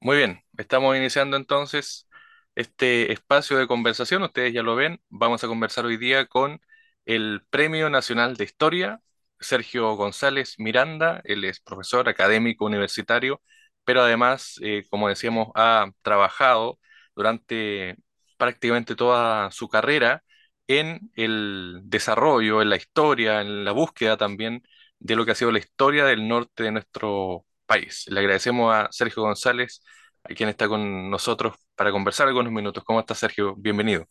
Muy 0.00 0.16
bien, 0.16 0.42
estamos 0.56 0.96
iniciando 0.96 1.36
entonces 1.36 2.08
este 2.54 3.12
espacio 3.12 3.58
de 3.58 3.66
conversación. 3.66 4.22
Ustedes 4.22 4.52
ya 4.54 4.62
lo 4.62 4.74
ven, 4.76 5.00
vamos 5.08 5.44
a 5.44 5.46
conversar 5.48 5.84
hoy 5.84 5.96
día 5.98 6.26
con 6.26 6.60
el 7.04 7.42
Premio 7.50 7.90
Nacional 7.90 8.36
de 8.36 8.44
Historia, 8.44 9.00
Sergio 9.40 9.94
González 9.96 10.54
Miranda. 10.58 11.20
Él 11.24 11.44
es 11.44 11.60
profesor 11.60 12.08
académico 12.08 12.64
universitario, 12.64 13.42
pero 13.84 14.00
además, 14.02 14.58
eh, 14.62 14.84
como 14.90 15.08
decíamos, 15.08 15.48
ha 15.54 15.90
trabajado 16.02 16.78
durante 17.14 17.96
prácticamente 18.38 18.96
toda 18.96 19.50
su 19.50 19.68
carrera 19.68 20.24
en 20.66 21.10
el 21.16 21.80
desarrollo, 21.84 22.62
en 22.62 22.70
la 22.70 22.76
historia, 22.76 23.40
en 23.42 23.64
la 23.64 23.72
búsqueda 23.72 24.16
también 24.16 24.62
de 24.98 25.16
lo 25.16 25.24
que 25.26 25.32
ha 25.32 25.34
sido 25.34 25.52
la 25.52 25.58
historia 25.58 26.04
del 26.06 26.26
norte 26.26 26.62
de 26.64 26.72
nuestro 26.72 27.44
país. 27.70 28.04
Le 28.08 28.20
agradecemos 28.20 28.74
a 28.74 28.88
Sergio 28.90 29.22
González 29.22 29.82
a 30.24 30.34
quien 30.34 30.48
está 30.48 30.68
con 30.68 31.08
nosotros 31.10 31.54
para 31.76 31.92
conversar 31.92 32.28
algunos 32.28 32.52
minutos. 32.52 32.84
¿Cómo 32.84 33.00
está, 33.00 33.14
Sergio? 33.14 33.54
Bienvenido. 33.56 34.06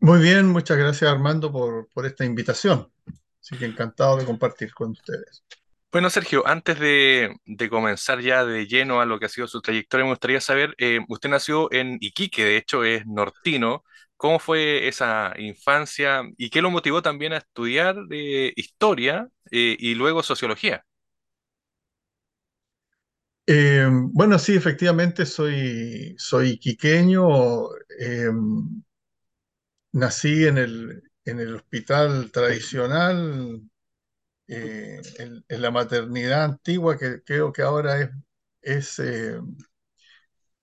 Muy 0.00 0.20
bien, 0.20 0.48
muchas 0.48 0.78
gracias 0.78 1.10
Armando 1.10 1.52
por, 1.52 1.88
por 1.92 2.06
esta 2.06 2.24
invitación. 2.24 2.90
Así 3.40 3.58
que 3.58 3.66
encantado 3.66 4.16
de 4.16 4.24
compartir 4.24 4.72
con 4.74 4.92
ustedes. 4.92 5.44
Bueno, 5.92 6.10
Sergio, 6.10 6.46
antes 6.46 6.78
de, 6.78 7.36
de 7.46 7.70
comenzar 7.70 8.20
ya 8.20 8.44
de 8.44 8.66
lleno 8.66 9.00
a 9.00 9.06
lo 9.06 9.18
que 9.18 9.26
ha 9.26 9.28
sido 9.30 9.48
su 9.48 9.62
trayectoria, 9.62 10.04
me 10.04 10.12
gustaría 10.12 10.40
saber, 10.42 10.74
eh, 10.78 11.00
usted 11.08 11.30
nació 11.30 11.72
en 11.72 11.98
Iquique, 12.00 12.44
de 12.44 12.58
hecho 12.58 12.84
es 12.84 13.06
nortino. 13.06 13.84
¿Cómo 14.16 14.38
fue 14.38 14.88
esa 14.88 15.34
infancia 15.38 16.22
y 16.38 16.50
qué 16.50 16.62
lo 16.62 16.70
motivó 16.70 17.02
también 17.02 17.34
a 17.34 17.38
estudiar 17.38 17.96
de 18.08 18.52
historia 18.56 19.28
eh, 19.50 19.76
y 19.78 19.94
luego 19.96 20.22
sociología? 20.22 20.85
Eh, 23.48 23.86
bueno, 24.12 24.38
sí, 24.38 24.56
efectivamente 24.56 25.24
soy, 25.26 26.14
soy 26.18 26.58
quiqueño. 26.58 27.68
eh, 27.98 28.28
nací 29.92 30.46
en 30.46 30.58
el, 30.58 31.02
en 31.24 31.40
el 31.40 31.54
hospital 31.56 32.30
tradicional, 32.32 33.62
eh, 34.48 35.00
en, 35.18 35.44
la 35.62 35.72
maternidad 35.72 36.44
antigua, 36.44 36.98
que 36.98 37.22
creo 37.24 37.52
que 37.52 37.62
ahora 37.62 38.00
es, 38.02 38.10
es, 38.62 39.00
eh, 39.00 39.40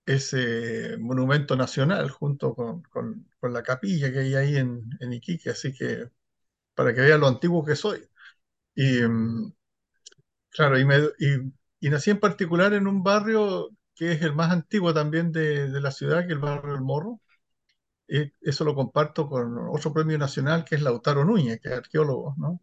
es, 0.06 0.34
eh, 0.34 0.98
monumento 1.00 1.56
nacional, 1.56 2.10
junto 2.10 2.54
con, 2.56 2.84
con- 2.84 3.28
la 3.54 3.64
capilla 3.64 4.12
que 4.12 4.20
hay 4.20 4.36
ahí 4.36 4.58
en, 4.58 4.90
Iquique. 5.14 5.50
Así 5.52 5.74
que 5.74 6.10
para 6.76 6.94
que 6.96 7.02
vean 7.02 7.22
lo 7.22 7.28
antiguo 7.30 7.66
que 7.66 7.76
soy. 7.78 8.08
Y, 8.76 9.02
Claro, 10.52 10.80
y- 11.20 11.54
y 11.84 11.90
nací 11.90 12.12
en 12.12 12.20
particular 12.20 12.74
en 12.74 12.88
un 12.88 13.04
barrio 13.04 13.70
que 13.96 14.14
es 14.14 14.22
el 14.22 14.34
más 14.36 14.52
antiguo 14.52 14.94
también 14.94 15.32
de, 15.32 15.70
de 15.70 15.82
la 15.82 15.92
ciudad, 15.92 16.22
que 16.22 16.28
es 16.28 16.32
el 16.34 16.40
barrio 16.40 16.74
del 16.74 16.82
Morro. 16.82 17.20
Eh, 18.08 18.32
eso 18.42 18.66
lo 18.66 18.76
comparto 18.76 19.28
con 19.30 19.58
otro 19.70 19.94
premio 19.94 20.18
nacional 20.18 20.66
que 20.66 20.76
es 20.76 20.82
Lautaro 20.82 21.26
Núñez, 21.26 21.60
que 21.62 21.70
es 21.70 21.76
arqueólogo, 21.76 22.36
¿no? 22.38 22.62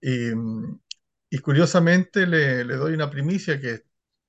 Y, 0.00 0.30
y 1.30 1.38
curiosamente 1.38 2.26
le, 2.26 2.64
le 2.64 2.76
doy 2.76 2.94
una 2.94 3.10
primicia 3.10 3.60
que 3.60 3.82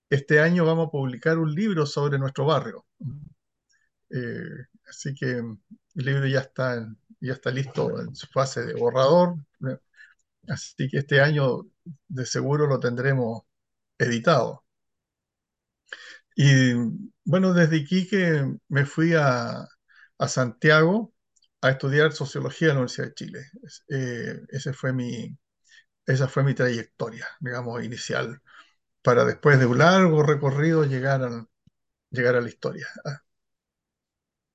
este 0.10 0.40
año 0.42 0.66
vamos 0.66 0.88
a 0.88 0.92
publicar 0.92 1.38
un 1.38 1.54
libro 1.54 1.86
sobre 1.86 2.20
nuestro 2.20 2.46
barrio. 2.46 2.86
Eh, 4.10 4.66
así 4.88 5.14
que 5.16 5.28
el 5.38 6.06
libro 6.06 6.28
ya 6.28 6.40
está, 6.42 6.88
ya 7.20 7.34
está 7.34 7.52
listo 7.52 8.00
en 8.02 8.16
su 8.16 8.28
fase 8.28 8.66
de 8.66 8.74
borrador. 8.74 9.36
Así 10.48 10.90
que 10.90 10.98
este 11.00 11.22
año 11.22 11.68
de 12.08 12.26
seguro 12.26 12.68
lo 12.68 12.80
tendremos 12.80 13.44
editado. 14.00 14.66
Y 16.36 16.74
bueno, 17.26 17.54
desde 17.54 17.78
Iquique 17.78 18.46
me 18.70 18.86
fui 18.86 19.14
a, 19.16 19.68
a 20.18 20.28
Santiago 20.28 21.14
a 21.62 21.72
estudiar 21.72 22.14
sociología 22.14 22.70
en 22.70 22.76
la 22.76 22.82
Universidad 22.82 23.08
de 23.08 23.14
Chile. 23.16 23.40
Eh, 23.90 24.42
ese 24.50 24.74
fue 24.74 24.94
mi, 24.94 25.38
esa 26.06 26.28
fue 26.28 26.44
mi 26.44 26.56
trayectoria, 26.56 27.28
digamos, 27.42 27.84
inicial, 27.84 28.42
para 29.04 29.26
después 29.26 29.60
de 29.60 29.68
un 29.68 29.80
largo 29.80 30.24
recorrido 30.24 30.86
llegar 30.86 31.22
llegar 32.12 32.36
a 32.36 32.42
la 32.42 32.50
historia. 32.50 32.88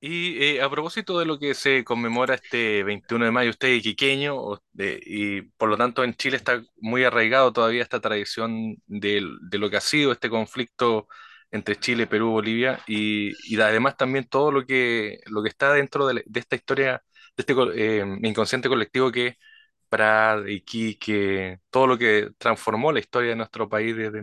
Y 0.06 0.42
eh, 0.58 0.60
a 0.62 0.68
propósito 0.68 1.18
de 1.18 1.24
lo 1.24 1.38
que 1.38 1.54
se 1.54 1.82
conmemora 1.82 2.34
este 2.34 2.82
21 2.84 3.24
de 3.24 3.30
mayo, 3.30 3.48
usted 3.50 3.68
es 3.68 3.78
iquiqueño 3.78 4.36
o- 4.36 4.62
de- 4.72 5.00
y 5.02 5.40
por 5.42 5.70
lo 5.70 5.78
tanto 5.78 6.04
en 6.04 6.14
Chile 6.14 6.36
está 6.36 6.62
muy 6.76 7.04
arraigado 7.04 7.52
todavía 7.54 7.82
esta 7.82 8.00
tradición 8.00 8.76
de, 8.86 9.22
lo 9.52 9.70
que 9.70 9.78
ha 9.78 9.80
sido 9.80 10.12
este 10.12 10.28
conflicto 10.28 11.08
entre 11.50 11.76
Chile, 11.76 12.06
Perú, 12.06 12.32
Bolivia 12.32 12.80
y, 12.86 13.32
además 13.60 13.96
también 13.96 14.28
todo 14.28 14.52
lo 14.52 14.66
que, 14.66 15.20
lo 15.26 15.42
que 15.42 15.48
está 15.48 15.72
dentro 15.72 16.06
de, 16.06 16.22
esta 16.34 16.56
historia, 16.56 17.02
de 17.36 17.42
este 17.42 17.54
eh, 18.00 18.04
inconsciente 18.22 18.68
colectivo 18.68 19.10
que 19.10 19.36
Prat, 19.88 20.48
Iquique, 20.48 21.60
todo 21.70 21.86
lo 21.86 21.96
que 21.98 22.30
transformó 22.38 22.92
la 22.92 23.00
historia 23.00 23.30
de 23.30 23.36
nuestro 23.36 23.68
país 23.68 23.96
desde 23.96 24.22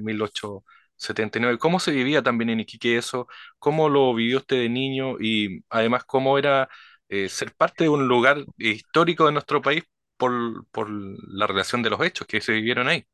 1879. 1.01 1.57
¿Cómo 1.59 1.79
se 1.79 1.91
vivía 1.91 2.23
también 2.23 2.49
en 2.51 2.59
Iquique 2.61 2.97
eso? 2.97 3.27
¿Cómo 3.59 3.89
lo 3.89 4.13
vivió 4.13 4.37
usted 4.39 4.57
de 4.57 4.69
niño? 4.69 5.15
Y 5.19 5.63
además, 5.69 6.03
¿cómo 6.05 6.37
era 6.37 6.69
eh, 7.09 7.29
ser 7.29 7.53
parte 7.55 7.85
de 7.85 7.89
un 7.89 8.07
lugar 8.07 8.45
histórico 8.57 9.25
de 9.25 9.31
nuestro 9.33 9.61
país 9.61 9.83
por, 10.17 10.65
por 10.71 10.89
la 10.89 11.47
relación 11.47 11.83
de 11.83 11.89
los 11.91 12.01
hechos 12.01 12.27
que 12.27 12.41
se 12.41 12.53
vivieron 12.53 12.87
ahí? 12.87 13.05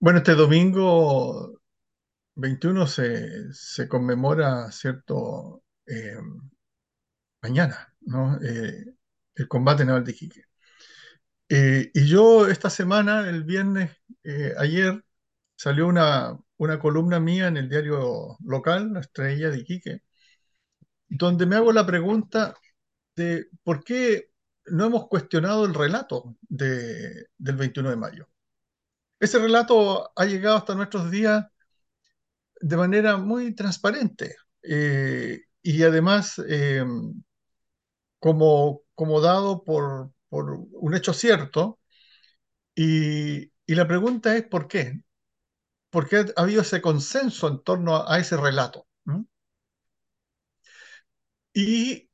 Bueno, 0.00 0.18
este 0.18 0.34
domingo 0.34 1.60
21 2.36 2.86
se, 2.86 3.52
se 3.54 3.88
conmemora, 3.88 4.70
¿cierto? 4.72 5.62
Eh, 5.86 6.16
mañana, 7.42 7.92
¿no? 8.00 8.38
Eh, 8.42 8.84
el 9.34 9.48
combate 9.48 9.84
naval 9.84 10.04
de 10.04 10.12
Iquique. 10.12 10.42
Y 11.94 12.06
yo 12.06 12.46
esta 12.48 12.70
semana, 12.70 13.28
el 13.28 13.44
viernes, 13.44 13.90
ayer, 14.58 15.02
salió 15.58 15.88
una, 15.88 16.38
una 16.58 16.80
columna 16.80 17.20
mía 17.20 17.48
en 17.48 17.58
el 17.58 17.68
diario 17.70 18.38
local, 18.46 18.94
La 18.94 19.00
Estrella 19.02 19.50
de 19.50 19.60
Iquique, 19.60 20.02
donde 21.08 21.46
me 21.46 21.56
hago 21.56 21.72
la 21.72 21.86
pregunta 21.86 22.54
de 23.16 23.48
por 23.62 23.84
qué 23.84 24.30
no 24.66 24.86
hemos 24.86 25.08
cuestionado 25.08 25.64
el 25.66 25.74
relato 25.74 26.36
de- 26.48 27.26
del 27.38 27.56
21 27.56 27.90
de 27.90 27.96
mayo. 27.96 28.28
Ese 29.20 29.38
relato 29.38 30.12
ha 30.16 30.26
llegado 30.26 30.56
hasta 30.58 30.74
nuestros 30.76 31.10
días 31.10 31.46
de 32.60 32.76
manera 32.76 33.16
muy 33.16 33.54
transparente 33.54 34.36
eh, 34.62 35.40
y 35.62 35.82
además 35.82 36.40
eh, 36.48 36.84
como, 38.18 38.82
como 38.94 39.20
dado 39.20 39.64
por, 39.64 40.12
por 40.28 40.50
un 40.72 40.94
hecho 40.94 41.12
cierto. 41.12 41.80
Y, 42.74 43.44
y 43.66 43.74
la 43.76 43.88
pregunta 43.88 44.36
es 44.36 44.44
¿por 44.46 44.68
qué? 44.68 45.02
¿Por 45.90 46.08
qué 46.08 46.16
ha 46.36 46.42
habido 46.42 46.62
ese 46.62 46.80
consenso 46.82 47.48
en 47.48 47.62
torno 47.62 48.08
a, 48.08 48.18
ese 48.18 48.36
relato? 48.36 48.86
¿Mm? 49.04 49.22
Y, 51.52 52.08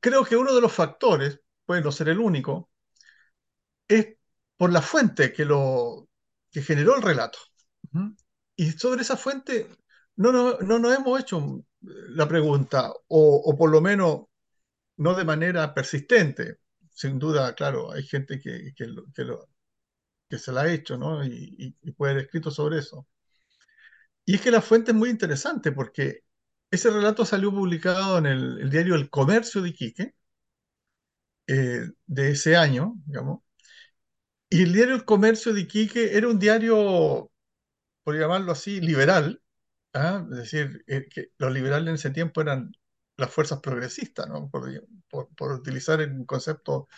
creo 0.00 0.24
que 0.24 0.36
uno 0.36 0.54
de 0.54 0.60
los 0.60 0.72
factores, 0.72 1.40
puede 1.66 1.82
no 1.82 1.92
ser 1.92 2.08
el 2.08 2.20
único, 2.20 2.70
es 3.88 4.16
por 4.56 4.72
la 4.72 4.82
fuente 4.82 5.32
que, 5.32 5.44
lo, 5.44 6.08
que 6.50 6.62
generó 6.62 6.96
el 6.96 7.02
relato. 7.02 7.38
¿Mm? 7.92 8.12
Y 8.56 8.72
sobre 8.72 9.02
esa 9.02 9.16
fuente 9.16 9.68
no, 10.16 10.32
no, 10.32 10.58
no 10.58 10.78
nos 10.78 10.96
hemos 10.96 11.20
hecho 11.20 11.64
la 11.80 12.26
pregunta, 12.26 12.92
o, 13.08 13.54
por 13.56 13.70
lo 13.70 13.80
menos 13.80 14.22
no 14.96 15.14
de 15.14 15.24
manera 15.24 15.74
persistente. 15.74 16.58
Sin 16.90 17.18
duda, 17.18 17.54
claro, 17.54 17.92
hay 17.92 18.02
gente 18.04 18.40
que, 18.40 18.72
que, 18.76 18.86
que, 19.14 19.24
lo- 19.24 19.48
que 20.28 20.38
se 20.38 20.52
la 20.52 20.62
ha 20.62 20.72
hecho, 20.72 20.96
¿no? 20.98 21.24
Y, 21.24 21.56
y- 21.58 21.76
y 21.82 21.92
puede 21.92 22.12
haber 22.12 22.24
escrito 22.26 22.50
sobre 22.50 22.78
eso. 22.78 23.06
Y 24.24 24.34
es 24.36 24.40
que 24.42 24.50
la 24.50 24.60
fuente 24.62 24.90
es 24.92 24.96
muy 24.96 25.08
interesante 25.10 25.72
porque 25.72 26.24
ese 26.70 26.90
relato 26.90 27.24
salió 27.24 27.50
publicado 27.52 28.18
en 28.18 28.26
el, 28.26 28.58
el 28.60 28.70
diario 28.70 28.94
El 28.94 29.10
Comercio 29.10 29.62
de 29.62 29.70
Iquique 29.70 30.14
eh, 31.46 31.88
de 32.06 32.30
ese 32.30 32.56
año, 32.56 32.94
digamos. 33.06 33.40
Y 34.48 34.62
el 34.62 34.72
diario 34.72 34.94
El 34.94 35.04
Comercio 35.04 35.52
de 35.52 35.62
Iquique 35.62 36.16
era 36.16 36.28
un 36.28 36.38
diario, 36.38 37.30
por 38.04 38.18
llamarlo 38.18 38.52
así, 38.52 38.80
liberal. 38.82 39.42
¿ah? 39.94 40.26
Es 40.32 40.36
decir, 40.38 40.84
eh, 40.88 41.08
que 41.10 41.28
los 41.38 41.52
liberales 41.52 41.88
en 41.90 41.94
ese 41.96 42.10
tiempo 42.10 42.40
eran 42.42 42.72
las 43.16 43.32
fuerzas 43.32 43.60
progresistas, 43.60 44.28
¿no? 44.28 44.50
Por, 44.50 44.70
por- 45.36 45.52
utilizar 45.52 46.00
un 46.00 46.26
concepto 46.26 46.88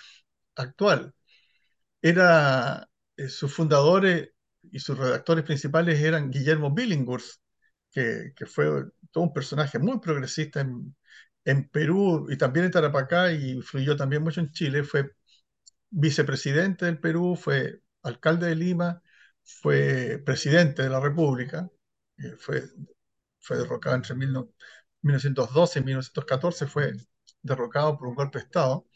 actual. 0.56 1.14
Era, 2.02 2.88
eh, 3.18 3.28
sus 3.28 3.52
fundadores 3.54 4.30
y 4.62 4.78
sus 4.80 4.98
redactores 4.98 5.44
principales 5.44 6.00
eran 6.00 6.30
Guillermo 6.30 6.72
Billinghurst, 6.72 7.42
que, 7.92 8.32
fue 8.46 8.84
todo 9.10 9.24
un 9.24 9.32
personaje 9.32 9.78
muy 9.78 10.00
progresista 10.00 10.60
en, 10.60 10.96
en 11.44 11.68
Perú 11.68 12.28
y 12.30 12.36
también 12.38 12.66
en 12.66 12.72
Tarapacá 12.72 13.32
y 13.32 13.52
influyó 13.52 13.96
también 13.96 14.22
mucho 14.22 14.40
en 14.40 14.52
Chile. 14.52 14.84
Fue 14.84 15.12
vicepresidente 15.90 16.86
del 16.86 17.00
Perú, 17.00 17.36
fue 17.36 17.82
alcalde 18.02 18.48
de 18.48 18.56
Lima, 18.56 19.02
fue 19.44 20.22
presidente 20.24 20.82
de 20.82 20.90
la 20.90 21.00
República. 21.00 21.68
eh, 22.18 22.36
fue, 22.38 22.64
fue 23.40 23.58
derrocado 23.58 23.96
entre 23.96 24.14
1912 24.14 25.80
y 25.80 25.84
1914, 25.84 26.66
fue 26.66 26.92
derrocado 27.42 27.98
por 27.98 28.08
un 28.08 28.14
golpe 28.14 28.38
de 28.38 28.44
Estado. 28.44 28.86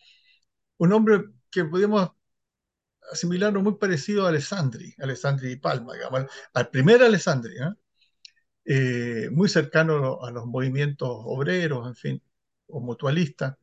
Un 0.79 0.93
hombre 0.93 1.25
que 1.51 1.65
podemos 1.65 2.11
asimilarlo 3.11 3.63
muy 3.63 3.77
parecido 3.77 4.27
a 4.27 4.29
Alessandri, 4.29 4.95
Alessandri 4.99 5.49
di 5.49 5.57
Palma, 5.57 5.95
digamos, 5.95 6.27
al, 6.55 6.71
primer 6.71 7.03
Alessandri, 7.03 7.57
¿eh? 7.57 7.73
Eh, 8.65 9.29
muy 9.33 9.49
cercano 9.49 10.23
a 10.23 10.31
los 10.31 10.47
movimientos 10.47 11.09
obreros, 11.11 11.87
en 11.89 11.95
fin, 11.97 12.23
o 12.69 12.81
mutualistas, 12.81 13.57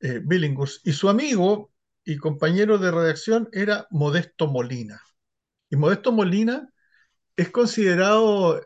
eh, 0.00 0.20
Billinghurst. 0.24 0.86
Y 0.86 0.92
su 0.92 1.08
amigo 1.08 1.72
y 2.04 2.16
compañero 2.18 2.78
de 2.78 2.90
redacción 2.90 3.48
era 3.52 3.86
Modesto 3.90 4.46
Molina. 4.48 5.00
Y 5.70 5.76
Modesto 5.76 6.12
Molina 6.12 6.68
es 7.36 7.50
considerado, 7.50 8.60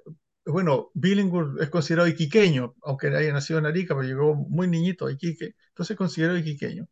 bueno, 0.47 0.91
Billinghurst 0.95 1.63
es 1.63 1.71
considerado 1.71 2.09
iquiqueño, 2.09 2.75
aunque 2.83 3.09
haya 3.09 3.33
nacido 3.33 3.59
en 3.61 3.67
Arica, 3.67 3.95
pero 3.95 4.07
llegó 4.09 4.35
muy 4.35 4.69
niñito 4.69 5.07
a 5.07 5.13
Iquique, 5.13 5.55
entonces 5.71 5.93
es 5.93 5.99
considerado 5.99 6.39
iquiqueño. 6.39 6.89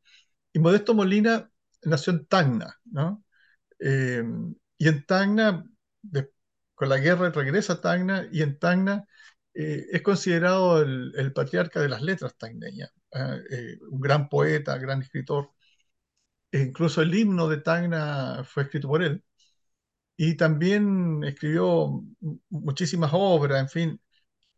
Y 0.53 0.59
Modesto 0.61 0.95
Molina 0.95 1.52
nació 1.85 2.13
en 2.15 2.27
Tacna, 2.27 2.79
¿no? 2.85 3.25
Eh, 3.79 4.23
y 4.79 4.89
en 4.89 5.07
Tacna, 5.07 5.65
con 6.75 6.89
la 6.89 6.99
guerra 6.99 7.31
regresa 7.31 7.75
a 7.75 7.81
Tacna, 7.81 8.29
y 8.33 8.43
en 8.43 8.59
Tacna 8.59 9.07
eh, 9.55 9.87
es 9.93 10.03
considerado 10.03 10.83
el, 10.83 11.33
patriarca 11.35 11.81
de 11.81 11.89
las 11.89 12.03
letras 12.03 12.37
tacneñas, 12.39 12.91
¿ah? 13.13 13.37
eh, 13.51 13.79
un 13.91 14.01
gran 14.01 14.29
poeta, 14.29 14.79
gran 14.79 15.03
escritor. 15.03 15.51
E 16.53 16.59
incluso 16.61 17.03
el 17.03 17.15
himno 17.15 17.49
de 17.49 17.59
Tacna 17.59 18.45
fue 18.45 18.65
escrito 18.65 18.89
por 18.89 19.03
él. 19.03 19.25
Y 20.17 20.37
también 20.37 21.25
escribió 21.25 22.03
muchísimas 22.51 23.11
obras, 23.15 23.61
en 23.61 23.69
fin, 23.69 24.01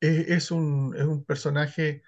es, 0.00 0.50
un, 0.50 0.94
es 0.96 1.04
un 1.04 1.24
personaje 1.24 2.02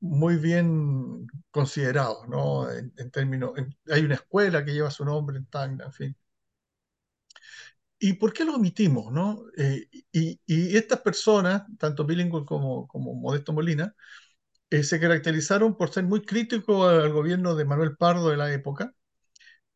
muy 0.00 0.36
bien 0.36 1.26
considerados, 1.50 2.28
¿no? 2.28 2.70
En, 2.70 3.10
términos, 3.10 3.52
hay 3.90 4.04
una 4.04 4.14
escuela 4.16 4.64
que 4.64 4.72
lleva 4.72 4.90
su 4.90 5.04
nombre 5.04 5.38
en 5.38 5.46
Tacna, 5.46 5.86
en 5.86 5.92
fin. 5.92 6.16
¿Y 7.98 8.14
por 8.14 8.32
qué 8.32 8.44
lo 8.44 8.54
omitimos, 8.56 9.12
no? 9.12 9.44
Eh, 9.56 9.86
y, 10.12 10.40
y, 10.46 10.76
estas 10.76 11.00
personas, 11.00 11.64
tanto 11.78 12.04
Billingham 12.06 12.44
como, 12.46 12.88
como 12.88 13.14
Modesto 13.14 13.52
Molina, 13.52 13.94
eh, 14.70 14.84
se 14.84 15.00
caracterizaron 15.00 15.76
por 15.76 15.92
ser 15.92 16.04
muy 16.04 16.22
críticos 16.22 16.88
al 16.90 17.12
gobierno 17.12 17.54
de 17.56 17.64
Manuel 17.64 17.96
Pardo 17.96 18.30
de 18.30 18.36
la 18.36 18.52
época 18.52 18.94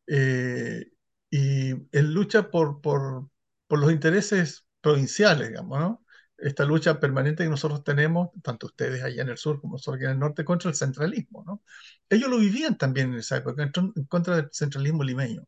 eh, 0.07 0.87
y 1.29 1.71
en 1.71 2.13
lucha 2.13 2.49
por, 2.51 2.81
por, 2.81 3.29
por 3.67 3.79
los 3.79 3.91
intereses 3.91 4.65
provinciales, 4.81 5.49
digamos, 5.49 5.79
¿no? 5.79 6.04
Esta 6.37 6.65
lucha 6.65 6.99
permanente 6.99 7.43
que 7.43 7.49
nosotros 7.49 7.83
tenemos, 7.83 8.29
tanto 8.43 8.67
ustedes 8.67 9.03
allá 9.03 9.21
en 9.23 9.29
el 9.29 9.37
sur 9.37 9.61
como 9.61 9.73
nosotros 9.75 9.95
aquí 9.97 10.05
en 10.05 10.11
el 10.11 10.19
norte, 10.19 10.45
contra 10.45 10.69
el 10.69 10.75
centralismo. 10.75 11.43
¿no? 11.45 11.63
Ellos 12.09 12.29
lo 12.29 12.37
vivían 12.39 12.77
también 12.77 13.13
en 13.13 13.19
esa 13.19 13.37
época, 13.37 13.63
en 13.63 14.05
contra 14.07 14.35
del 14.37 14.49
centralismo 14.51 15.03
limeño. 15.03 15.47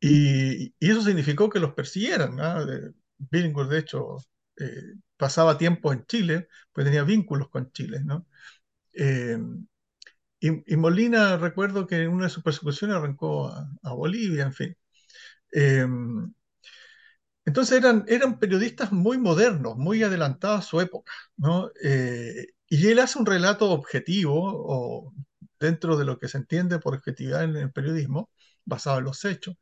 Y, 0.00 0.74
y 0.78 0.90
eso 0.90 1.02
significó 1.02 1.48
que 1.50 1.60
los 1.60 1.74
persiguieran. 1.74 2.36
¿no? 2.36 2.66
Billinghurst, 3.18 3.70
de 3.70 3.78
hecho, 3.78 4.16
eh, 4.58 4.94
pasaba 5.16 5.56
tiempo 5.58 5.92
en 5.92 6.04
Chile, 6.06 6.48
pues 6.72 6.84
tenía 6.84 7.04
vínculos 7.04 7.48
con 7.50 7.70
Chile. 7.72 8.00
¿no? 8.04 8.26
Eh, 8.94 9.38
y, 10.40 10.72
y, 10.74 10.76
Molina, 10.76 11.36
recuerdo 11.36 11.86
que 11.86 12.02
en 12.02 12.10
una 12.10 12.24
de 12.24 12.30
sus 12.30 12.42
persecuciones 12.42 12.96
arrancó 12.96 13.48
a, 13.48 13.70
a 13.82 13.92
Bolivia, 13.94 14.44
en 14.44 14.52
fin. 14.52 14.76
Eh, 15.52 15.86
entonces 17.44 17.78
eran, 17.78 18.04
eran 18.08 18.38
periodistas 18.38 18.92
muy 18.92 19.18
modernos, 19.18 19.76
muy 19.76 20.02
adelantados 20.02 20.60
a 20.60 20.62
su 20.62 20.80
época, 20.80 21.12
¿no? 21.36 21.70
Eh, 21.82 22.48
y 22.68 22.88
él 22.88 22.98
hace 23.00 23.18
un 23.18 23.26
relato 23.26 23.70
objetivo, 23.70 24.34
o 24.44 25.12
dentro 25.60 25.96
de 25.96 26.04
lo 26.04 26.18
que 26.18 26.28
se 26.28 26.38
entiende 26.38 26.78
por 26.78 26.94
objetividad 26.94 27.44
en 27.44 27.56
el 27.56 27.72
periodismo, 27.72 28.30
basado 28.64 28.98
en 28.98 29.04
los 29.04 29.24
hechos. 29.24 29.56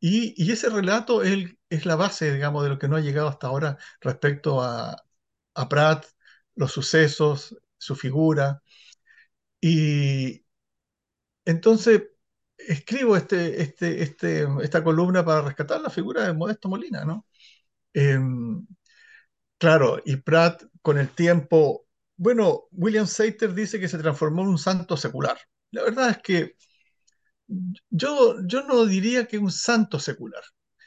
Y, 0.00 0.34
y 0.42 0.52
ese 0.52 0.68
relato 0.70 1.22
él, 1.22 1.58
es 1.70 1.86
la 1.86 1.96
base, 1.96 2.32
digamos, 2.34 2.62
de 2.64 2.70
lo 2.70 2.78
que 2.78 2.88
no 2.88 2.96
ha 2.96 3.00
llegado 3.00 3.28
hasta 3.28 3.48
ahora 3.48 3.78
respecto 4.00 4.62
a, 4.62 4.96
a 5.54 5.68
Pratt, 5.68 6.06
los 6.56 6.72
sucesos, 6.72 7.56
su 7.78 7.96
figura. 7.96 8.62
Y 9.60 10.44
entonces 11.44 12.02
escribo 12.58 13.16
este, 13.16 13.62
este, 13.62 14.02
este, 14.02 14.46
esta 14.62 14.84
columna 14.84 15.24
para 15.24 15.42
rescatar 15.42 15.80
la 15.80 15.90
figura 15.90 16.24
de 16.26 16.34
Modesto 16.34 16.68
Molina, 16.68 17.04
¿no? 17.04 17.26
Em, 17.94 18.66
claro, 19.58 20.00
y 20.04 20.16
Pratt 20.16 20.64
con 20.82 20.98
el 20.98 21.10
tiempo, 21.10 21.86
bueno, 22.16 22.64
William 22.72 23.06
Sater 23.06 23.54
dice 23.54 23.80
que 23.80 23.88
se 23.88 23.98
transformó 23.98 24.42
en 24.42 24.48
un 24.48 24.58
santo 24.58 24.96
secular. 24.96 25.38
La 25.70 25.84
verdad 25.84 26.10
es 26.10 26.18
que 26.18 26.56
yo, 27.90 28.36
yo 28.46 28.62
no 28.64 28.84
diría 28.86 29.26
que 29.26 29.38
un 29.38 29.50
santo 29.50 29.98
secular, 29.98 30.42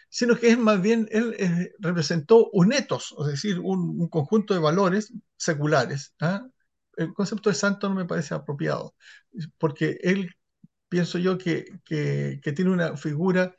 sino 0.10 0.36
que 0.36 0.50
es 0.50 0.58
más 0.58 0.82
bien, 0.82 1.08
él 1.12 1.74
representó 1.80 2.50
un 2.52 2.74
etos, 2.74 3.16
es 3.22 3.28
decir, 3.28 3.60
un, 3.60 4.02
un 4.02 4.10
conjunto 4.10 4.54
de 4.54 4.60
valores 4.60 5.14
seculares. 5.38 6.14
¿ah? 6.20 6.46
El 6.98 7.14
concepto 7.14 7.50
de 7.50 7.56
santo 7.56 7.90
no 7.90 7.96
me 7.96 8.06
parece 8.06 8.34
apropiado, 8.34 8.96
porque 9.58 9.98
él 10.04 10.30
pienso 10.92 11.18
yo 11.20 11.38
que, 11.38 11.66
que, 11.86 12.54
tiene 12.54 12.72
una 12.72 12.98
figura 12.98 13.56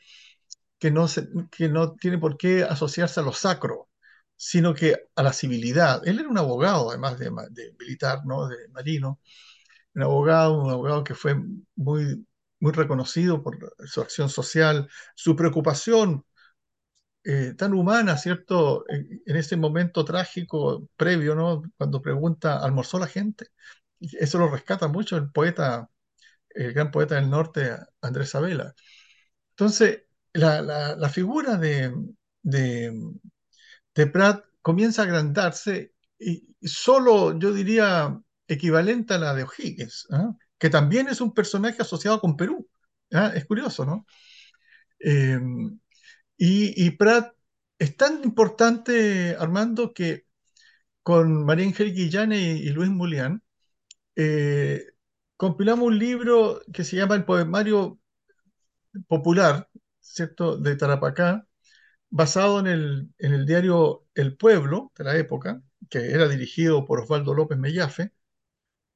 que 0.79 0.91
no, 0.91 1.09
se, 1.09 1.29
que 1.51 1.69
no 1.71 1.95
tiene 1.97 2.19
por 2.19 2.37
qué 2.37 2.63
asociarse 2.65 3.21
a 3.21 3.23
lo 3.25 3.33
sacro, 3.33 3.89
sino 4.37 4.75
que 4.75 4.97
a 5.17 5.23
la 5.23 5.33
civilidad. 5.33 6.07
Él 6.07 6.21
era 6.21 6.29
un 6.29 6.39
abogado, 6.39 6.91
además 6.91 7.19
de, 7.19 7.31
militar, 7.79 8.27
¿no? 8.27 8.49
de 8.49 8.69
marino, 8.71 9.21
un 9.95 10.03
abogado, 10.03 10.63
un 10.63 10.71
abogado 10.71 11.05
que 11.05 11.15
fue 11.15 11.37
muy, 11.77 12.27
muy 12.61 12.73
reconocido 12.73 13.43
por 13.43 13.75
su 13.87 14.03
acción 14.03 14.29
social, 14.29 14.89
su 15.15 15.37
preocupación 15.37 16.25
eh, 17.25 17.55
tan 17.57 17.73
humana, 17.75 18.17
¿cierto? 18.19 18.85
En, 18.89 19.23
en, 19.27 19.37
ese 19.37 19.57
momento 19.57 20.05
trágico 20.05 20.89
previo, 20.97 21.35
¿no? 21.35 21.63
Cuando 21.79 22.03
pregunta, 22.03 22.59
¿almorzó 22.59 22.99
la 22.99 23.07
gente? 23.07 23.49
Eso 24.01 24.39
lo 24.39 24.49
rescata 24.51 24.89
mucho 24.89 25.17
el 25.17 25.31
poeta 25.31 25.89
el 26.55 26.73
gran 26.73 26.91
poeta 26.91 27.17
del 27.17 27.31
norte, 27.31 27.77
Andrés 28.01 28.31
Sabela. 28.31 28.75
Entonces, 29.51 30.05
la, 30.33 30.63
la, 30.63 31.09
figura 31.09 31.57
de, 31.57 31.95
de, 32.43 32.93
de, 33.95 34.07
Prat 34.07 34.45
comienza 34.63 35.03
a 35.03 35.05
agrandarse 35.07 35.95
y 36.19 36.47
solo, 36.63 37.39
yo 37.39 37.53
diría, 37.53 38.19
equivalente 38.49 39.15
a 39.15 39.19
la 39.19 39.35
de 39.35 39.45
O'Higgins, 39.45 40.09
¿eh? 40.13 40.17
que 40.59 40.71
también 40.71 41.09
es 41.09 41.21
un 41.21 41.35
personaje 41.35 41.83
asociado 41.83 42.21
con 42.21 42.37
Perú. 42.37 42.69
¿eh? 43.11 43.33
Es 43.35 43.45
curioso, 43.47 43.85
¿no? 43.85 44.07
Eh, 45.01 45.39
y, 46.37 46.87
y 46.87 46.91
Prat 46.93 47.35
es 47.79 47.97
tan 47.97 48.23
importante, 48.25 49.37
Armando, 49.39 49.93
que 49.93 50.27
con 51.03 51.45
María 51.45 51.67
Ángel 51.67 51.95
Guillane 51.95 52.39
y, 52.39 52.69
y 52.69 52.71
Luis 52.71 52.91
Mulián, 52.91 53.43
eh, 54.17 54.92
compilamos 55.43 55.87
un 55.89 55.99
libro 55.99 56.63
que 56.73 56.85
se 56.85 56.95
llama 56.95 57.17
El 57.17 57.25
Poemario 57.25 57.99
Popular, 59.09 59.69
¿cierto?, 59.99 60.57
de 60.57 60.77
Tarapacá, 60.77 61.49
basado 62.11 62.61
en 62.61 62.69
el, 62.69 63.11
en 63.19 63.33
el 63.35 63.45
diario 63.45 64.07
El 64.15 64.37
Pueblo 64.37 64.93
de 64.97 65.03
la 65.03 65.17
época, 65.17 65.61
que 65.91 66.13
era 66.13 66.29
dirigido 66.29 66.85
por 66.85 67.01
Osvaldo 67.01 67.35
López 67.35 67.59
Mellafe, 67.59 68.13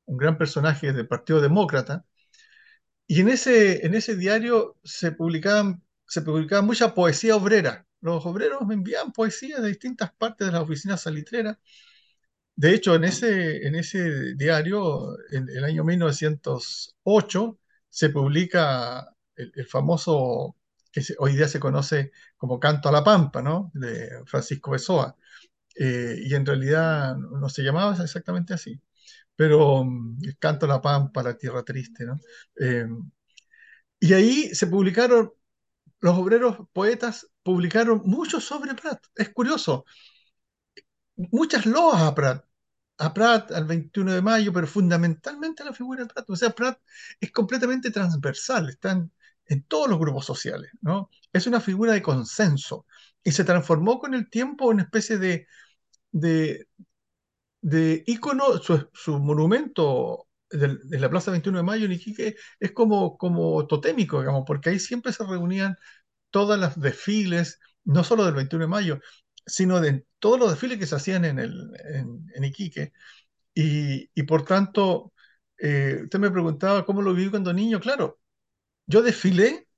un 0.05 0.19
gran 0.19 0.39
personaje 0.39 0.93
del 0.93 1.09
Partido 1.09 1.41
Demócrata. 1.41 2.07
Y 3.09 3.23
en 3.23 3.29
ese, 3.29 3.85
en 3.85 3.97
ese 3.97 4.15
diario 4.15 4.77
se 4.85 5.11
publicaban, 5.11 5.83
se 6.07 6.23
publicaba 6.23 6.63
mucha 6.63 6.95
poesía 6.95 7.35
obrera. 7.35 7.89
Los 8.01 8.25
obreros 8.25 8.65
me 8.69 8.75
enviaban 8.75 9.11
poesía 9.11 9.59
de 9.59 9.67
distintas 9.67 10.13
partes 10.13 10.47
de 10.47 10.53
las 10.53 10.63
oficinas 10.63 11.03
salitreras 11.03 11.59
de 12.57 12.75
hecho, 12.75 12.95
en 12.95 13.05
ese, 13.05 13.67
en 13.67 13.75
ese 13.77 14.35
diario, 14.35 15.17
en 15.31 15.49
el 15.51 15.65
año 15.65 15.85
1908, 15.85 17.59
se 17.89 18.11
publica 18.11 19.09
el, 19.37 19.53
el 19.55 19.67
famoso, 19.67 20.57
que 20.93 21.03
hoy 21.19 21.35
día 21.37 21.49
se 21.49 21.61
conoce 21.61 22.13
como 22.37 22.59
Canto 22.61 22.89
a 22.89 22.93
la 22.93 23.05
Pampa, 23.05 23.43
¿no? 23.43 23.71
De 23.75 24.23
Francisco 24.27 24.71
Besoa. 24.73 25.17
Eh, 25.77 26.17
y 26.25 26.35
en 26.35 26.47
realidad 26.47 27.17
no 27.17 27.49
se 27.51 27.63
llamaba 27.63 27.97
exactamente 28.03 28.55
así, 28.55 28.81
pero 29.37 29.81
um, 29.83 30.19
Canto 30.39 30.67
a 30.67 30.71
la 30.71 30.83
Pampa, 30.83 31.23
la 31.23 31.37
Tierra 31.39 31.65
Triste, 31.65 32.07
¿no? 32.07 32.21
Eh, 32.61 32.87
y 34.01 34.13
ahí 34.13 34.55
se 34.55 34.67
publicaron, 34.67 35.33
los 36.01 36.17
obreros 36.19 36.59
poetas 36.73 37.29
publicaron 37.43 38.03
mucho 38.05 38.41
sobre 38.41 38.75
Prat. 38.75 39.05
Es 39.17 39.31
curioso, 39.31 39.85
muchas 41.17 41.67
loas 41.67 42.03
a 42.03 42.15
Prat, 42.15 42.45
a 42.99 43.15
Prat 43.15 43.53
al 43.53 43.67
21 43.67 44.15
de 44.15 44.23
mayo, 44.23 44.53
pero 44.53 44.67
fundamentalmente 44.67 45.63
a 45.63 45.67
la 45.67 45.73
figura 45.73 46.03
de 46.05 46.09
Prat. 46.09 46.31
O 46.31 46.37
sea, 46.37 46.51
Prat 46.51 46.81
es 47.21 47.33
completamente 47.33 47.91
transversal, 47.91 48.69
está 48.71 48.93
en, 48.93 49.13
todos 49.69 49.89
los 49.89 49.99
grupos 49.99 50.27
sociales, 50.27 50.71
¿no? 50.81 51.09
Es 51.33 51.47
una 51.47 51.61
figura 51.61 51.93
de 51.93 52.03
consenso 52.03 52.87
y 53.23 53.33
se 53.33 53.45
transformó 53.45 53.99
con 54.01 54.15
el 54.15 54.29
tiempo 54.31 54.71
en 54.71 54.77
una 54.77 54.83
especie 54.85 55.19
de, 55.19 55.47
de, 56.13 56.69
de 57.61 58.05
ícono, 58.07 58.59
su, 58.59 58.89
su 58.93 59.19
monumento 59.19 60.27
de, 60.51 60.99
la 60.99 61.11
Plaza 61.11 61.31
21 61.31 61.59
de 61.59 61.65
Mayo 61.65 61.87
en 61.87 61.93
Iquique 61.93 62.37
es 62.61 62.73
como, 62.73 63.17
como 63.19 63.67
totémico, 63.67 64.21
digamos, 64.21 64.45
porque 64.47 64.71
ahí 64.71 64.79
siempre 64.79 65.13
se 65.13 65.25
reunían 65.25 65.77
todas 66.31 66.59
las 66.59 66.81
desfiles, 66.81 67.61
no 67.85 68.05
solo 68.05 68.25
del 68.25 68.35
21 68.35 68.65
de 68.65 68.69
mayo, 68.69 69.01
sino 69.47 69.81
de 69.81 70.07
todos 70.19 70.39
los 70.39 70.51
desfiles 70.51 70.79
que 70.79 70.87
se 70.87 70.97
hacían 70.97 71.25
en, 71.25 71.39
el, 71.39 71.73
en, 72.35 72.45
Iquique. 72.45 72.93
Y, 73.55 74.11
y 74.15 74.23
por 74.25 74.45
tanto, 74.45 75.13
eh, 75.59 76.01
usted 76.05 76.19
me 76.19 76.31
preguntaba 76.31 76.87
cómo 76.87 77.03
lo 77.03 77.15
viví 77.15 77.31
cuando 77.31 77.53
niño. 77.53 77.81
Claro, 77.81 78.21
yo 78.87 79.03
desfilé 79.03 79.69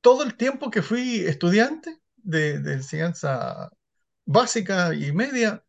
todo 0.00 0.22
el 0.22 0.36
tiempo 0.36 0.70
que 0.70 0.82
fui 0.82 1.20
estudiante 1.20 1.98
de, 2.16 2.60
de 2.60 2.74
enseñanza 2.74 3.70
básica 4.24 4.94
y 4.94 5.12
media, 5.12 5.64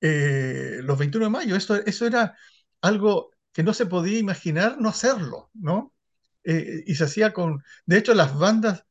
eh, 0.00 0.80
los 0.82 0.98
21 0.98 1.26
de 1.26 1.30
mayo. 1.32 1.56
Eso, 1.56 1.76
eso 1.76 2.06
era 2.06 2.36
algo 2.82 3.32
que 3.52 3.62
no 3.62 3.74
se 3.74 3.86
podía 3.86 4.18
imaginar 4.18 4.78
no 4.80 4.88
hacerlo, 4.90 5.50
¿no? 5.54 5.94
Eh, 6.44 6.84
y 6.86 6.94
se 6.96 7.04
hacía 7.04 7.32
con, 7.32 7.62
de 7.86 7.98
hecho, 7.98 8.14
las 8.14 8.36
bandas 8.38 8.84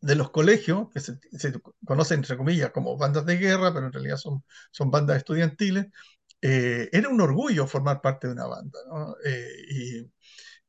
de 0.00 0.14
los 0.16 0.30
colegios, 0.30 0.88
que 0.92 1.00
se, 1.00 1.18
conocen 1.84 2.18
entre 2.18 2.36
comillas 2.36 2.70
como 2.70 2.96
bandas 2.96 3.26
de 3.26 3.36
guerra, 3.38 3.72
pero 3.74 3.86
en 3.86 3.92
realidad 3.92 4.16
son, 4.16 4.44
son 4.70 4.90
bandas 4.90 5.18
estudiantiles, 5.18 5.86
eh, 6.42 6.88
era 6.92 7.08
un 7.08 7.20
orgullo 7.20 7.66
formar 7.66 8.00
parte 8.00 8.28
de 8.28 8.34
una 8.34 8.46
banda, 8.46 8.78
¿no? 8.88 9.16
Eh, 9.24 10.08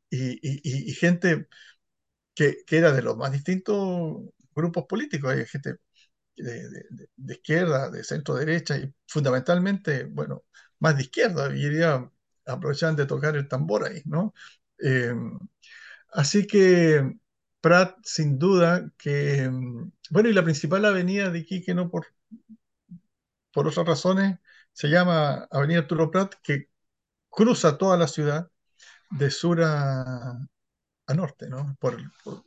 y, 0.10 0.90
y, 0.90 0.94
gente 0.94 1.48
que, 2.36 2.64
que, 2.66 2.78
era 2.78 2.94
de 2.94 3.02
los 3.02 3.18
más 3.18 3.32
distintos 3.32 4.18
grupos 4.56 4.86
políticos, 4.88 5.32
hay 5.34 5.46
gente 5.46 5.78
de, 6.38 7.34
izquierda, 7.34 7.90
de 7.92 8.04
centro 8.04 8.36
derecha 8.36 8.78
y 8.78 8.94
fundamentalmente, 9.08 10.06
bueno, 10.06 10.46
más 10.80 10.96
de 10.98 11.04
izquierda, 11.04 11.56
y 11.56 11.66
iría 11.66 12.10
aprovechaban 12.46 12.96
de 12.96 13.06
tocar 13.06 13.36
el 13.36 13.48
tambor 13.48 13.86
ahí, 13.86 14.02
¿no? 14.06 14.34
Eh, 14.80 15.14
así 16.14 16.48
que 16.48 17.18
Prat, 17.68 17.98
sin 18.02 18.40
duda, 18.40 18.90
que, 18.98 19.50
bueno, 20.10 20.30
y 20.30 20.34
la 20.34 20.42
principal 20.42 20.86
avenida 20.86 21.30
de 21.30 21.40
Iquique, 21.40 21.74
¿no? 21.74 21.90
Por, 21.92 22.08
por 23.52 23.68
otras 23.68 23.86
razones, 23.86 24.40
se 24.72 24.88
llama 24.88 25.50
Avenida 25.52 25.80
Arturo 25.80 26.10
Prat, 26.10 26.36
que 26.42 26.70
cruza 27.30 27.78
toda 27.78 27.98
la 27.98 28.08
ciudad 28.08 28.50
de 29.10 29.30
sur 29.30 29.62
a, 29.62 30.48
norte, 31.14 31.50
¿no? 31.50 31.76
Por, 31.78 31.98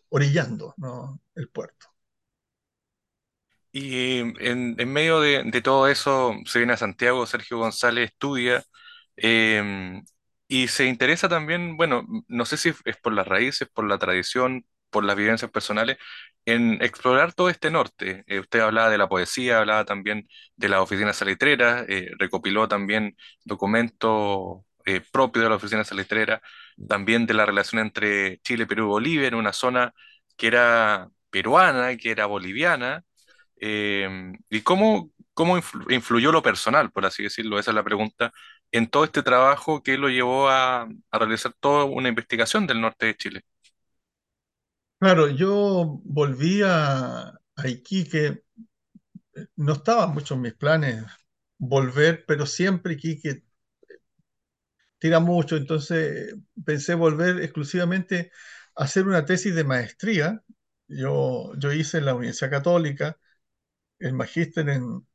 orillando, 0.09 0.73
¿no? 0.79 1.21
El 1.35 1.50
puerto. 1.50 1.89
Y 3.73 4.21
en, 4.21 4.75
medio 4.91 5.21
de, 5.21 5.45
de 5.45 5.61
todo 5.61 5.87
eso 5.87 6.33
se 6.47 6.61
viene 6.61 6.73
a 6.73 6.79
Santiago, 6.79 7.27
Sergio 7.27 7.59
González 7.59 8.11
estudia 8.11 8.65
em, 9.17 10.03
y 10.49 10.69
se 10.69 10.87
interesa 10.87 11.29
también, 11.29 11.77
bueno, 11.77 12.07
no 12.27 12.47
sé 12.47 12.57
si 12.57 12.73
es 12.87 12.97
por 12.97 13.12
las 13.12 13.29
raíces, 13.29 13.69
por 13.69 13.87
la 13.87 13.99
tradición, 13.99 14.65
por 14.90 15.04
las 15.04 15.16
vivencias 15.16 15.50
personales, 15.50 15.97
en 16.44 16.82
explorar 16.82 17.32
todo 17.35 17.49
este 17.50 17.70
norte. 17.70 18.25
Eh, 18.26 18.40
usted 18.40 18.61
hablaba 18.61 18.90
de 18.90 18.99
la 18.99 19.09
poesía, 19.09 19.59
hablaba 19.59 19.85
también 19.85 20.28
de 20.56 20.68
las 20.68 20.80
oficinas 20.80 21.16
salitreras, 21.16 21.85
eh, 21.88 22.11
recopiló 22.18 22.68
también 22.68 23.16
documentos 23.44 24.62
eh, 24.87 25.00
propios 25.12 25.44
de 25.44 25.49
la 25.50 25.56
oficina 25.56 25.85
salitrera, 25.85 26.40
también 26.88 27.26
de 27.26 27.35
la 27.35 27.47
relación 27.47 27.80
entre 27.82 28.38
Chile, 28.40 28.66
Perú 28.66 28.85
y 28.85 28.87
Bolivia, 28.88 29.28
en 29.28 29.35
una 29.35 29.52
zona 29.52 29.92
que 30.37 30.47
era 30.49 31.09
peruana, 31.30 31.97
que 31.97 32.11
era 32.11 32.26
boliviana 32.26 33.04
eh, 33.61 34.32
¿y 34.50 34.62
cómo, 34.62 35.11
cómo 35.35 35.59
influ- 35.59 35.92
influyó 35.92 36.32
lo 36.32 36.42
personal, 36.42 36.90
por 36.90 37.06
así 37.06 37.23
decirlo? 37.23 37.59
Esa 37.59 37.70
es 37.70 37.75
la 37.75 37.85
pregunta, 37.85 38.32
en 38.73 38.88
todo 38.88 39.04
este 39.04 39.23
trabajo 39.23 39.82
que 39.82 39.99
lo 39.99 40.09
llevó 40.09 40.49
a, 40.49 40.82
a 41.11 41.18
realizar 41.18 41.52
toda 41.61 41.85
una 41.85 42.09
investigación 42.09 42.66
del 42.66 42.80
norte 42.80 43.06
de 43.06 43.16
Chile. 43.16 43.42
Claro, 45.00 45.28
yo 45.28 46.00
volví 46.04 46.61
a, 46.64 47.33
Iquique, 47.64 48.45
no 49.57 49.75
estaba 49.75 50.07
mucho 50.09 50.35
en 50.35 50.40
mis 50.42 50.54
planes 50.54 51.04
volver, 51.59 52.25
pero 52.26 52.47
siempre 52.47 52.95
Iquique 52.95 53.45
tira 54.99 55.21
mucho, 55.21 55.57
entonces 55.57 56.35
pensé 56.64 56.95
volver 56.95 57.40
exclusivamente 57.42 58.33
a 58.76 58.85
hacer 58.85 59.07
una 59.07 59.25
tesis 59.25 59.54
de 59.54 59.64
maestría. 59.64 60.42
Yo, 60.88 61.52
yo 61.57 61.73
hice 61.73 61.99
en 61.99 62.07
la 62.07 62.14
Universidad 62.14 62.50
Católica 62.50 63.19
el 63.99 64.14
magíster 64.14 64.69
en, 64.71 65.07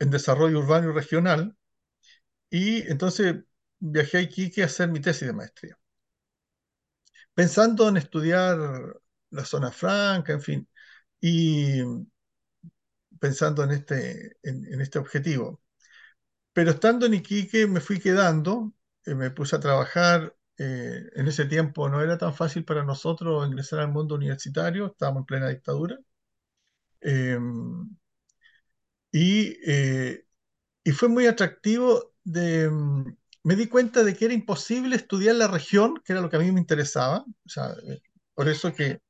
en 0.00 0.10
desarrollo 0.10 0.60
urbano 0.60 0.90
y 0.90 0.94
regional, 0.94 1.56
y 2.50 2.82
entonces 2.90 3.36
viajé 3.80 4.18
a 4.18 4.22
Iquique 4.22 4.62
a 4.62 4.66
hacer 4.66 4.90
mi 4.90 5.00
tesis 5.00 5.28
de 5.28 5.34
maestría, 5.34 5.78
pensando 7.34 7.88
en 7.88 7.96
estudiar 7.98 8.58
la 9.32 9.44
zona 9.44 9.70
franca, 9.72 10.32
en 10.34 10.42
fin, 10.42 10.68
y 11.20 11.82
pensando 13.20 13.62
en 13.64 13.72
este, 13.72 14.36
en, 14.42 14.80
este 14.80 14.98
objetivo. 14.98 15.62
Pero 16.54 16.72
estando 16.72 17.06
en 17.06 17.14
Iquique 17.14 17.66
me 17.66 17.80
fui 17.80 18.00
quedando, 18.00 18.74
eh, 19.06 19.14
me 19.14 19.30
puse 19.30 19.56
a 19.56 19.60
trabajar. 19.60 20.36
eh, 20.58 21.02
en 21.16 21.28
ese 21.28 21.46
tiempo 21.46 21.88
no 21.88 22.02
era 22.02 22.18
tan 22.18 22.34
fácil 22.34 22.64
para 22.64 22.84
nosotros 22.84 23.46
ingresar 23.48 23.80
al 23.80 23.88
mundo 23.92 24.14
universitario, 24.16 24.86
estábamos 24.88 25.22
en 25.22 25.26
plena 25.26 25.48
dictadura. 25.50 25.98
eh, 27.00 27.38
y, 29.10 29.56
eh, 29.66 30.24
y 30.84 30.92
fue 30.92 31.08
muy 31.08 31.26
atractivo. 31.26 32.14
De, 32.24 32.70
mm, 32.70 33.16
me 33.44 33.56
di 33.56 33.68
cuenta 33.68 34.04
de 34.04 34.14
que 34.16 34.26
era 34.26 34.34
imposible 34.34 34.96
estudiar 34.96 35.36
la 35.36 35.48
región, 35.48 36.02
que 36.04 36.12
era 36.12 36.22
lo 36.22 36.30
que 36.30 36.36
a 36.36 36.40
mí 36.40 36.52
me 36.52 36.60
interesaba. 36.60 37.24
O 37.46 37.48
sea, 37.48 37.74
eh, 37.88 38.02
por 38.34 38.48
eso 38.48 38.74
que, 38.74 39.02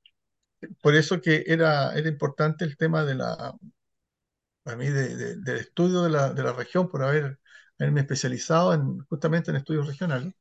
por 0.82 0.94
eso 0.94 1.20
que 1.20 1.44
era, 1.46 1.94
era 1.94 2.08
importante 2.08 2.64
el 2.64 2.76
tema 2.76 3.04
de 3.04 3.14
la, 3.16 3.54
a 4.64 4.76
mí 4.76 4.86
de- 4.88 5.16
de- 5.16 5.36
del 5.36 5.56
estudio 5.58 6.02
de 6.02 6.10
la, 6.10 6.32
de 6.32 6.42
la 6.42 6.52
región, 6.52 6.88
por 6.88 7.02
haber, 7.04 7.38
haberme 7.78 8.00
especializado 8.02 8.74
en, 8.74 8.98
justamente 9.08 9.50
en 9.50 9.56
estudios 9.56 9.86
regionales, 9.86 10.34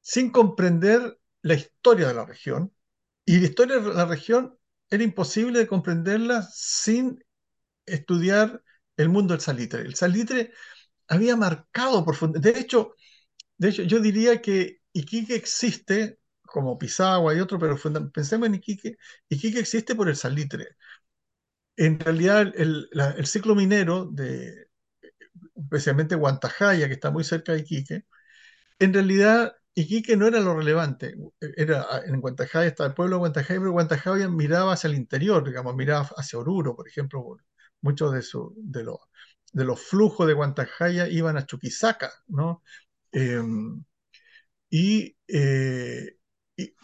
sin 0.00 0.30
comprender 0.30 1.18
la 1.42 1.54
historia 1.54 2.08
de 2.08 2.14
la 2.14 2.24
región. 2.26 2.72
Y 3.24 3.38
la 3.40 3.46
historia 3.46 3.78
de 3.80 3.94
la 3.94 4.06
región 4.06 4.58
era 4.90 5.04
imposible 5.04 5.58
de 5.60 5.66
comprenderla 5.66 6.42
sin 6.52 7.22
estudiar 7.86 8.62
el 8.96 9.08
mundo 9.10 9.34
del 9.34 9.42
salitre. 9.42 9.82
El 9.82 9.96
salitre 9.96 10.52
había 11.08 11.36
marcado 11.36 12.04
profundamente. 12.04 12.52
De 12.52 12.60
hecho, 12.60 12.94
de 13.58 13.70
hecho, 13.70 13.82
yo 13.84 14.00
diría 14.00 14.42
que 14.42 14.80
Iquique 14.92 15.34
existe 15.36 16.20
como 16.48 16.78
Pisagua 16.78 17.34
y 17.34 17.40
otro, 17.40 17.58
pero 17.58 17.76
pensemos 18.12 18.48
en 18.48 18.54
Iquique. 18.56 18.96
Iquique 19.28 19.60
existe 19.60 19.94
por 19.94 20.08
el 20.08 20.16
salitre. 20.16 20.76
En 21.76 22.00
realidad, 22.00 22.52
el, 22.56 22.88
ciclo 23.26 23.54
minero 23.54 24.06
de, 24.06 24.68
especialmente 25.56 26.16
Guantajaya, 26.16 26.88
que 26.88 26.94
está 26.94 27.10
muy 27.10 27.24
cerca 27.24 27.52
de 27.52 27.60
Iquique, 27.60 28.04
en 28.78 28.94
realidad 28.94 29.54
Iquique 29.74 30.16
no 30.16 30.26
era 30.26 30.40
lo 30.40 30.56
relevante. 30.56 31.14
Era, 31.56 31.86
en 32.06 32.20
Guantajaya 32.20 32.68
está 32.68 32.86
el 32.86 32.94
pueblo 32.94 33.16
de 33.16 33.20
Guantajaya, 33.20 33.60
pero 33.60 33.72
Guantajaya 33.72 34.28
miraba 34.28 34.74
hacia 34.74 34.88
el 34.88 34.96
interior, 34.96 35.44
digamos, 35.44 35.74
miraba 35.76 36.10
hacia 36.16 36.38
Oruro, 36.38 36.76
por 36.76 36.88
ejemplo. 36.88 37.36
Muchos 37.80 38.12
de, 38.12 38.84
los, 39.64 39.80
flujos 39.80 40.26
de 40.26 40.34
Guantajaya 40.34 41.08
iban 41.08 41.36
a 41.36 41.46
Chuquisaca, 41.46 42.12
¿no? 42.28 42.62
Eh, 43.12 43.40
y, 44.70 45.16
eh, 45.28 46.17
y 46.58 46.74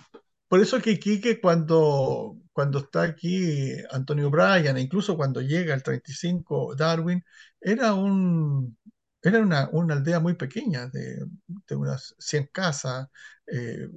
por 0.49 0.61
eso 0.61 0.81
que 0.83 0.93
Iquique, 0.93 1.41
cuando, 1.41 2.39
cuando 2.53 2.81
está 2.81 3.03
aquí 3.05 3.73
Antonio 3.91 4.31
Bryan, 4.31 4.79
incluso 4.79 5.17
cuando 5.17 5.41
llega 5.43 5.75
el 5.75 5.83
35 5.83 6.75
Darwin, 6.77 7.25
era, 7.61 7.95
un, 7.95 8.79
era 9.23 9.41
una, 9.41 9.69
una 9.73 9.95
aldea 9.95 10.21
muy 10.21 10.35
pequeña, 10.35 10.89
de, 10.89 11.27
de 11.69 11.77
unas 11.77 12.15
100 12.19 12.49
casas, 12.53 13.09
eh, 13.47 13.89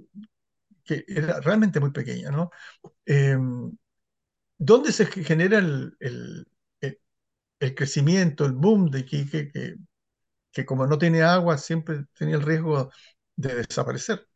que 0.84 1.06
era 1.08 1.42
realmente 1.42 1.80
muy 1.80 1.92
pequeña, 1.92 2.32
¿no? 2.32 2.52
Eh, 3.06 3.38
¿dónde 4.58 4.92
se 4.92 5.06
genera 5.08 5.58
el, 5.60 5.96
el, 6.00 7.76
crecimiento, 7.76 8.46
el 8.46 8.54
boom 8.54 8.90
de 8.92 9.00
Iquique, 9.00 9.50
que, 9.52 9.76
que 10.52 10.66
como 10.66 10.88
no 10.88 10.98
tiene 11.00 11.24
agua, 11.24 11.58
siempre 11.60 12.06
tenía 12.18 12.36
el 12.38 12.44
riesgo 12.44 12.92
de 13.38 13.56
desaparecer? 13.68 14.27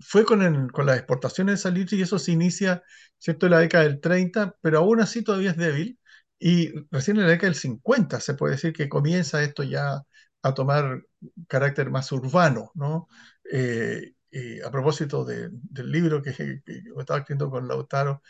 Fue 0.00 0.24
con, 0.24 0.42
el- 0.42 0.72
con 0.72 0.86
las 0.86 0.96
exportaciones 0.98 1.54
de 1.54 1.62
salitre 1.62 1.96
y 1.98 2.02
eso 2.02 2.18
se 2.18 2.32
inicia, 2.32 2.82
¿cierto?, 3.18 3.46
en 3.46 3.52
la 3.52 3.58
década 3.60 3.84
del 3.84 4.00
30, 4.00 4.56
pero 4.60 4.78
aún 4.78 5.00
así 5.00 5.22
todavía 5.24 5.50
es 5.52 5.56
débil. 5.56 5.98
Y 6.38 6.70
recién 6.90 7.16
en 7.16 7.24
la 7.24 7.30
década 7.30 7.48
del 7.50 7.56
50 7.60 8.20
se 8.20 8.34
puede 8.34 8.54
decir 8.54 8.72
que 8.72 8.88
comienza 8.88 9.42
esto 9.42 9.62
ya 9.64 10.02
a 10.42 10.54
tomar 10.54 11.02
carácter 11.48 11.90
más 11.90 12.12
urbano, 12.12 12.70
¿no? 12.74 13.08
Eh, 13.50 14.14
y 14.30 14.60
a 14.60 14.70
propósito 14.70 15.24
de- 15.24 15.48
del 15.52 15.90
libro 15.90 16.22
que, 16.22 16.32
que 16.34 16.62
estaba 16.98 17.20
escribiendo 17.20 17.50
con 17.50 17.66
Lautaro, 17.66 18.22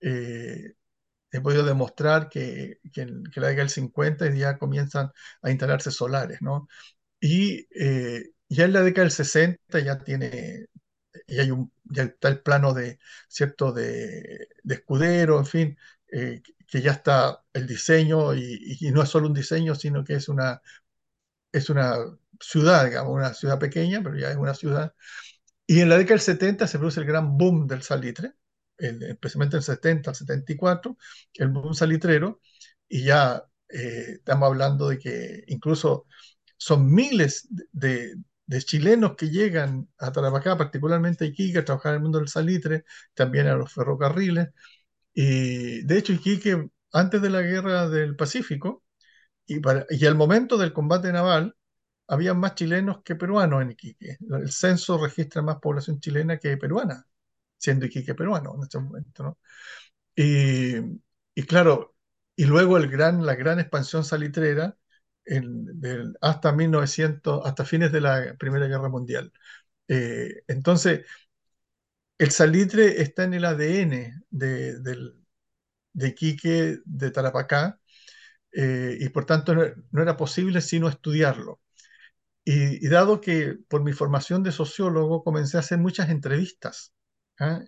eh, 0.00 0.74
he 1.32 1.40
podido 1.40 1.64
demostrar 1.64 2.28
que, 2.28 2.78
que, 2.92 3.02
en, 3.02 3.24
que 3.24 3.40
la 3.40 3.48
década 3.48 3.64
del 3.64 3.70
50 3.70 4.30
ya 4.34 4.58
comienzan 4.58 5.10
a 5.42 5.50
instalarse 5.50 5.90
solares, 5.90 6.40
¿no? 6.42 6.68
Y 7.20 7.68
eh, 7.80 8.32
ya 8.48 8.64
en 8.66 8.72
la 8.74 8.82
década 8.82 9.04
del 9.04 9.12
60 9.12 9.80
ya 9.80 9.98
tiene, 9.98 10.66
ya, 11.28 11.42
hay 11.42 11.50
un, 11.50 11.72
ya 11.84 12.04
está 12.04 12.28
el 12.28 12.40
plano 12.40 12.74
de, 12.74 12.98
¿cierto? 13.28 13.72
De, 13.72 14.48
de 14.62 14.74
escudero, 14.74 15.38
en 15.38 15.46
fin, 15.46 15.78
eh, 16.12 16.42
que 16.66 16.82
ya 16.82 16.92
está 16.92 17.44
el 17.52 17.66
diseño 17.66 18.34
y, 18.34 18.78
y, 18.80 18.90
no 18.90 19.02
es 19.02 19.08
solo 19.08 19.28
un 19.28 19.34
diseño, 19.34 19.74
sino 19.74 20.04
que 20.04 20.14
es 20.14 20.28
una, 20.28 20.62
es 21.52 21.70
una 21.70 21.96
ciudad, 22.40 22.84
digamos, 22.86 23.14
una 23.14 23.34
ciudad 23.34 23.58
pequeña, 23.58 24.02
pero 24.02 24.16
ya 24.18 24.30
es 24.30 24.36
una 24.36 24.54
ciudad. 24.54 24.94
Y 25.66 25.80
en 25.80 25.88
la 25.88 25.98
década 25.98 26.14
del 26.14 26.20
70 26.20 26.66
se 26.68 26.78
produce 26.78 27.00
el 27.00 27.06
gran 27.06 27.36
boom 27.38 27.66
del 27.66 27.82
salitre, 27.82 28.34
el, 28.78 29.02
especialmente 29.02 29.56
en 29.56 29.58
el 29.58 29.64
70, 29.64 30.10
el 30.10 30.16
74, 30.16 30.96
el 31.34 31.48
boom 31.48 31.74
salitrero, 31.74 32.40
y 32.88 33.04
ya 33.04 33.44
eh, 33.68 34.14
estamos 34.18 34.46
hablando 34.48 34.88
de 34.88 34.98
que 34.98 35.44
incluso 35.48 36.06
son 36.56 36.92
miles 36.92 37.48
de, 37.72 38.16
de, 38.46 38.62
chilenos 38.62 39.16
que 39.16 39.30
llegan 39.30 39.88
a 39.98 40.12
Tarapacá, 40.12 40.56
particularmente 40.56 41.24
a 41.24 41.28
Iquique, 41.28 41.58
a 41.58 41.64
trabajar 41.64 41.92
en 41.92 41.96
el 41.96 42.02
mundo 42.02 42.18
del 42.18 42.28
salitre, 42.28 42.84
también 43.14 43.48
a 43.48 43.54
los 43.56 43.72
ferrocarriles. 43.72 44.48
Y 45.14 45.82
de 45.84 45.98
hecho, 45.98 46.12
Iquique, 46.12 46.70
antes 46.92 47.22
de 47.22 47.30
la 47.30 47.42
guerra 47.42 47.88
del 47.88 48.16
Pacífico, 48.16 48.84
y, 49.46 49.60
para, 49.60 49.86
y 49.90 50.06
al 50.06 50.16
momento 50.16 50.58
del 50.58 50.72
combate 50.72 51.12
naval, 51.12 51.56
había 52.08 52.34
más 52.34 52.54
chilenos 52.54 53.02
que 53.04 53.16
peruanos 53.16 53.62
en 53.62 53.72
Iquique. 53.72 54.18
El 54.30 54.50
censo 54.52 54.98
registra 54.98 55.42
más 55.42 55.58
población 55.60 56.00
chilena 56.00 56.38
que 56.38 56.56
peruana, 56.56 57.06
siendo 57.58 57.86
Iquique 57.86 58.14
peruano 58.14 58.54
en 58.56 58.62
este 58.62 58.78
momento. 58.78 59.22
¿no? 59.24 59.38
Y, 60.16 60.76
y, 61.34 61.42
claro, 61.44 61.96
y 62.36 62.44
luego 62.46 62.76
el 62.78 62.88
gran, 62.88 63.24
la 63.26 63.34
gran 63.34 63.60
expansión 63.60 64.04
salitrera 64.04 64.76
en, 65.26 65.80
del, 65.80 66.16
hasta 66.20 66.52
1900, 66.52 67.44
hasta 67.46 67.64
fines 67.64 67.92
de 67.92 68.00
la 68.00 68.36
Primera 68.38 68.66
Guerra 68.66 68.88
Mundial. 68.88 69.32
Eh, 69.88 70.42
entonces, 70.48 71.06
el 72.18 72.30
salitre 72.30 73.02
está 73.02 73.24
en 73.24 73.34
el 73.34 73.44
ADN 73.44 74.22
de, 74.30 74.80
de, 74.80 75.12
de 75.92 76.08
Iquique, 76.08 76.80
de 76.84 77.10
Tarapacá, 77.10 77.80
eh, 78.52 78.98
y 79.00 79.08
por 79.10 79.26
tanto 79.26 79.54
no, 79.54 79.64
no, 79.92 80.02
era 80.02 80.16
posible 80.16 80.60
sino 80.60 80.88
estudiarlo. 80.88 81.60
Y, 82.44 82.84
y, 82.86 82.88
dado 82.90 83.20
que 83.20 83.58
por 83.68 83.82
mi 83.84 83.92
formación 83.92 84.42
de 84.44 84.52
sociólogo 84.52 85.24
comencé 85.24 85.56
a 85.58 85.60
hacer 85.60 85.78
muchas 85.78 86.10
entrevistas 86.10 86.92
¿eh? 87.40 87.60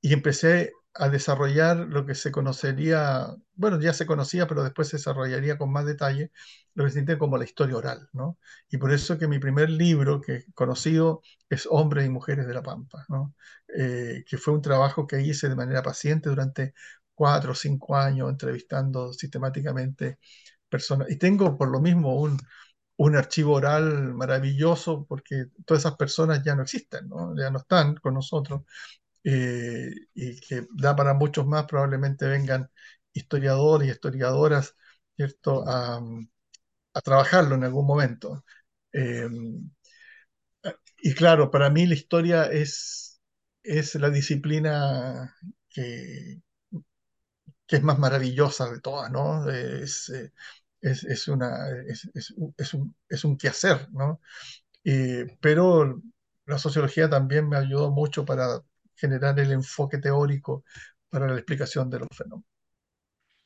y 0.00 0.12
empecé 0.14 0.72
a 0.94 1.08
desarrollar 1.08 1.76
lo 1.78 2.04
que 2.06 2.14
se 2.14 2.30
conocería, 2.32 3.28
bueno, 3.54 3.80
ya 3.80 3.92
se 3.94 4.06
conocía, 4.06 4.46
pero 4.46 4.62
después 4.62 4.88
se 4.88 4.96
desarrollaría 4.98 5.56
con 5.58 5.72
más 5.72 5.86
detalle, 5.86 6.32
lo 6.74 6.84
que 6.84 6.90
se 6.90 6.98
entiende 7.00 7.18
como 7.18 7.38
la 7.38 7.44
historia 7.44 7.76
oral, 7.76 8.08
¿no? 8.12 8.38
Y 8.70 8.76
por 8.78 8.92
eso 8.92 9.18
que 9.18 9.28
mi 9.28 9.38
primer 9.38 9.70
libro 9.70 10.20
que 10.20 10.44
conocido 10.54 11.22
es 11.48 11.66
Hombres 11.70 12.06
y 12.06 12.10
Mujeres 12.10 12.46
de 12.46 12.54
la 12.54 12.62
Pampa, 12.62 13.04
¿no? 13.08 13.34
Eh, 13.76 14.24
que 14.28 14.36
fue 14.38 14.54
un 14.54 14.62
trabajo 14.62 15.06
que 15.06 15.20
hice 15.22 15.48
de 15.48 15.56
manera 15.56 15.82
paciente 15.82 16.28
durante 16.28 16.74
cuatro 17.14 17.52
o 17.52 17.54
cinco 17.54 17.96
años, 17.96 18.28
entrevistando 18.30 19.12
sistemáticamente 19.12 20.18
personas. 20.68 21.10
Y 21.10 21.16
tengo 21.18 21.56
por 21.58 21.70
lo 21.70 21.80
mismo 21.80 22.20
un, 22.20 22.38
un 22.96 23.16
archivo 23.16 23.54
oral 23.54 24.14
maravilloso 24.14 25.06
porque 25.08 25.46
todas 25.66 25.82
esas 25.82 25.96
personas 25.96 26.42
ya 26.44 26.54
no 26.54 26.62
existen, 26.62 27.08
¿no? 27.08 27.34
ya 27.36 27.50
no 27.50 27.58
están 27.58 27.96
con 27.96 28.14
nosotros 28.14 28.62
eh, 29.24 29.90
y 30.14 30.40
que 30.40 30.66
da 30.74 30.96
para 30.96 31.14
muchos 31.14 31.46
más, 31.46 31.66
probablemente 31.66 32.26
vengan 32.26 32.70
historiadores 33.12 33.88
y 33.88 33.92
historiadoras 33.92 34.76
¿cierto? 35.16 35.64
A, 35.68 36.00
a 36.94 37.00
trabajarlo 37.00 37.54
en 37.56 37.64
algún 37.64 37.86
momento. 37.86 38.44
Eh, 38.92 39.28
y 41.02 41.14
claro, 41.14 41.50
para 41.50 41.70
mí 41.70 41.86
la 41.86 41.94
historia 41.94 42.44
es, 42.46 43.20
es 43.62 43.94
la 43.96 44.10
disciplina 44.10 45.34
que, 45.68 46.40
que 47.66 47.76
es 47.76 47.82
más 47.82 47.98
maravillosa 47.98 48.70
de 48.70 48.80
todas, 48.80 49.10
¿no? 49.10 49.48
Es, 49.50 50.10
es, 50.80 51.04
es 51.04 51.28
una, 51.28 51.68
es, 51.88 52.10
es, 52.14 52.30
un, 52.74 52.94
es 53.08 53.24
un 53.24 53.36
quehacer, 53.36 53.88
¿no? 53.92 54.20
Eh, 54.84 55.38
pero 55.40 56.02
la 56.46 56.58
sociología 56.58 57.10
también 57.10 57.48
me 57.48 57.56
ayudó 57.56 57.90
mucho 57.92 58.24
para 58.26 58.62
generar 59.02 59.38
el 59.40 59.52
enfoque 59.52 59.98
teórico 59.98 60.64
para 61.10 61.26
la 61.28 61.34
explicación 61.34 61.90
de 61.90 62.00
los 62.00 62.08
fenómenos. 62.16 62.46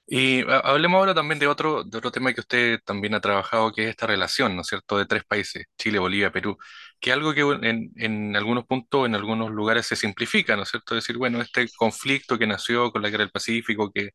Y 0.08 0.42
hablemos 0.48 0.98
ahora 0.98 1.14
también 1.14 1.40
de 1.40 1.48
otro, 1.48 1.82
de 1.82 1.98
otro 1.98 2.12
tema 2.12 2.32
que 2.32 2.40
usted 2.40 2.78
también 2.84 3.14
ha 3.14 3.20
trabajado, 3.20 3.72
que 3.72 3.84
es 3.84 3.90
esta 3.90 4.06
relación, 4.06 4.54
¿no 4.54 4.60
es 4.62 4.68
cierto?, 4.68 4.98
de 4.98 5.06
tres 5.06 5.24
países, 5.24 5.64
Chile, 5.76 5.98
Bolivia, 5.98 6.30
Perú, 6.30 6.56
que 7.00 7.10
es 7.10 7.16
algo 7.16 7.34
que 7.34 7.40
en, 7.40 8.36
algunos 8.36 8.64
puntos, 8.66 9.06
en 9.06 9.16
algunos 9.16 9.50
lugares 9.50 9.86
se 9.86 9.96
simplifica, 9.96 10.54
¿no 10.56 10.62
es 10.62 10.70
cierto?, 10.70 10.94
decir, 10.94 11.16
bueno, 11.18 11.40
este 11.42 11.66
conflicto 11.76 12.38
que 12.38 12.46
nació 12.46 12.92
con 12.92 13.02
la 13.02 13.10
guerra 13.10 13.24
del 13.24 13.32
Pacífico, 13.32 13.90
que 13.92 14.10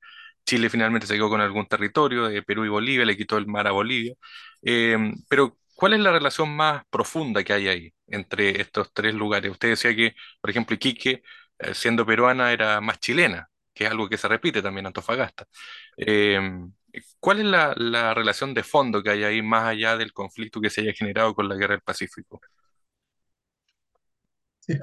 Chile 0.45 0.69
finalmente 0.69 1.07
se 1.07 1.15
quedó 1.15 1.29
con 1.29 1.41
algún 1.41 1.67
territorio, 1.67 2.27
de 2.29 2.41
Perú 2.43 2.65
y 2.65 2.69
Bolivia, 2.69 3.05
le 3.05 3.17
quitó 3.17 3.37
el 3.37 3.47
mar 3.47 3.67
a 3.67 3.71
Bolivia, 3.71 4.13
eh, 4.61 4.97
pero 5.29 5.57
¿cuál 5.75 5.93
es 5.93 5.99
la 5.99 6.11
relación 6.11 6.55
más 6.55 6.83
profunda 6.89 7.43
que 7.43 7.53
hay 7.53 7.67
ahí 7.67 7.93
entre 8.11 8.61
estos 8.61 8.93
tres 8.93 9.13
lugares? 9.13 9.51
Usted 9.51 9.69
decía 9.69 9.95
que, 9.95 10.15
por 10.41 10.49
ejemplo, 10.49 10.75
Iquique, 10.75 11.23
eh, 11.59 11.73
siendo 11.73 12.05
peruana, 12.05 12.51
era 12.51 12.81
más 12.81 12.99
chilena 12.99 13.51
que 13.73 13.85
es 13.85 13.91
algo 13.91 14.09
que 14.09 14.17
se 14.17 14.27
repite 14.27 14.61
también 14.61 14.83
en 14.85 14.87
Antofagasta. 14.87 15.47
Eh, 15.97 16.39
¿Cuál 17.19 17.39
es 17.39 17.45
la, 17.45 17.73
la, 17.77 18.13
relación 18.13 18.53
de 18.53 18.63
fondo 18.63 19.01
que 19.01 19.11
hay 19.11 19.23
ahí 19.23 19.41
más 19.41 19.65
allá 19.65 19.97
del 19.97 20.13
conflicto 20.13 20.59
que 20.59 20.69
se 20.69 20.81
haya 20.81 20.93
generado 20.93 21.33
con 21.33 21.47
la 21.47 21.55
guerra 21.55 21.75
del 21.75 21.81
Pacífico? 21.81 22.41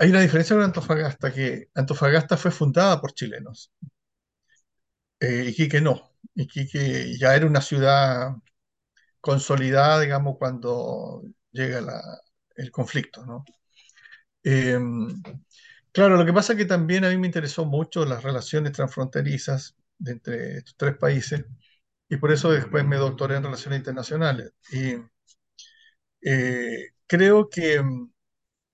Hay 0.00 0.10
una 0.10 0.20
diferencia 0.20 0.56
con 0.56 0.64
Antofagasta, 0.64 1.32
que 1.32 1.68
Antofagasta 1.74 2.36
fue 2.36 2.50
fundada 2.50 3.00
por 3.00 3.12
chilenos. 3.12 3.72
Eh, 5.20 5.46
Iquique 5.50 5.80
no. 5.80 6.16
Iquique 6.34 7.16
ya 7.18 7.34
era 7.34 7.46
una 7.46 7.60
ciudad 7.60 8.36
consolidada, 9.20 10.00
digamos, 10.00 10.36
cuando 10.38 11.22
llega 11.52 11.80
la, 11.80 12.00
el 12.58 12.70
conflicto, 12.70 13.24
¿no? 13.26 13.44
Eh, 14.44 14.78
Claro, 15.92 16.16
lo 16.16 16.24
que 16.26 16.32
pasa 16.32 16.52
es 16.52 16.58
que 16.58 16.64
también 16.64 17.04
a 17.04 17.10
mí 17.10 17.18
me 17.18 17.26
interesó 17.26 17.64
mucho 17.64 18.04
las 18.04 18.22
relaciones 18.22 18.72
transfronterizas 18.72 19.76
de 19.98 20.12
entre 20.12 20.58
estos 20.58 20.76
tres 20.76 20.96
países 20.96 21.44
y 22.08 22.16
por 22.18 22.32
eso 22.32 22.50
después 22.52 22.84
me 22.86 22.96
doctoré 22.96 23.36
en 23.36 23.44
relaciones 23.44 23.80
internacionales. 23.80 24.52
Y 24.72 24.96
eh, 26.22 26.90
creo 27.06 27.48
que, 27.48 27.82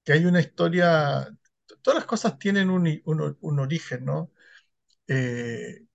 que, 0.05 0.13
hay 0.13 0.27
una 0.27 0.41
historia, 0.41 1.29
todas 1.83 1.99
las 2.01 2.07
cosas 2.07 2.39
tienen 2.39 2.71
un, 2.71 3.03
un, 3.05 3.61
origen, 3.61 4.05
¿no? 4.05 4.33
Eh, 5.09 5.87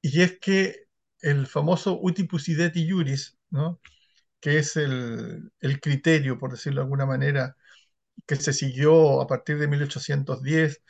y 0.00 0.22
es 0.22 0.38
que 0.40 0.86
el 1.20 1.46
famoso 1.46 1.98
uti 2.00 2.24
possidetis 2.24 2.86
iuris, 2.86 3.38
¿no? 3.50 3.80
Que 4.42 4.58
es 4.60 4.76
el, 4.78 5.52
el 5.60 5.80
criterio, 5.82 6.38
por 6.38 6.52
decirlo 6.52 6.82
de 6.82 6.86
alguna 6.86 7.06
manera, 7.06 7.56
que 8.26 8.36
se 8.36 8.52
siguió 8.52 9.20
a 9.20 9.26
partir 9.26 9.58
de 9.58 9.68
1810, 9.68 10.82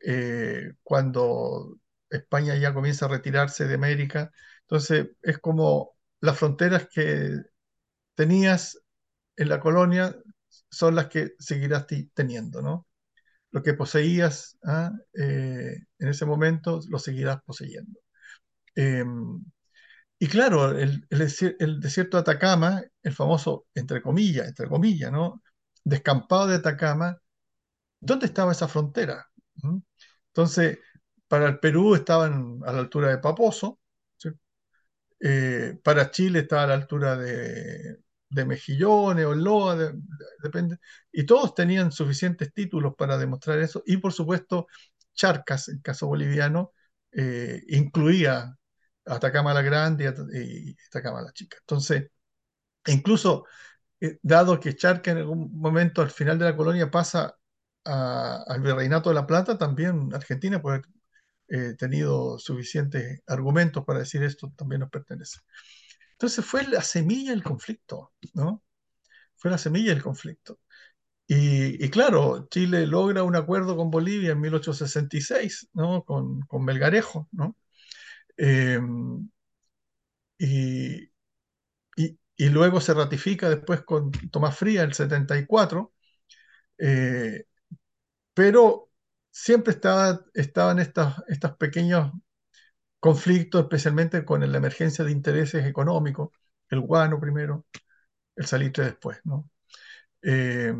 eh, 0.00 0.72
cuando 0.82 1.78
España 2.10 2.56
ya 2.56 2.74
comienza 2.74 3.06
a 3.06 3.08
retirarse 3.08 3.66
de 3.68 3.74
América. 3.74 4.32
Entonces, 4.62 5.08
es 5.22 5.38
como 5.38 5.92
las 6.20 6.38
fronteras 6.38 6.88
que 6.92 7.36
tenías 8.14 8.80
en 9.36 9.48
la 9.50 9.60
colonia 9.60 10.16
son 10.70 10.94
las 10.96 11.08
que 11.08 11.32
seguirás 11.38 11.86
teniendo, 12.14 12.62
¿no? 12.62 12.86
Lo 13.52 13.62
que 13.62 13.74
poseías 13.74 14.58
¿ah? 14.64 14.92
eh, 15.14 15.76
en 15.98 16.08
ese 16.08 16.26
momento 16.26 16.80
lo 16.90 16.98
seguirás 16.98 17.42
poseyendo. 17.44 18.00
Eh, 18.76 19.04
y 20.20 20.28
claro, 20.28 20.78
el, 20.78 21.06
el, 21.10 21.28
el, 21.58 21.80
desierto 21.80 22.18
de 22.18 22.20
Atacama, 22.22 22.82
el 23.02 23.14
famoso, 23.14 23.66
entre 23.74 24.02
comillas, 24.02 24.48
entre 24.48 24.68
comillas, 24.68 25.10
¿no? 25.10 25.42
descampado 25.84 26.46
de 26.48 26.56
Atacama, 26.56 27.18
¿dónde 28.00 28.26
estaba 28.26 28.52
esa 28.52 28.68
frontera? 28.68 29.28
¿Mm? 29.62 29.78
Entonces, 30.28 30.78
para 31.28 31.48
el 31.48 31.60
Perú 31.60 31.94
estaban 31.94 32.60
a 32.66 32.72
la 32.72 32.80
altura 32.80 33.10
de 33.10 33.18
Paposo, 33.18 33.80
eh, 35.20 35.78
para 35.82 36.10
Chile 36.10 36.40
estaba 36.40 36.64
a 36.64 36.66
la 36.68 36.74
altura 36.74 37.16
de, 37.16 37.98
de 38.28 38.44
Mejillones 38.44 39.26
o 39.26 39.34
Loa, 39.34 39.76
de, 39.76 39.92
de, 39.92 39.98
depende, 40.42 40.78
y 41.12 41.24
todos 41.26 41.54
tenían 41.54 41.92
suficientes 41.92 42.52
títulos 42.54 42.94
para 42.96 43.18
demostrar 43.18 43.58
eso, 43.60 43.82
y 43.86 43.98
por 43.98 44.12
supuesto, 44.12 44.66
Charcas, 45.14 45.68
en 45.68 45.80
caso 45.80 46.06
boliviano, 46.06 46.72
eh, 47.12 47.62
incluía 47.68 48.56
Atacama 49.06 49.54
la 49.54 49.62
Grande 49.62 50.04
y 50.34 50.76
Atacama 50.88 51.22
la 51.22 51.32
Chica. 51.32 51.56
Entonces, 51.60 52.10
incluso 52.86 53.46
eh, 54.00 54.18
dado 54.22 54.60
que 54.60 54.76
Charca 54.76 55.12
en 55.12 55.18
algún 55.18 55.50
momento 55.58 56.02
al 56.02 56.10
final 56.10 56.38
de 56.38 56.46
la 56.46 56.56
colonia 56.56 56.90
pasa 56.90 57.36
al 57.84 58.60
Virreinato 58.62 59.10
de 59.10 59.14
la 59.16 59.26
Plata, 59.26 59.58
también 59.58 60.14
Argentina 60.14 60.62
puede 60.62 60.82
eh, 61.48 61.74
tenido 61.78 62.38
suficientes 62.38 63.22
argumentos 63.26 63.84
para 63.84 64.00
decir 64.00 64.22
esto 64.22 64.52
también 64.56 64.80
nos 64.80 64.90
pertenece. 64.90 65.40
Entonces 66.12 66.44
fue 66.44 66.64
la 66.68 66.82
semilla 66.82 67.32
del 67.32 67.42
conflicto, 67.42 68.12
¿no? 68.34 68.62
Fue 69.36 69.50
la 69.50 69.58
semilla 69.58 69.92
del 69.94 70.02
conflicto. 70.02 70.60
Y, 71.28 71.84
y, 71.84 71.90
claro, 71.90 72.48
Chile 72.50 72.86
logra 72.86 73.22
un 73.24 73.36
acuerdo 73.36 73.76
con 73.76 73.90
Bolivia 73.90 74.32
en 74.32 74.40
1866, 74.40 75.68
¿no? 75.74 76.04
Con, 76.04 76.42
con 76.42 76.64
Melgarejo, 76.64 77.28
¿no? 77.32 77.56
Eh, 78.42 78.80
y, 80.38 81.10
y, 81.96 82.48
luego 82.48 82.80
se 82.80 82.94
ratifica 82.94 83.50
después 83.50 83.82
con 83.82 84.10
Tomás 84.30 84.56
Fría 84.56 84.82
el 84.82 84.94
74, 84.94 85.92
eh, 86.78 87.44
pero 88.34 88.90
siempre 89.30 89.72
estaba, 89.74 90.24
estaban 90.34 90.78
estos, 90.80 91.14
estos 91.28 91.56
pequeños 91.56 92.12
conflictos, 93.00 93.62
especialmente 93.62 94.24
con 94.24 94.50
la 94.50 94.58
emergencia 94.58 95.04
de 95.04 95.12
intereses 95.12 95.66
económicos, 95.66 96.30
el 96.70 96.80
guano 96.80 97.20
primero, 97.20 97.66
el 98.36 98.46
salitre 98.46 98.84
después, 98.86 99.20
¿no? 99.24 99.50
Eh, 100.22 100.74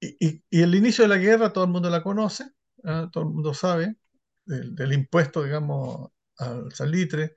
y, 0.00 0.42
y, 0.50 0.62
el 0.62 0.74
inicio 0.74 1.04
de 1.04 1.08
la 1.08 1.16
guerra 1.16 1.52
todo 1.52 1.64
el 1.64 1.70
mundo 1.70 1.88
la 1.90 2.02
conoce, 2.02 2.44
¿eh? 2.84 3.06
todo 3.12 3.24
el 3.24 3.30
mundo 3.30 3.54
sabe 3.54 3.96
del, 4.44 4.92
impuesto, 4.92 5.42
digamos, 5.44 6.10
al 6.38 6.72
salitre, 6.72 7.34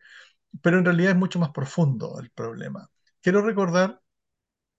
pero 0.62 0.80
en 0.80 0.86
realidad 0.86 1.12
es 1.12 1.18
mucho 1.18 1.40
más 1.40 1.52
profundo 1.52 2.20
el 2.20 2.32
problema. 2.32 2.90
Quiero 3.22 3.42
recordar 3.42 4.02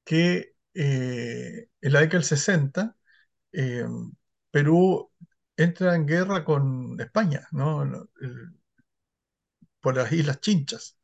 que 0.04 0.56
eh, 0.74 1.68
en 1.80 1.92
la 1.92 2.00
década 2.00 2.18
del 2.20 2.24
60, 2.24 2.96
eh, 3.52 3.86
Perú 4.50 5.12
entra 5.56 5.94
en 5.96 6.06
guerra 6.06 6.44
con 6.44 7.00
España, 7.00 7.48
¿no? 7.52 8.08
Por 9.80 9.96
las 9.96 10.12
Islas 10.12 10.40
Chinchas. 10.40 10.98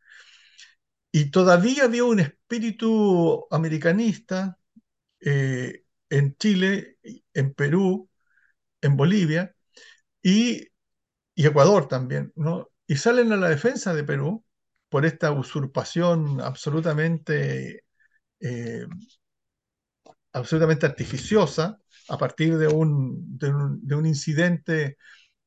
Y 1.11 1.31
todavía 1.31 1.85
había 1.85 2.05
un 2.05 2.21
espíritu 2.21 3.47
americanista 3.51 4.59
eh, 5.21 5.85
en 6.11 6.37
Chile, 6.37 6.99
en 7.35 7.55
Perú, 7.55 8.11
en 8.83 8.97
Bolivia 8.97 9.55
y, 10.23 10.69
y, 11.35 11.47
Ecuador 11.47 11.89
también, 11.89 12.33
¿no? 12.37 12.71
Y 12.87 12.97
salen 12.97 13.33
a 13.33 13.37
la 13.37 13.49
defensa 13.49 13.95
de 13.95 14.05
Perú 14.05 14.45
por 14.89 15.07
esta 15.07 15.33
usurpación 15.33 16.41
absolutamente, 16.41 17.85
eh, 18.41 18.87
absolutamente 20.33 20.87
artificiosa 20.87 21.79
a 22.09 22.19
partir 22.19 22.59
de 22.59 22.69
un, 22.69 23.39
de 23.39 23.49
un, 23.51 23.87
de 23.87 23.95
un 23.95 24.07
incidente 24.07 24.97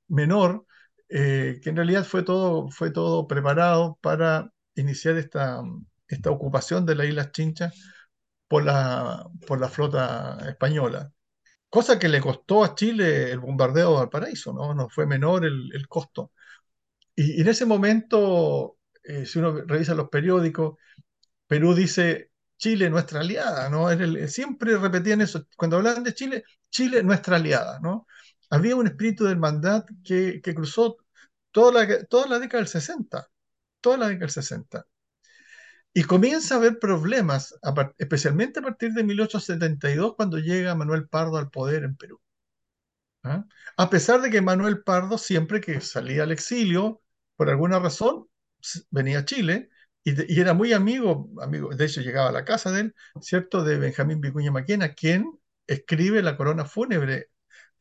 menor, 0.08 0.66
eh, 1.10 1.60
que 1.64 1.70
en 1.70 1.78
realidad 1.78 2.06
fue 2.06 2.24
todo, 2.24 2.70
fue 2.70 2.92
todo 2.92 3.28
preparado 3.28 3.98
para 4.02 4.52
iniciar 4.76 5.18
esta, 5.18 5.62
esta 6.08 6.32
ocupación 6.32 6.86
de 6.86 6.96
las 6.96 7.08
Islas 7.08 7.32
Chinchas 7.32 7.74
por 8.48 8.64
la, 8.66 9.28
por 9.48 9.60
la 9.60 9.70
flota 9.70 10.38
española. 10.48 11.12
Cosa 11.76 12.00
que 12.00 12.08
le 12.08 12.22
costó 12.22 12.64
a 12.64 12.74
Chile 12.76 13.32
el 13.32 13.40
bombardeo 13.40 13.92
de 13.92 13.98
Valparaíso, 13.98 14.54
¿no? 14.54 14.74
No 14.74 14.90
fue 14.90 15.06
menor 15.06 15.46
el, 15.46 15.72
el 15.74 15.88
costo. 15.90 16.32
Y, 17.16 17.40
y, 17.40 17.42
en 17.42 17.50
ese 17.50 17.66
momento, 17.66 18.80
eh, 19.04 19.26
si 19.26 19.40
uno 19.40 19.54
revisa 19.66 19.96
los 19.96 20.10
periódicos, 20.10 20.78
Perú 21.48 21.76
dice, 21.76 22.32
Chile 22.58 22.90
nuestra 22.90 23.22
aliada, 23.22 23.70
¿no? 23.70 23.92
El, 23.92 24.30
siempre 24.30 24.78
repetían 24.78 25.22
eso, 25.22 25.46
cuando 25.58 25.78
hablaban 25.78 26.04
de 26.04 26.14
Chile, 26.16 26.44
Chile 26.72 27.04
nuestra 27.04 27.38
aliada, 27.38 27.80
¿no? 27.82 28.08
Había 28.52 28.76
un 28.78 28.88
espíritu 28.88 29.26
de 29.26 29.32
hermandad 29.34 29.86
que, 30.04 30.42
que 30.42 30.56
cruzó 30.56 30.98
toda 31.52 31.86
la, 31.86 32.06
toda 32.06 32.28
la 32.28 32.40
década 32.40 32.62
del 32.64 32.70
60, 32.70 33.28
toda 33.82 33.98
la 33.98 34.08
década 34.08 34.22
del 34.28 34.32
60. 34.32 34.86
Y 35.98 36.04
comienza 36.04 36.56
a 36.56 36.58
haber 36.58 36.78
problemas, 36.78 37.56
especialmente 37.98 38.60
a 38.60 38.64
partir 38.64 38.92
de 38.92 39.06
1872, 39.06 40.16
cuando 40.18 40.38
llega 40.40 40.76
Manuel 40.76 41.08
Pardo 41.08 41.38
al 41.38 41.50
poder 41.50 41.86
en 41.86 41.96
Perú. 41.96 42.20
¿Ah? 43.24 43.46
A 43.78 43.90
pesar 43.90 44.22
de 44.22 44.30
que 44.30 44.42
Manuel 44.42 44.84
Pardo, 44.84 45.18
siempre 45.18 45.62
que 45.62 45.80
salía 45.80 46.24
al 46.24 46.34
exilio, 46.34 47.02
por 47.38 47.50
alguna 47.50 47.80
razón, 47.80 48.28
venía 48.90 49.20
a 49.20 49.26
Chile 49.26 49.70
y, 50.04 50.36
y, 50.36 50.42
era 50.42 50.54
muy 50.54 50.74
amigo, 50.74 51.30
amigo, 51.42 51.74
de 51.74 51.86
hecho 51.86 52.02
llegaba 52.02 52.28
a 52.28 52.34
la 52.34 52.44
casa 52.44 52.72
de 52.72 52.82
él, 52.82 52.96
¿cierto?, 53.22 53.64
de 53.64 53.78
Benjamín 53.78 54.20
Vicuña 54.20 54.52
Maquena, 54.52 54.94
quien 54.96 55.26
escribe 55.66 56.22
la 56.22 56.36
corona 56.36 56.66
fúnebre 56.66 57.30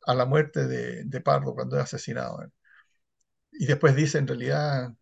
a 0.06 0.14
la 0.14 0.24
muerte 0.24 0.68
de, 0.68 1.04
de 1.04 1.20
Pardo 1.20 1.52
cuando 1.54 1.76
es 1.78 1.82
asesinado. 1.82 2.44
¿eh? 2.44 2.48
Y 3.52 3.66
después 3.66 3.96
dice, 3.96 4.18
en 4.18 4.28
realidad, 4.28 4.94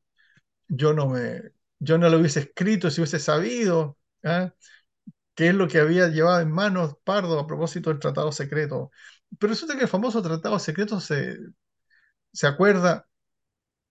yo 0.68 0.94
no 0.94 1.08
me, 1.08 1.42
yo 1.82 1.98
no 1.98 2.08
lo 2.08 2.18
hubiese 2.18 2.40
escrito 2.40 2.90
si 2.90 3.00
hubiese 3.00 3.18
sabido 3.18 3.98
¿eh? 4.22 4.52
qué 5.34 5.48
es 5.48 5.54
lo 5.54 5.68
que 5.68 5.78
había 5.80 6.08
llevado 6.08 6.40
en 6.40 6.50
manos 6.50 6.96
Pardo 7.04 7.38
a 7.40 7.46
propósito 7.46 7.90
del 7.90 7.98
tratado 7.98 8.32
secreto. 8.32 8.90
Pero 9.38 9.52
resulta 9.52 9.76
que 9.76 9.82
el 9.82 9.88
famoso 9.88 10.22
tratado 10.22 10.58
secreto 10.58 11.00
se, 11.00 11.38
se 12.32 12.46
acuerda 12.46 13.08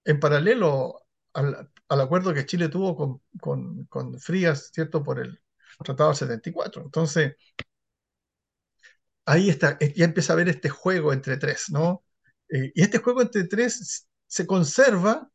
en 0.05 0.19
paralelo 0.19 1.05
al, 1.33 1.71
al, 1.89 2.01
acuerdo 2.01 2.33
que 2.33 2.45
Chile 2.45 2.69
tuvo 2.69 2.95
con, 2.95 3.21
con, 3.39 3.85
con, 3.85 4.19
Frías, 4.19 4.71
¿cierto? 4.73 5.03
Por 5.03 5.19
el 5.19 5.41
tratado 5.83 6.09
del 6.11 6.17
74. 6.17 6.83
Entonces, 6.83 7.35
ahí 9.25 9.49
está, 9.49 9.77
ya 9.79 10.05
empieza 10.05 10.33
a 10.33 10.35
haber 10.35 10.49
este 10.49 10.69
juego 10.69 11.13
entre 11.13 11.37
tres, 11.37 11.69
¿no? 11.69 12.03
Eh, 12.49 12.71
y 12.75 12.81
este 12.81 12.99
juego 12.99 13.21
entre 13.21 13.45
tres 13.45 14.07
se 14.27 14.47
conserva 14.47 15.29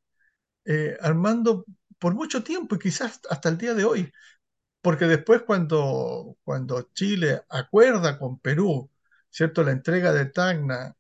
eh, 0.65 0.97
armando 1.01 1.65
por 1.99 2.15
mucho 2.15 2.43
tiempo 2.43 2.77
y 2.77 2.79
quizás 2.79 3.21
hasta 3.31 3.49
el 3.49 3.59
día 3.59 3.75
de 3.75 3.85
hoy. 3.85 4.13
Porque 4.81 5.07
después 5.07 5.43
cuando, 5.43 6.37
cuando 6.45 6.83
Chile 6.95 7.43
acuerda 7.49 8.19
con 8.19 8.39
Perú, 8.41 8.91
¿cierto? 9.31 9.65
La 9.65 9.73
entrega 9.73 10.13
de 10.13 10.27
Tacna, 10.27 10.95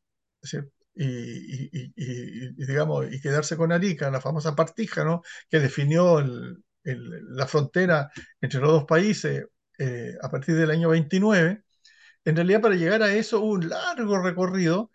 y, 0.94 1.92
digamos, 2.66 3.06
y 3.12 3.20
quedarse 3.20 3.56
con 3.56 3.72
Arica, 3.72 4.10
la 4.10 4.20
famosa 4.20 4.54
partija, 4.56 5.04
¿no? 5.04 5.22
Que 5.50 5.60
definió 5.60 6.22
la 6.84 7.46
frontera 7.46 8.10
entre 8.40 8.60
los 8.60 8.70
dos 8.72 8.84
países 8.84 9.46
eh, 9.78 10.14
a 10.22 10.30
partir 10.30 10.56
del 10.56 10.70
año 10.70 10.88
29. 10.90 11.64
En 12.24 12.36
realidad, 12.36 12.60
para 12.60 12.76
llegar 12.76 13.02
a 13.02 13.14
eso 13.14 13.40
hubo 13.40 13.52
un 13.54 13.68
largo 13.68 14.18
recorrido 14.22 14.90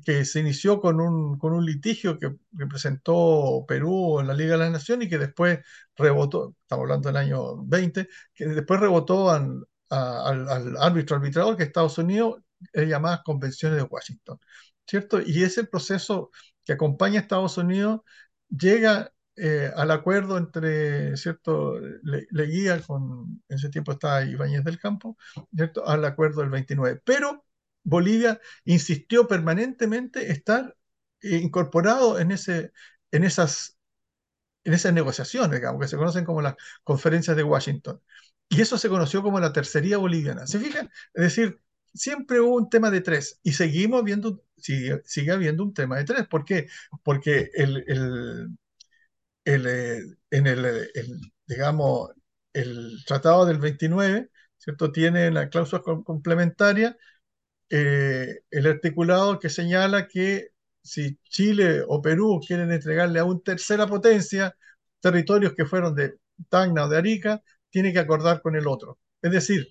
que 0.00 0.24
se 0.24 0.40
inició 0.40 0.80
con 0.80 1.00
un, 1.00 1.38
con 1.38 1.52
un 1.52 1.64
litigio 1.64 2.18
que, 2.18 2.34
que, 2.58 2.66
presentó 2.66 3.64
Perú 3.66 4.20
en 4.20 4.26
la 4.28 4.34
Liga 4.34 4.52
de 4.52 4.58
las 4.58 4.70
Naciones 4.72 5.06
y 5.06 5.10
que 5.10 5.18
después 5.18 5.60
rebotó, 5.96 6.54
estamos 6.62 6.84
hablando 6.84 7.08
del 7.08 7.16
año 7.16 7.64
20, 7.64 8.08
que 8.34 8.46
después 8.46 8.80
rebotó 8.80 9.30
al, 9.30 9.66
al, 9.90 10.48
al 10.48 10.76
árbitro 10.78 11.16
arbitrador 11.16 11.56
que 11.56 11.64
Estados 11.64 11.98
Unidos 11.98 12.42
es 12.72 12.88
llamada 12.88 13.22
Convenciones 13.24 13.78
de 13.78 13.84
Washington, 13.84 14.38
¿cierto? 14.86 15.20
Y 15.24 15.42
ese 15.42 15.64
proceso 15.64 16.30
que 16.64 16.72
acompaña 16.72 17.20
a 17.20 17.22
Estados 17.22 17.58
Unidos 17.58 18.00
llega 18.48 19.12
eh, 19.36 19.70
al 19.76 19.90
acuerdo 19.90 20.38
entre, 20.38 21.16
¿cierto? 21.16 21.78
Le, 22.02 22.26
Leguía 22.30 22.80
con, 22.82 23.42
en 23.48 23.56
ese 23.56 23.68
tiempo 23.70 23.92
estaba 23.92 24.24
Ibáñez 24.24 24.64
del 24.64 24.78
Campo, 24.78 25.16
¿cierto? 25.54 25.86
Al 25.86 26.04
acuerdo 26.04 26.40
del 26.40 26.50
29. 26.50 27.02
Pero 27.04 27.44
Bolivia 27.86 28.40
insistió 28.64 29.28
permanentemente 29.28 30.30
estar 30.32 30.76
incorporado 31.22 32.18
en, 32.20 32.32
ese, 32.32 32.72
en, 33.12 33.24
esas, 33.24 33.78
en 34.64 34.74
esas 34.74 34.92
negociaciones, 34.92 35.60
digamos, 35.60 35.80
que 35.80 35.88
se 35.88 35.96
conocen 35.96 36.24
como 36.24 36.42
las 36.42 36.56
conferencias 36.84 37.36
de 37.36 37.42
Washington. 37.44 38.00
Y 38.48 38.60
eso 38.62 38.78
se 38.78 38.88
conoció 38.88 39.22
como 39.22 39.40
la 39.40 39.52
tercería 39.52 39.98
boliviana. 39.98 40.46
¿Se 40.46 40.58
fijan? 40.60 40.90
Es 41.14 41.22
decir, 41.24 41.60
siempre 41.94 42.40
hubo 42.40 42.56
un 42.56 42.70
tema 42.70 42.90
de 42.90 43.00
tres 43.00 43.40
y 43.42 43.52
seguimos 43.54 44.04
viendo, 44.04 44.44
sigue, 44.56 45.02
sigue 45.04 45.32
habiendo 45.32 45.64
un 45.64 45.74
tema 45.74 45.96
de 45.98 46.04
tres. 46.04 46.28
¿Por 46.28 46.44
qué? 46.44 46.68
Porque 47.04 47.50
el, 47.54 47.84
el, 47.88 48.58
el, 49.44 50.18
en 50.30 50.46
el, 50.46 50.64
el, 50.94 51.20
digamos, 51.46 52.10
el 52.52 53.04
tratado 53.06 53.46
del 53.46 53.58
29, 53.58 54.30
¿cierto? 54.58 54.92
Tiene 54.92 55.30
la 55.30 55.48
cláusula 55.48 55.82
complementaria 55.82 56.96
eh, 57.70 58.40
el 58.50 58.66
articulado 58.66 59.38
que 59.38 59.50
señala 59.50 60.08
que 60.08 60.48
si 60.82 61.18
Chile 61.24 61.82
o 61.86 62.00
Perú 62.02 62.40
quieren 62.46 62.70
entregarle 62.72 63.18
a 63.20 63.24
una 63.24 63.40
tercera 63.40 63.86
potencia 63.86 64.56
territorios 65.00 65.54
que 65.54 65.66
fueron 65.66 65.94
de 65.94 66.18
Tacna 66.48 66.84
o 66.84 66.88
de 66.88 66.98
Arica, 66.98 67.42
tiene 67.70 67.92
que 67.92 67.98
acordar 67.98 68.40
con 68.42 68.56
el 68.56 68.66
otro. 68.68 68.98
Es 69.22 69.32
decir, 69.32 69.68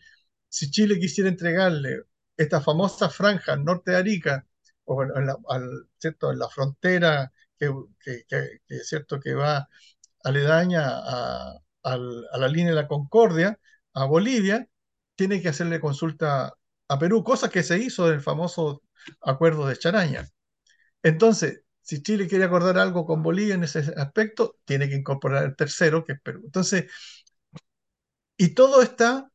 si 0.49 0.69
Chile 0.71 0.99
quisiera 0.99 1.29
entregarle 1.29 2.03
esta 2.38 2.62
famosa 2.62 3.10
franja 3.10 3.55
norte 3.55 3.91
de 3.91 3.97
Arica, 3.97 4.45
o 4.86 5.03
en 5.03 5.25
la, 5.25 5.36
al, 5.49 5.88
¿cierto? 5.97 6.31
en 6.31 6.39
la 6.39 6.49
frontera 6.49 7.31
que, 7.58 7.71
que, 7.99 8.79
¿cierto? 8.84 9.19
que 9.19 9.34
va 9.34 9.67
aledaña 10.23 10.84
a, 10.88 11.60
a 11.84 11.97
la 11.97 12.47
línea 12.47 12.69
de 12.71 12.81
la 12.81 12.88
Concordia, 12.88 13.60
a 13.93 14.05
Bolivia, 14.05 14.67
tiene 15.15 15.41
que 15.41 15.49
hacerle 15.49 15.79
consulta 15.79 16.53
a 16.88 17.00
Perú, 17.00 17.24
cosa 17.24 17.50
que 17.50 17.63
se 17.63 17.80
hizo 17.80 18.08
del 18.10 18.21
famoso 18.21 18.84
acuerdo 19.21 19.67
de 19.67 19.78
Charaña. 19.78 20.28
Entonces, 21.04 21.63
si 21.82 22.02
Chile 22.04 22.28
quiere 22.28 22.45
acordar 22.45 22.78
algo 22.80 23.06
con 23.06 23.24
Bolivia 23.24 23.56
en 23.56 23.63
ese 23.63 23.80
aspecto, 23.98 24.58
tiene 24.65 24.89
que 24.89 24.95
incorporar 24.95 25.45
el 25.45 25.56
tercero, 25.56 26.04
que 26.06 26.13
es 26.13 26.21
Perú. 26.21 26.41
Entonces, 26.45 26.86
y 28.38 28.54
todo 28.54 28.82
está 28.82 29.32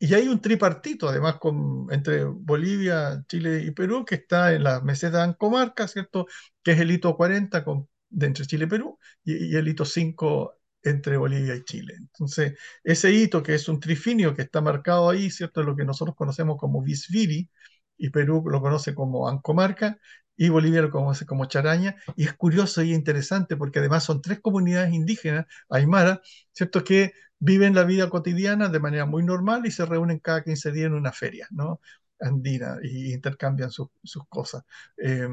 y 0.00 0.14
hay 0.14 0.28
un 0.28 0.40
tripartito, 0.42 1.08
además, 1.08 1.36
con, 1.38 1.88
entre 1.92 2.24
Bolivia, 2.24 3.24
Chile 3.28 3.62
y 3.64 3.72
Perú, 3.72 4.04
que 4.04 4.16
está 4.16 4.52
en 4.54 4.64
la 4.64 4.80
meseta 4.82 5.18
de 5.18 5.24
Ancomarca, 5.24 5.88
¿cierto? 5.88 6.26
Que 6.62 6.72
es 6.72 6.80
el 6.80 6.92
hito 6.92 7.16
40 7.16 7.64
con, 7.64 7.88
de 8.10 8.26
entre 8.26 8.46
Chile 8.46 8.66
y 8.66 8.68
Perú, 8.68 8.98
y, 9.24 9.54
y, 9.54 9.56
el 9.56 9.68
hito 9.68 9.86
5 9.86 10.57
entre 10.82 11.16
Bolivia 11.16 11.54
y 11.56 11.64
Chile. 11.64 11.94
Entonces, 11.98 12.54
ese 12.84 13.12
hito, 13.12 13.42
que 13.42 13.54
es 13.54 13.68
un 13.68 13.80
trifinio 13.80 14.34
que 14.34 14.42
está 14.42 14.60
marcado 14.60 15.10
ahí, 15.10 15.30
¿cierto? 15.30 15.62
Lo 15.62 15.76
que 15.76 15.84
nosotros 15.84 16.16
conocemos 16.16 16.56
como 16.58 16.82
Visviri, 16.82 17.50
y 17.96 18.10
Perú 18.10 18.44
lo 18.48 18.60
conoce 18.60 18.94
como 18.94 19.28
Ancomarca, 19.28 19.98
y 20.36 20.48
Bolivia 20.50 20.82
lo 20.82 20.90
conoce 20.90 21.26
como 21.26 21.46
Charaña, 21.46 21.96
y 22.16 22.24
es 22.24 22.32
curioso 22.34 22.82
y 22.82 22.94
interesante 22.94 23.56
porque 23.56 23.80
además 23.80 24.04
son 24.04 24.22
tres 24.22 24.40
comunidades 24.40 24.94
indígenas, 24.94 25.46
aymara, 25.68 26.22
¿cierto? 26.52 26.84
Que 26.84 27.12
viven 27.40 27.74
la 27.74 27.84
vida 27.84 28.08
cotidiana 28.08 28.68
de 28.68 28.80
manera 28.80 29.06
muy 29.06 29.24
normal 29.24 29.66
y 29.66 29.70
se 29.72 29.84
reúnen 29.84 30.20
cada 30.20 30.44
15 30.44 30.72
días 30.72 30.86
en 30.86 30.94
una 30.94 31.12
feria, 31.12 31.48
¿no? 31.50 31.80
andina 32.20 32.78
y 32.82 33.12
intercambian 33.12 33.70
sus, 33.70 33.88
cosas. 34.28 34.64
Eh, 34.96 35.28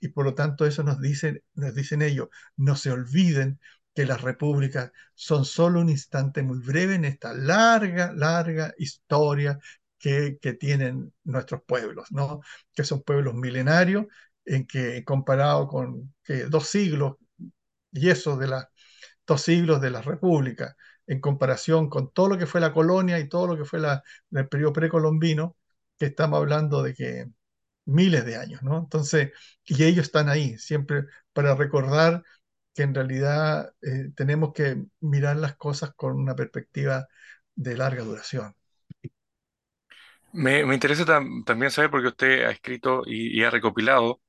y 0.00 0.08
por 0.08 0.24
lo 0.24 0.34
tanto 0.34 0.66
eso 0.66 0.82
nos 0.82 1.00
dicen, 1.00 1.42
nos 1.54 1.74
dicen 1.74 2.02
ellos, 2.02 2.28
no 2.56 2.76
se 2.76 2.90
olviden 2.90 3.60
que 3.98 4.06
las 4.06 4.22
repúblicas 4.22 4.92
son 5.14 5.44
solo 5.44 5.80
un 5.80 5.88
instante 5.88 6.42
muy 6.44 6.60
breve 6.60 6.94
en 6.94 7.04
esta 7.04 7.34
larga, 7.34 8.12
larga 8.14 8.72
historia 8.78 9.58
que, 9.98 10.38
que 10.40 10.52
tienen 10.54 11.12
nuestros 11.24 11.62
pueblos, 11.66 12.06
¿no? 12.12 12.40
que 12.72 12.84
son 12.84 13.02
pueblos 13.02 13.34
milenarios 13.34 14.06
en 14.44 14.68
que 14.68 15.02
comparado 15.04 15.66
con 15.66 16.14
que 16.22 16.44
dos 16.44 16.68
siglos 16.68 17.16
y 17.92 18.10
eso 18.10 18.36
de 18.36 18.48
la, 18.48 18.70
dos 19.26 19.42
siglos 19.42 19.80
de 19.80 19.90
la 19.90 20.02
república, 20.02 20.76
en 21.06 21.20
comparación 21.20 21.88
con 21.90 22.12
todo 22.12 22.28
lo 22.30 22.38
que 22.38 22.46
fue 22.46 22.60
la 22.60 22.72
colonia 22.72 23.18
y 23.18 23.28
todo 23.28 23.48
lo 23.48 23.56
que 23.58 23.64
fue 23.64 23.80
la, 23.80 24.02
el 24.32 24.48
periodo 24.48 24.72
precolombino, 24.74 25.56
que 25.98 26.06
estamos 26.06 26.38
hablando 26.38 26.82
de 26.82 26.94
que 26.94 27.26
miles 27.86 28.24
de 28.24 28.36
años, 28.36 28.62
¿no? 28.62 28.78
Entonces, 28.78 29.32
y 29.64 29.84
ellos 29.84 30.06
están 30.06 30.28
ahí, 30.28 30.58
siempre 30.58 31.04
para 31.32 31.54
recordar 31.54 32.22
que 32.78 32.84
en 32.84 32.94
realidad 32.94 33.74
eh, 33.82 34.12
tenemos 34.16 34.54
que 34.54 34.84
mirar 35.00 35.36
las 35.38 35.56
cosas 35.56 35.94
con 35.96 36.14
una 36.16 36.36
perspectiva 36.36 37.08
de 37.56 37.76
larga 37.76 38.04
duración. 38.04 38.54
Me, 40.32 40.64
me 40.64 40.74
interesa 40.74 41.04
tam- 41.06 41.44
también 41.44 41.70
saber, 41.70 41.90
porque 41.90 42.08
usted 42.08 42.44
ha 42.44 42.50
escrito 42.50 43.02
y, 43.06 43.42
ha 43.44 43.50
recopilado 43.50 44.20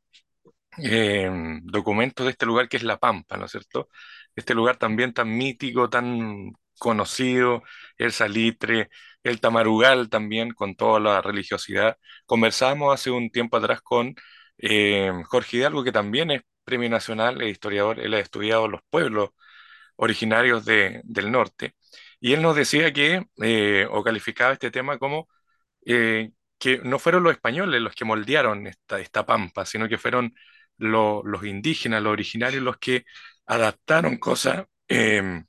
eh, 0.84 1.30
documentos 1.64 2.26
de 2.26 2.32
este 2.34 2.46
lugar 2.46 2.70
que 2.70 2.78
es 2.78 2.84
La 2.84 2.98
Pampa, 3.00 3.38
¿no 3.38 3.46
es 3.46 3.52
cierto? 3.52 3.90
Este 4.36 4.56
lugar 4.56 4.78
también 4.78 5.14
tan 5.14 5.36
mítico, 5.38 5.90
tan 5.90 6.54
conocido, 6.80 7.64
el 7.98 8.12
Salitre, 8.14 8.90
el 9.24 9.42
Tamarugal 9.42 10.10
también, 10.10 10.52
con 10.54 10.76
toda 10.76 11.00
la 11.00 11.22
religiosidad. 11.22 11.98
Conversamos 12.26 12.94
hace 12.94 13.12
un 13.12 13.32
tiempo 13.32 13.58
atrás 13.58 13.82
con 13.82 14.16
eh, 14.60 15.12
Jorge 15.28 15.58
Hidalgo, 15.58 15.84
que 15.84 15.92
también 15.94 16.32
es 16.32 16.42
premio 16.70 16.90
nacional, 16.90 17.42
es 17.42 17.52
historiador, 17.52 18.00
él 18.00 18.14
ha 18.16 18.20
estudiado 18.20 18.68
los 18.68 18.82
pueblos 18.90 19.32
originarios 19.98 20.66
de- 20.66 21.02
del 21.04 21.32
norte, 21.32 21.76
y 22.20 22.34
él 22.34 22.42
nos 22.42 22.56
decía 22.56 22.94
que, 22.94 23.26
eh, 23.44 23.88
o 23.92 24.04
calificaba 24.04 24.54
este 24.54 24.72
tema 24.72 24.98
como 25.00 25.28
eh, 25.86 26.32
que 26.60 26.80
no 26.80 27.00
fueron 27.00 27.24
los 27.24 27.34
españoles 27.34 27.82
los 27.82 27.96
que 27.96 28.06
moldearon 28.06 28.68
esta, 28.68 29.00
esta 29.02 29.26
pampa, 29.26 29.66
sino 29.66 29.90
que 29.90 29.98
fueron 30.00 30.34
lo- 30.78 31.24
los 31.26 31.46
indígenas, 31.46 32.04
los 32.04 32.14
originarios, 32.14 32.64
los 32.64 32.78
que 32.80 33.06
adaptaron 33.48 34.18
cosas 34.18 34.66
eh, 34.90 35.44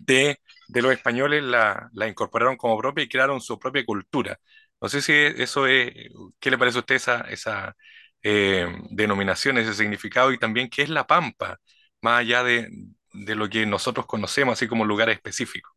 de, 0.00 0.38
de 0.68 0.82
los 0.82 0.92
españoles, 0.92 1.42
la, 1.42 1.88
la 1.92 2.08
incorporaron 2.08 2.56
como 2.56 2.78
propia 2.78 3.04
y 3.04 3.08
crearon 3.08 3.40
su 3.40 3.58
propia 3.58 3.84
cultura. 3.84 4.38
No 4.80 4.88
sé 4.88 5.02
si 5.02 5.12
eso 5.14 5.66
es, 5.66 5.92
¿qué 6.38 6.50
le 6.50 6.58
parece 6.58 6.78
a 6.78 6.80
usted 6.80 6.94
esa, 6.96 7.20
esa 7.22 7.76
eh, 8.22 8.66
denominación, 8.90 9.58
ese 9.58 9.74
significado 9.74 10.32
y 10.32 10.38
también 10.38 10.68
qué 10.70 10.82
es 10.82 10.88
la 10.88 11.06
pampa, 11.06 11.60
más 12.02 12.20
allá 12.20 12.42
de, 12.44 12.68
de 13.12 13.34
lo 13.34 13.48
que 13.48 13.66
nosotros 13.66 14.06
conocemos, 14.06 14.54
así 14.54 14.68
como 14.68 14.84
lugares 14.84 15.16
específicos? 15.16 15.72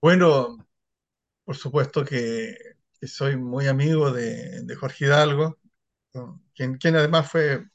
Bueno, 0.00 0.56
por 1.44 1.56
supuesto 1.56 2.04
que, 2.04 2.56
soy 3.02 3.36
muy 3.36 3.66
amigo 3.68 4.12
de, 4.12 4.64
Jorge 4.78 5.06
Hidalgo, 5.06 5.58
quien, 6.54 6.76
quien 6.78 6.96
además 6.96 7.30
fue 7.30 7.66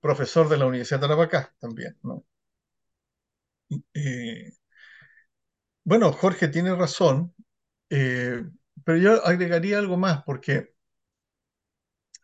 profesor 0.00 0.48
de 0.48 0.58
la 0.58 0.66
Universidad 0.66 1.00
de 1.00 1.08
Tarapacá 1.08 1.54
también. 1.60 1.96
Eh, 3.94 4.52
bueno, 5.84 6.12
Jorge 6.12 6.48
tiene 6.48 6.74
razón, 6.74 7.34
eh, 7.90 8.44
pero 8.84 8.98
yo 8.98 9.26
agregaría 9.26 9.78
algo 9.78 9.96
más, 9.96 10.22
porque 10.24 10.73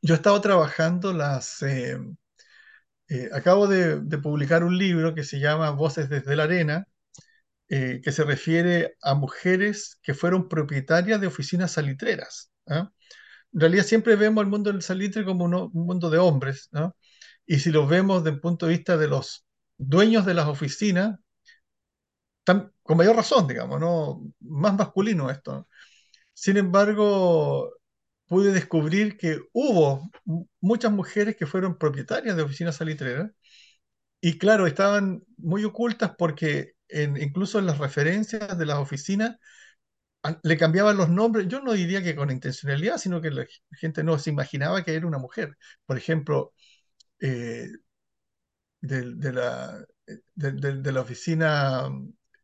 yo 0.03 0.15
he 0.15 0.17
estado 0.17 0.41
trabajando 0.41 1.13
las... 1.13 1.63
eh, 1.63 1.99
eh, 3.09 3.29
acabo 3.33 3.67
de, 3.67 4.01
de 4.01 4.19
publicar 4.19 4.65
un 4.65 4.77
libro 4.79 5.15
que 5.15 5.25
se 5.25 5.41
llama 5.41 5.71
Voces 5.71 6.09
desde 6.09 6.37
la 6.37 6.45
Arena, 6.45 6.87
eh, 7.69 8.01
que 8.05 8.13
se 8.13 8.25
refiere 8.25 8.97
a 9.03 9.15
mujeres 9.15 9.99
que 10.03 10.15
fueron 10.15 10.49
propietarias 10.49 11.21
de 11.21 11.29
oficinas 11.29 11.73
salitreras. 11.73 12.53
¿ah? 12.69 12.91
En 13.53 13.61
realidad 13.61 13.85
siempre 13.85 14.17
vemos 14.17 14.43
el 14.45 14.51
mundo 14.51 14.73
del 14.73 14.83
salitre 14.83 15.25
como 15.25 15.45
un 15.47 15.71
mundo 15.75 16.11
de 16.11 16.19
hombres, 16.19 16.69
¿no? 16.73 16.97
Y 17.47 17.61
si 17.61 17.71
lo 17.73 17.87
vemos 17.87 18.25
desde 18.25 18.37
el 18.37 18.43
punto 18.43 18.67
de 18.67 18.75
vista 18.77 18.97
de 18.99 19.09
los 19.09 19.47
dueños 19.79 20.27
de 20.27 20.35
las 20.35 20.49
oficinas, 20.49 21.19
tan- 22.45 22.73
con 22.83 22.97
mayor 22.97 23.17
razón, 23.17 23.47
digamos, 23.47 23.81
¿no? 23.81 24.23
Más 24.41 24.75
masculino 24.75 25.31
esto. 25.31 25.69
Sin 26.35 26.57
embargo, 26.59 27.73
pude 28.31 28.53
descubrir 28.55 29.19
que 29.19 29.41
hubo 29.55 30.11
mu- 30.27 30.47
muchas 30.63 30.93
mujeres 30.93 31.37
que 31.37 31.47
fueron 31.49 31.79
propietarias 31.79 32.37
de 32.37 32.45
oficinas 32.45 32.77
salitreras 32.79 33.33
y 34.23 34.39
claro, 34.39 34.67
estaban 34.67 35.23
muy 35.39 35.65
ocultas 35.65 36.13
porque 36.19 36.75
incluso 36.91 37.59
en 37.59 37.67
las 37.67 37.79
referencias 37.79 38.59
de 38.59 38.67
las 38.67 38.79
oficinas 38.79 39.37
le 40.43 40.59
cambiaban 40.59 40.97
los 40.97 41.09
nombres. 41.09 41.49
Yo 41.49 41.61
no 41.61 41.73
diría 41.73 42.03
que 42.03 42.15
con 42.17 42.31
intencionalidad, 42.31 42.99
sino 42.99 43.21
que 43.21 43.31
la 43.31 43.47
gente 43.73 44.05
no 44.05 44.19
se 44.19 44.31
imaginaba 44.31 44.85
que 44.85 44.95
era 44.95 45.07
una 45.07 45.19
mujer. 45.19 45.57
Por 45.87 45.97
ejemplo, 45.99 46.53
eh, 47.21 47.69
de, 48.81 49.33
la, 49.33 49.85
de- 50.35 50.53
de 50.83 50.93
la 50.93 51.01
oficina 51.01 51.89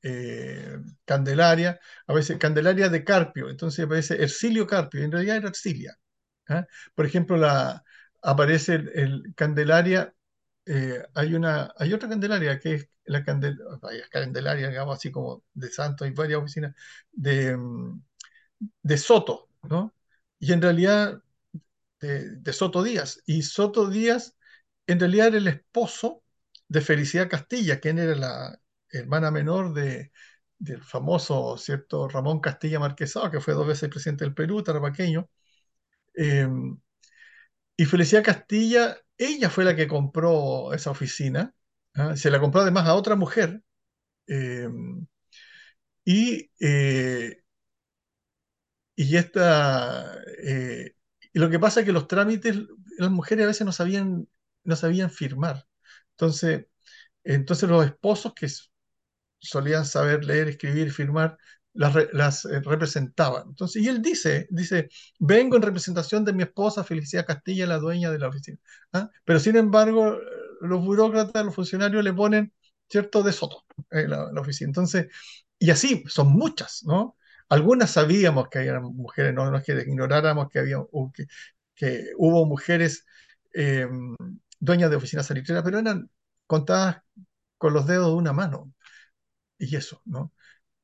eh, 0.08 0.78
Candelaria, 1.04 1.80
a 2.06 2.12
veces 2.14 2.38
Candelaria 2.38 2.88
de 2.88 3.04
Carpio, 3.04 3.50
entonces 3.50 3.84
aparece 3.84 4.22
Ercilio 4.22 4.66
Carpio, 4.66 5.02
en 5.02 5.12
realidad 5.12 5.36
era 5.38 5.48
Ercilia. 5.48 5.98
¿ah? 6.48 6.66
Por 6.94 7.06
ejemplo, 7.06 7.38
aparece 8.22 8.74
el, 8.76 8.88
el 8.94 9.34
Candelaria, 9.34 10.14
eh, 10.66 11.02
hay, 11.14 11.34
una, 11.34 11.72
hay 11.76 11.92
otra 11.92 12.08
Candelaria 12.08 12.58
que 12.60 12.74
es 12.74 12.88
la 13.04 13.24
Candelaria, 13.24 14.68
digamos 14.68 14.96
así 14.98 15.10
como 15.10 15.44
de 15.54 15.70
Santo, 15.70 16.04
hay 16.04 16.10
varias 16.12 16.40
oficinas 16.40 16.74
de, 17.12 17.56
mm, 17.56 18.02
de 18.82 18.98
Soto, 18.98 19.48
¿no? 19.62 19.94
Y 20.38 20.52
en 20.52 20.62
realidad 20.62 21.22
de, 22.00 22.30
de 22.36 22.52
Soto 22.52 22.82
Díaz. 22.82 23.22
Y 23.26 23.42
Soto 23.42 23.88
Díaz 23.88 24.36
en 24.86 25.00
realidad 25.00 25.28
era 25.28 25.38
el 25.38 25.48
esposo 25.48 26.22
de 26.68 26.80
Felicidad 26.80 27.28
Castilla, 27.30 27.80
quien 27.80 27.98
era 27.98 28.14
la 28.16 28.60
hermana 28.90 29.30
menor 29.30 29.72
de, 29.74 30.12
del 30.58 30.82
famoso, 30.82 31.56
¿cierto? 31.58 32.08
Ramón 32.08 32.40
Castilla 32.40 32.78
Marquesado, 32.80 33.30
que 33.30 33.40
fue 33.40 33.54
dos 33.54 33.66
veces 33.66 33.88
presidente 33.90 34.24
del 34.24 34.34
Perú, 34.34 34.62
tarapaqueño. 34.62 35.28
Eh, 36.16 36.48
y 37.76 37.84
Felicidad 37.84 38.24
Castilla, 38.24 38.96
ella 39.18 39.50
fue 39.50 39.64
la 39.64 39.76
que 39.76 39.88
compró 39.88 40.72
esa 40.72 40.90
oficina. 40.90 41.54
¿ah? 41.94 42.16
Se 42.16 42.30
la 42.30 42.40
compró 42.40 42.62
además 42.62 42.86
a 42.86 42.94
otra 42.94 43.16
mujer. 43.16 43.62
eh, 44.28 44.68
y, 46.04 46.50
eh, 46.60 47.42
y 48.94 49.16
esta, 49.16 50.16
eh, 50.42 50.94
lo 51.34 51.50
que 51.50 51.58
pasa 51.58 51.80
es 51.80 51.86
que 51.86 51.92
los 51.92 52.08
trámites, 52.08 52.56
las 52.98 53.10
mujeres 53.10 53.44
a 53.44 53.48
veces 53.48 53.66
no 53.66 53.72
sabían, 53.72 54.28
no 54.64 54.76
sabían 54.76 55.10
firmar. 55.10 55.66
Entonces, 56.12 56.66
entonces 57.24 57.68
los 57.68 57.86
esposos 57.86 58.34
que 58.34 58.48
solían 59.38 59.84
saber 59.84 60.24
leer, 60.24 60.48
escribir, 60.48 60.92
firmar, 60.92 61.38
las, 61.74 61.94
las 62.12 62.44
eh, 62.46 62.60
representaban. 62.60 63.48
Entonces, 63.48 63.82
y 63.82 63.88
él 63.88 64.02
dice, 64.02 64.46
dice, 64.50 64.88
vengo 65.18 65.56
en 65.56 65.62
representación 65.62 66.24
de 66.24 66.32
mi 66.32 66.42
esposa 66.42 66.84
Felicidad 66.84 67.26
Castilla, 67.26 67.66
la 67.66 67.78
dueña 67.78 68.10
de 68.10 68.18
la 68.18 68.28
oficina. 68.28 68.58
¿Ah? 68.92 69.10
Pero 69.24 69.38
sin 69.40 69.56
embargo, 69.56 70.18
los 70.60 70.84
burócratas, 70.84 71.44
los 71.44 71.54
funcionarios 71.54 72.02
le 72.02 72.12
ponen, 72.12 72.52
¿cierto?, 72.88 73.22
de 73.22 73.32
Soto, 73.32 73.64
eh, 73.90 74.08
la, 74.08 74.30
oficina. 74.40 74.68
Entonces, 74.68 75.08
y 75.58 75.70
así, 75.70 76.04
son 76.08 76.28
muchas, 76.32 76.82
¿no? 76.84 77.16
Algunas 77.48 77.90
sabíamos 77.92 78.48
que 78.48 78.58
había 78.58 78.80
mujeres, 78.80 79.34
no, 79.34 79.50
no 79.50 79.62
ignoráramos 79.66 80.48
que 80.50 80.58
había, 80.58 80.78
que 81.74 82.06
hubo 82.16 82.46
mujeres 82.46 83.04
eh, 83.54 83.86
dueñas 84.58 84.90
de 84.90 84.96
oficinas 84.96 85.26
salitreras, 85.26 85.62
pero 85.64 85.78
eran 85.78 86.10
contadas 86.46 86.98
con 87.58 87.72
los 87.72 87.86
dedos 87.86 88.08
de 88.08 88.14
una 88.14 88.32
mano. 88.32 88.72
Y 89.58 89.76
eso, 89.76 90.02
¿no? 90.04 90.32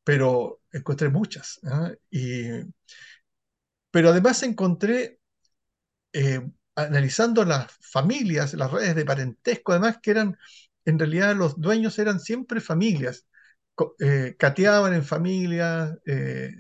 Pero 0.05 0.63
encontré 0.73 1.09
muchas. 1.11 1.61
¿ah? 1.65 1.93
Y, 2.11 2.45
pero 3.91 4.11
además 4.11 4.43
encontré, 4.43 5.21
eh, 6.13 6.43
analizando 6.77 7.45
las 7.45 7.73
familias, 7.81 8.55
las 8.55 8.73
redes 8.73 8.97
de 8.97 9.05
parentesco, 9.05 9.73
además 9.73 9.99
que 10.03 10.13
eran, 10.13 10.39
en 10.87 10.99
realidad 10.99 11.37
los 11.37 11.61
dueños 11.61 11.99
eran 11.99 12.21
siempre 12.21 12.61
familias, 12.61 13.27
eh, 14.01 14.37
cateaban 14.39 14.95
en 14.95 15.05
familias, 15.05 15.97
eh, 16.07 16.51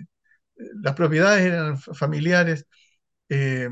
las 0.56 0.94
propiedades 0.94 1.42
eran 1.46 1.78
familiares, 1.78 2.66
eh, 3.30 3.68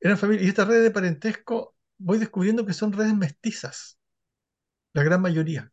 eran 0.00 0.18
familias. 0.18 0.46
Y 0.46 0.50
esta 0.50 0.64
red 0.66 0.82
de 0.82 0.90
parentesco 0.90 1.76
voy 1.98 2.18
descubriendo 2.18 2.66
que 2.66 2.74
son 2.74 2.92
redes 2.92 3.14
mestizas, 3.16 3.98
la 4.94 5.02
gran 5.04 5.22
mayoría. 5.22 5.72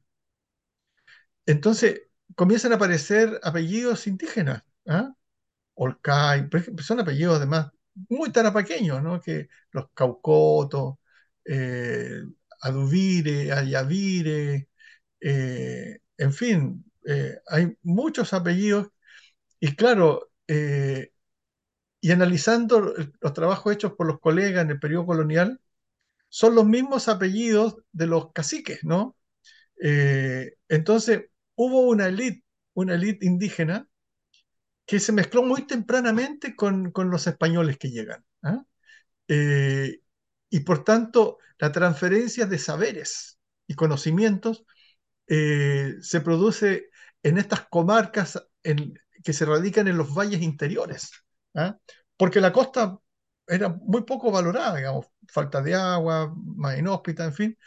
Entonces 1.47 2.03
comienzan 2.35 2.73
a 2.73 2.77
aparecer 2.77 3.39
apellidos 3.43 4.07
indígenas, 4.07 4.63
¿ah? 4.87 5.13
Olcay, 5.75 6.49
son 6.79 6.99
apellidos 7.01 7.37
además 7.37 7.71
muy 8.09 8.31
tarapaqueños, 8.31 9.03
¿no? 9.03 9.21
Que 9.21 9.49
los 9.71 9.87
Caucotos, 9.93 10.95
eh, 11.45 12.21
Aduvire, 12.61 13.51
Ayavire, 13.53 14.69
eh, 15.21 15.99
en 16.17 16.33
fin, 16.33 16.85
eh, 17.07 17.37
hay 17.49 17.77
muchos 17.83 18.33
apellidos 18.33 18.89
y 19.59 19.75
claro, 19.75 20.31
eh, 20.47 21.11
y 22.01 22.11
analizando 22.11 22.93
los 23.21 23.33
trabajos 23.33 23.73
hechos 23.73 23.93
por 23.93 24.07
los 24.07 24.19
colegas 24.19 24.63
en 24.63 24.71
el 24.71 24.79
periodo 24.79 25.07
colonial, 25.07 25.59
son 26.29 26.55
los 26.55 26.65
mismos 26.65 27.07
apellidos 27.09 27.77
de 27.93 28.07
los 28.07 28.31
caciques, 28.33 28.83
¿no? 28.83 29.15
Entonces, 30.69 31.25
hubo 31.57 31.81
una 31.83 32.07
élite, 32.07 32.45
una 32.75 32.95
élite 32.95 33.27
indígena 33.27 33.89
que 34.85 34.99
se 34.99 35.11
mezcló 35.11 35.43
muy 35.43 35.63
tempranamente 35.67 36.55
con, 36.55 36.91
con 36.91 37.09
los 37.09 37.27
españoles 37.27 37.77
que 37.77 37.89
llegan. 37.89 38.23
¿ah? 38.43 38.63
Eh, 39.27 40.01
y 40.49 40.61
por 40.61 40.83
tanto, 40.83 41.39
la 41.59 41.71
transferencia 41.71 42.45
de 42.47 42.59
saberes 42.59 43.39
y 43.67 43.75
conocimientos 43.75 44.65
eh, 45.27 45.95
se 46.01 46.21
produce 46.21 46.89
en 47.23 47.37
estas 47.37 47.67
comarcas 47.69 48.43
en- 48.63 48.93
que 49.23 49.33
se 49.33 49.45
radican 49.45 49.87
en 49.87 49.97
los 49.97 50.13
valles 50.15 50.41
interiores. 50.41 51.11
¿ah? 51.55 51.77
Porque 52.17 52.41
la 52.41 52.53
costa 52.53 52.97
era 53.47 53.69
muy 53.69 54.03
poco 54.03 54.31
valorada, 54.31 54.75
digamos, 54.77 55.07
falta 55.29 55.61
de 55.61 55.75
agua, 55.75 56.33
más 56.55 56.77
inhóspita, 56.79 57.25
en 57.25 57.33
fin. 57.33 57.57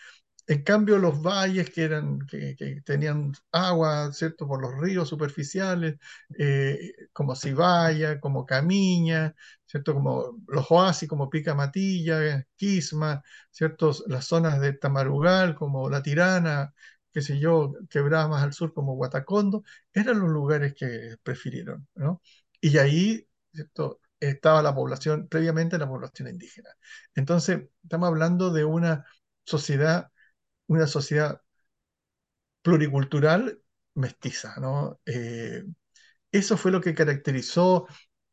En 0.46 0.62
cambio, 0.64 0.98
los 0.98 1.22
valles 1.22 1.70
que, 1.70 1.84
eran, 1.84 2.18
que, 2.26 2.56
que 2.56 2.80
tenían 2.82 3.32
agua, 3.52 4.12
¿cierto? 4.12 4.48
Por 4.48 4.60
los 4.60 4.74
ríos 4.80 5.08
superficiales, 5.08 5.96
eh, 6.38 6.92
como 7.12 7.36
Cibaya, 7.36 8.18
como 8.20 8.44
Camiña, 8.46 9.34
¿cierto? 9.66 9.94
Como 9.94 10.40
los 10.48 10.66
oasis, 10.70 11.08
como 11.08 11.30
Pica 11.30 11.54
Matilla, 11.54 12.44
Quisma, 12.56 13.22
¿cierto? 13.50 13.92
Las 14.08 14.24
zonas 14.26 14.60
de 14.60 14.72
Tamarugal, 14.72 15.54
como 15.54 15.88
La 15.88 16.02
Tirana, 16.02 16.74
qué 17.12 17.22
sé 17.22 17.38
yo, 17.38 17.72
quebradas 17.88 18.28
más 18.28 18.42
al 18.42 18.52
sur, 18.52 18.72
como 18.74 18.94
Guatacondo, 18.96 19.62
eran 19.92 20.18
los 20.20 20.30
lugares 20.30 20.74
que 20.74 21.16
prefirieron, 21.22 21.86
¿no? 21.94 22.22
Y 22.60 22.76
ahí, 22.78 23.26
¿cierto? 23.52 24.00
Estaba 24.18 24.62
la 24.62 24.74
población, 24.74 25.28
previamente 25.28 25.78
la 25.78 25.88
población 25.88 26.28
indígena. 26.28 26.70
Entonces, 27.14 27.62
estamos 27.82 28.08
hablando 28.08 28.50
de 28.52 28.64
una 28.64 29.04
sociedad 29.44 30.10
una 30.70 30.86
sociedad 30.86 31.42
pluricultural 32.62 33.60
mestiza, 33.94 34.54
¿no? 34.60 35.00
Eh, 35.06 35.64
eso 36.32 36.56
fue 36.56 36.72
lo 36.72 36.80
que 36.80 36.94
caracterizó 36.94 37.86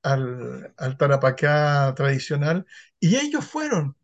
al, 0.04 0.74
al 0.78 0.98
Tarapacá 0.98 1.94
tradicional 1.96 2.66
y 3.00 3.18
ellos 3.18 3.46
fueron 3.46 3.98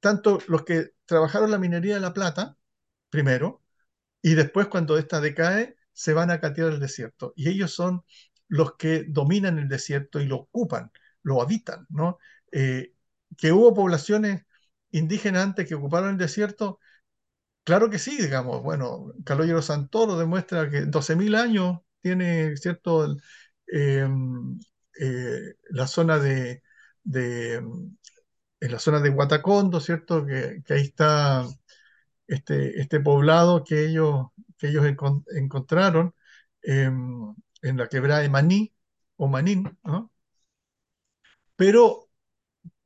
tanto 0.00 0.40
los 0.48 0.64
que 0.64 0.92
trabajaron 1.06 1.50
la 1.50 1.58
minería 1.58 1.94
de 1.96 2.00
la 2.00 2.14
plata, 2.14 2.56
primero, 3.10 3.62
y 4.22 4.34
después 4.34 4.68
cuando 4.68 4.98
esta 4.98 5.20
decae, 5.20 5.76
se 5.92 6.12
van 6.14 6.30
a 6.30 6.40
catear 6.40 6.68
el 6.72 6.80
desierto. 6.80 7.32
Y 7.36 7.48
ellos 7.48 7.72
son 7.74 8.04
los 8.48 8.76
que 8.76 9.04
dominan 9.08 9.58
el 9.58 9.68
desierto 9.68 10.20
y 10.20 10.26
lo 10.26 10.36
ocupan, 10.36 10.90
lo 11.22 11.42
habitan, 11.42 11.86
¿no? 11.90 12.18
Eh, 12.52 12.94
que 13.36 13.52
hubo 13.52 13.74
poblaciones 13.74 14.44
indígenas 14.90 15.44
antes 15.44 15.68
que 15.68 15.74
ocuparon 15.74 16.10
el 16.10 16.18
desierto, 16.18 16.80
Claro 17.68 17.90
que 17.90 17.98
sí, 17.98 18.16
digamos. 18.16 18.62
Bueno, 18.62 19.12
Calogero 19.24 19.60
Santoro 19.62 20.16
demuestra 20.18 20.70
que 20.70 20.82
12.000 20.86 21.34
años 21.34 21.80
tiene, 22.00 22.56
¿cierto? 22.56 23.04
El, 23.04 23.22
eh, 25.00 25.54
la 25.70 25.86
zona 25.86 26.18
de, 26.18 26.62
en 28.60 28.72
la 28.72 28.78
zona 28.78 29.00
de 29.00 29.10
Huatacondo, 29.10 29.80
¿cierto? 29.80 30.24
Que, 30.26 30.62
ahí 30.70 30.82
está 30.82 31.46
este, 32.26 32.80
este 32.80 33.00
poblado 33.00 33.64
que 33.64 33.86
ellos, 33.86 34.28
que 34.58 34.68
ellos 34.70 34.84
encon- 34.86 35.24
encontraron 35.36 36.14
eh, 36.62 36.90
en 37.62 37.76
la 37.76 37.88
quebrada 37.88 38.20
de 38.22 38.30
Maní 38.30 38.74
o 39.16 39.28
Manín, 39.28 39.78
¿no? 39.84 40.12
Pero 41.56 42.04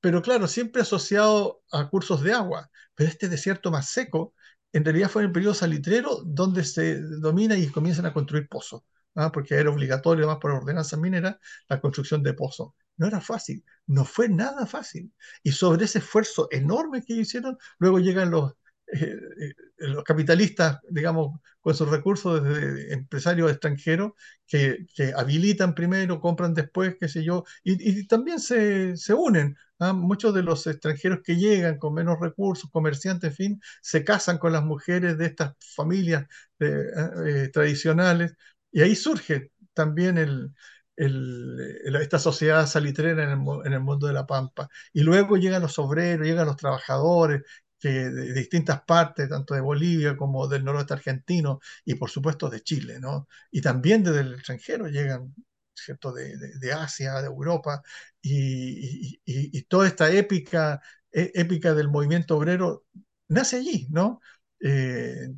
pero 0.01 0.23
claro, 0.23 0.49
siempre 0.49 0.83
asociado 0.83 1.63
a 1.73 1.91
cursos 1.91 2.23
de 2.23 2.33
agua. 2.35 2.71
Pero 2.95 3.11
este 3.11 3.29
desierto 3.29 3.71
más 3.73 3.91
seco, 3.91 4.35
en 4.73 4.85
realidad 4.85 5.11
fue 5.11 5.23
en 5.23 5.27
el 5.29 5.33
periodo 5.33 5.55
salitrero 5.55 6.23
donde 6.25 6.65
se 6.65 7.01
domina 7.01 7.57
y 7.57 7.69
comienzan 7.69 8.07
a 8.07 8.13
construir 8.13 8.49
pozos, 8.49 8.83
¿ah? 9.15 9.31
porque 9.33 9.55
era 9.55 9.71
obligatorio, 9.71 10.25
además 10.25 10.41
por 10.41 10.53
ordenanza 10.53 10.97
minera, 10.97 11.39
la 11.69 11.81
construcción 11.81 12.23
de 12.23 12.35
pozos. 12.35 12.73
No 12.97 13.07
era 13.07 13.21
fácil, 13.21 13.65
no 13.87 14.05
fue 14.05 14.29
nada 14.29 14.67
fácil. 14.67 15.13
Y 15.43 15.53
sobre 15.53 15.85
ese 15.87 15.99
esfuerzo 15.99 16.49
enorme 16.51 17.03
que 17.05 17.15
hicieron, 17.15 17.59
luego 17.79 17.99
llegan 17.99 18.31
los, 18.31 18.55
eh, 18.93 19.55
los 19.79 20.05
capitalistas, 20.05 20.79
digamos, 20.91 21.41
con 21.61 21.75
sus 21.75 21.89
recursos 21.89 22.43
desde 22.43 22.93
empresarios 22.95 23.51
extranjeros, 23.51 24.13
que, 24.47 24.87
que 24.95 25.13
habilitan 25.17 25.75
primero, 25.75 26.21
compran 26.21 26.55
después, 26.55 26.97
qué 27.01 27.09
sé 27.09 27.25
yo, 27.25 27.45
y, 27.65 28.07
también 28.07 28.39
se, 28.41 28.97
se 28.97 29.15
unen. 29.15 29.57
¿ah? 29.79 29.93
Muchos 29.93 30.35
de 30.35 30.43
los 30.43 30.67
extranjeros 30.67 31.21
que 31.25 31.37
llegan 31.37 31.79
con 31.79 31.95
menos 31.95 32.21
recursos, 32.21 32.71
comerciantes, 32.71 33.31
en 33.31 33.37
fin, 33.37 33.61
se 33.81 34.05
casan 34.05 34.39
con 34.39 34.53
las 34.53 34.65
mujeres 34.65 35.19
de 35.19 35.27
estas 35.27 35.55
familias 35.75 36.27
eh, 36.61 36.87
eh, 37.27 37.49
tradicionales 37.53 38.35
y 38.71 38.83
ahí 38.83 38.95
surge 38.97 39.53
también 39.75 40.19
el, 40.19 40.53
esta 40.97 42.19
sociedad 42.19 42.67
salitrera 42.67 43.25
en 43.25 43.73
el 43.73 43.81
mundo 43.81 44.07
de 44.07 44.13
la 44.13 44.27
pampa. 44.27 44.69
Y 44.93 45.03
luego 45.03 45.37
llegan 45.37 45.63
los 45.63 45.79
obreros, 45.79 46.27
llegan 46.27 46.47
los 46.47 46.57
trabajadores 46.57 47.43
de, 47.91 48.33
distintas 48.35 48.83
partes, 48.85 49.29
tanto 49.29 49.55
de 49.55 49.61
Bolivia 49.61 50.17
como 50.17 50.47
del 50.49 50.65
noroeste 50.65 50.95
argentino 50.95 51.61
y 51.85 51.95
por 51.97 52.11
supuesto 52.11 52.49
de 52.51 52.63
Chile, 52.63 53.01
¿no? 53.01 53.29
Y 53.51 53.61
también 53.61 54.03
desde 54.05 54.21
el 54.21 54.35
extranjero 54.35 54.89
llegan, 54.89 55.35
¿cierto? 55.75 56.13
De, 56.13 56.37
de- 56.59 56.73
Asia, 56.73 57.15
de 57.21 57.27
Europa 57.27 57.83
y, 58.21 59.21
y- 59.25 59.63
toda 59.65 59.87
esta 59.89 60.11
épica, 60.11 60.81
é- 61.13 61.33
épica 61.35 61.75
del 61.75 61.89
movimiento 61.89 62.37
obrero 62.37 62.85
nace 63.29 63.57
allí, 63.57 63.87
¿no? 63.91 64.21
Eh, 64.61 65.29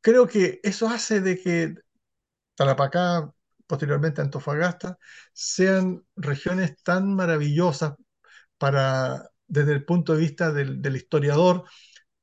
creo 0.00 0.26
que 0.26 0.60
eso 0.62 0.88
hace 0.88 1.20
de 1.20 1.38
que 1.40 1.74
Tarapacá, 2.56 3.32
posteriormente 3.68 4.22
Antofagasta, 4.22 4.98
sean 5.34 6.06
regiones 6.16 6.76
tan 6.84 7.14
maravillosas 7.14 7.94
para, 8.58 9.30
desde 9.52 9.74
el 9.74 9.84
punto 9.84 10.14
de 10.14 10.20
vista 10.20 10.50
del, 10.50 10.96
historiador, 10.96 11.64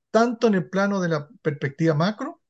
tanto 0.10 0.48
en 0.48 0.56
el 0.56 0.68
plano 0.68 1.00
de 1.00 1.10
la 1.10 1.28
perspectiva 1.44 1.94
macro, 1.94 2.42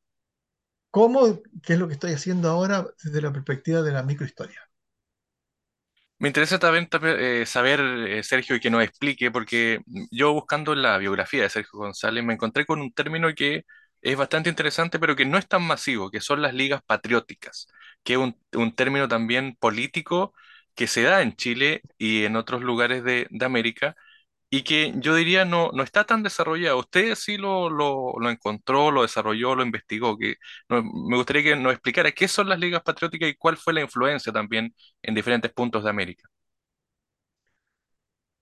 como, 0.90 1.42
que 1.62 1.74
es 1.74 1.80
lo 1.80 1.88
que 1.88 1.96
estoy 1.96 2.14
haciendo 2.14 2.50
ahora, 2.50 2.88
desde 3.04 3.22
la 3.22 3.34
perspectiva 3.34 3.82
de 3.82 3.92
la 3.92 4.04
microhistoria. 4.04 4.62
Me 6.18 6.30
interesa 6.30 6.60
también, 6.60 6.88
eh, 7.04 7.46
saber, 7.46 7.82
eh, 7.82 8.24
Sergio, 8.24 8.56
y 8.56 8.62
que 8.62 8.70
nos 8.70 8.82
explique, 8.82 9.32
porque 9.32 9.82
yo 10.12 10.32
buscando 10.32 10.74
la 10.76 10.98
biografía 10.98 11.44
de 11.44 11.50
Sergio 11.50 11.80
González 11.80 12.24
me 12.24 12.34
encontré 12.34 12.66
con 12.66 12.80
un 12.80 12.94
término 12.94 13.34
que 13.36 13.66
es 14.02 14.16
bastante 14.18 14.50
interesante, 14.50 14.98
pero 14.98 15.16
que 15.18 15.26
no 15.26 15.38
es 15.38 15.48
tan 15.48 15.64
masivo, 15.64 16.10
que 16.10 16.22
son 16.22 16.42
las 16.42 16.54
ligas 16.54 16.82
patrióticas, 16.86 17.68
que 18.04 18.14
es 18.14 18.20
un, 18.20 18.76
término 18.76 19.10
también 19.10 19.58
político 19.60 20.34
que 20.74 20.88
se 20.88 21.04
da 21.04 21.22
en 21.22 21.36
Chile 21.36 21.82
y 21.98 22.24
en 22.24 22.38
otros 22.38 22.62
lugares 22.62 23.04
de 23.04 23.28
América 23.42 23.98
y 24.50 24.64
que 24.64 24.94
yo 24.98 25.16
diría 25.16 25.46
no, 25.46 25.72
no 25.74 25.84
está 25.84 26.06
tan 26.06 26.24
desarrollado. 26.24 26.80
Usted 26.80 27.16
sí 27.16 27.38
lo, 27.38 27.70
lo, 27.70 28.30
encontró, 28.30 28.92
lo 28.92 29.04
desarrolló, 29.04 29.56
lo 29.56 29.64
investigó. 29.64 30.18
Que, 30.18 30.38
me 30.70 31.16
gustaría 31.18 31.44
que 31.44 31.56
nos 31.56 31.74
explicara 31.74 32.12
qué 32.12 32.28
son 32.28 32.50
las 32.50 32.60
ligas 32.60 32.82
patrióticas 32.82 33.30
y 33.30 33.36
cuál 33.36 33.58
fue 33.58 33.74
la 33.74 33.82
influencia 33.82 34.34
también 34.34 34.74
en 35.04 35.16
diferentes 35.16 35.52
puntos 35.52 35.84
de 35.84 35.90
América. 35.92 36.28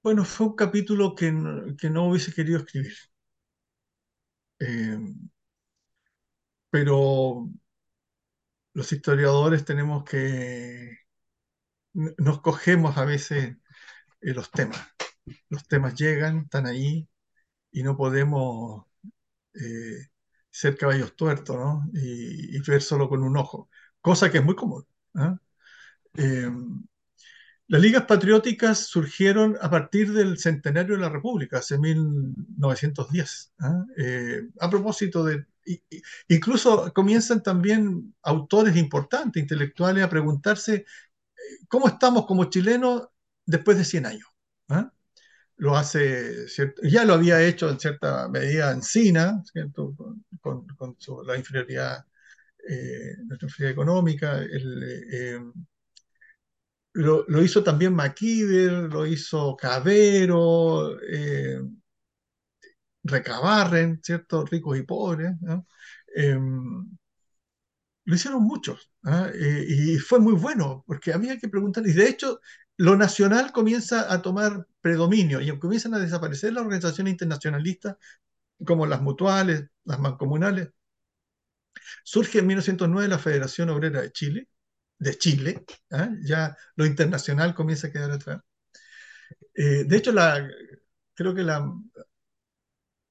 Bueno, 0.02 0.24
fue 0.24 0.48
un 0.48 0.56
capítulo 0.56 1.16
que 1.16 1.34
que 1.78 1.90
no 1.90 2.06
hubiese 2.08 2.34
querido 2.34 2.60
escribir. 2.60 2.94
Eh, 4.60 4.98
pero 6.70 7.50
los 8.74 8.92
historiadores 8.92 9.66
tenemos 9.66 10.04
que, 10.04 11.00
nos 11.94 12.42
cogemos 12.42 12.98
a 12.98 13.06
veces 13.06 13.58
eh, 14.22 14.34
los 14.34 14.52
temas. 14.52 14.97
Los 15.50 15.68
temas 15.68 15.96
llegan, 15.96 16.40
están 16.40 16.66
ahí 16.68 17.08
y 17.72 17.84
no 17.84 17.98
podemos 17.98 18.86
eh, 19.54 20.08
ser 20.58 20.78
caballos 20.78 21.16
tuertos, 21.16 21.56
¿no? 21.56 21.90
Y, 21.94 22.60
ver 22.62 22.82
solo 22.82 23.08
con 23.10 23.24
un 23.24 23.38
ojo, 23.38 23.70
cosa 24.02 24.32
que 24.32 24.40
es 24.40 24.44
muy 24.44 24.56
común. 24.56 24.86
¿eh? 25.16 25.36
Eh, 26.16 26.52
las 27.68 27.82
ligas 27.82 28.06
patrióticas 28.06 28.88
surgieron 28.88 29.58
a 29.62 29.70
partir 29.70 30.14
del 30.14 30.38
centenario 30.40 30.96
de 30.96 31.02
la 31.02 31.10
República, 31.10 31.60
hace 31.60 31.78
1910. 31.78 33.54
¿eh? 33.98 34.48
a 34.60 34.70
propósito 34.70 35.24
de... 35.26 35.46
Incluso 36.30 36.94
comienzan 36.94 37.44
también 37.44 38.16
autores 38.24 38.76
importantes, 38.78 39.42
intelectuales, 39.42 40.04
a 40.04 40.10
preguntarse 40.10 40.86
cómo 41.68 41.88
estamos 41.88 42.26
como 42.26 42.46
chilenos 42.46 43.10
después 43.46 43.78
de 43.78 43.86
100 43.86 44.06
años. 44.06 44.28
Lo 45.58 45.76
hace, 45.76 46.48
¿cierto? 46.48 46.82
ya 46.84 47.04
lo 47.04 47.14
había 47.16 47.42
hecho 47.42 47.70
en 47.70 47.80
cierta 47.80 48.28
medida 48.30 48.72
Encina, 48.72 49.42
¿cierto? 49.52 49.96
Con, 50.40 50.68
la 51.26 51.36
inferioridad, 51.36 52.06
eh, 52.68 53.16
nuestra 53.26 53.48
inferioridad 53.48 53.72
económica. 53.72 54.44
Eh, 54.44 55.40
lo, 56.94 57.26
lo, 57.28 57.44
hizo 57.44 57.64
también 57.64 57.96
Maquiver, 57.96 58.72
lo 58.92 59.06
hizo 59.08 59.56
Cabero, 59.56 61.00
eh, 61.02 61.60
Recabarren, 63.04 64.00
¿cierto? 64.04 64.46
Ricos 64.46 64.78
y 64.78 64.84
pobres. 64.84 65.34
¿no? 65.42 65.66
lo 68.06 68.16
hicieron 68.16 68.44
muchos 68.44 68.90
y, 69.68 69.98
fue 70.00 70.20
muy 70.20 70.34
bueno 70.34 70.84
porque 70.88 71.14
había 71.14 71.38
que 71.38 71.50
preguntar 71.50 71.86
y 71.86 71.94
de 71.94 72.10
hecho 72.10 72.40
lo 72.78 72.96
nacional 72.96 73.52
comienza 73.52 74.12
a 74.12 74.22
tomar 74.22 74.66
predominio 74.88 75.42
y 75.42 75.60
comienzan 75.60 75.94
a 75.96 76.00
desaparecer 76.00 76.54
las 76.54 76.64
organizaciones 76.64 77.12
internacionalistas 77.12 77.98
como 78.66 78.86
las 78.86 79.02
mutuales, 79.02 79.66
las 79.84 80.00
mancomunales. 80.00 80.70
Surge 82.04 82.40
en 82.40 82.48
1909 82.48 83.08
la 83.10 83.20
Federación 83.20 83.70
Obrera 83.70 84.02
de 84.02 84.12
Chile, 84.12 84.48
de 84.98 85.18
Chile, 85.18 85.66
¿eh? 85.92 86.10
ya 86.24 86.56
lo 86.76 86.86
internacional 86.86 87.54
comienza 87.54 87.88
a 87.88 87.92
quedar 87.92 88.12
atrás. 88.12 88.42
Eh, 89.56 89.84
de 89.86 89.98
hecho, 89.98 90.14
creo 91.14 91.34
que 91.36 91.44
la, 91.44 91.70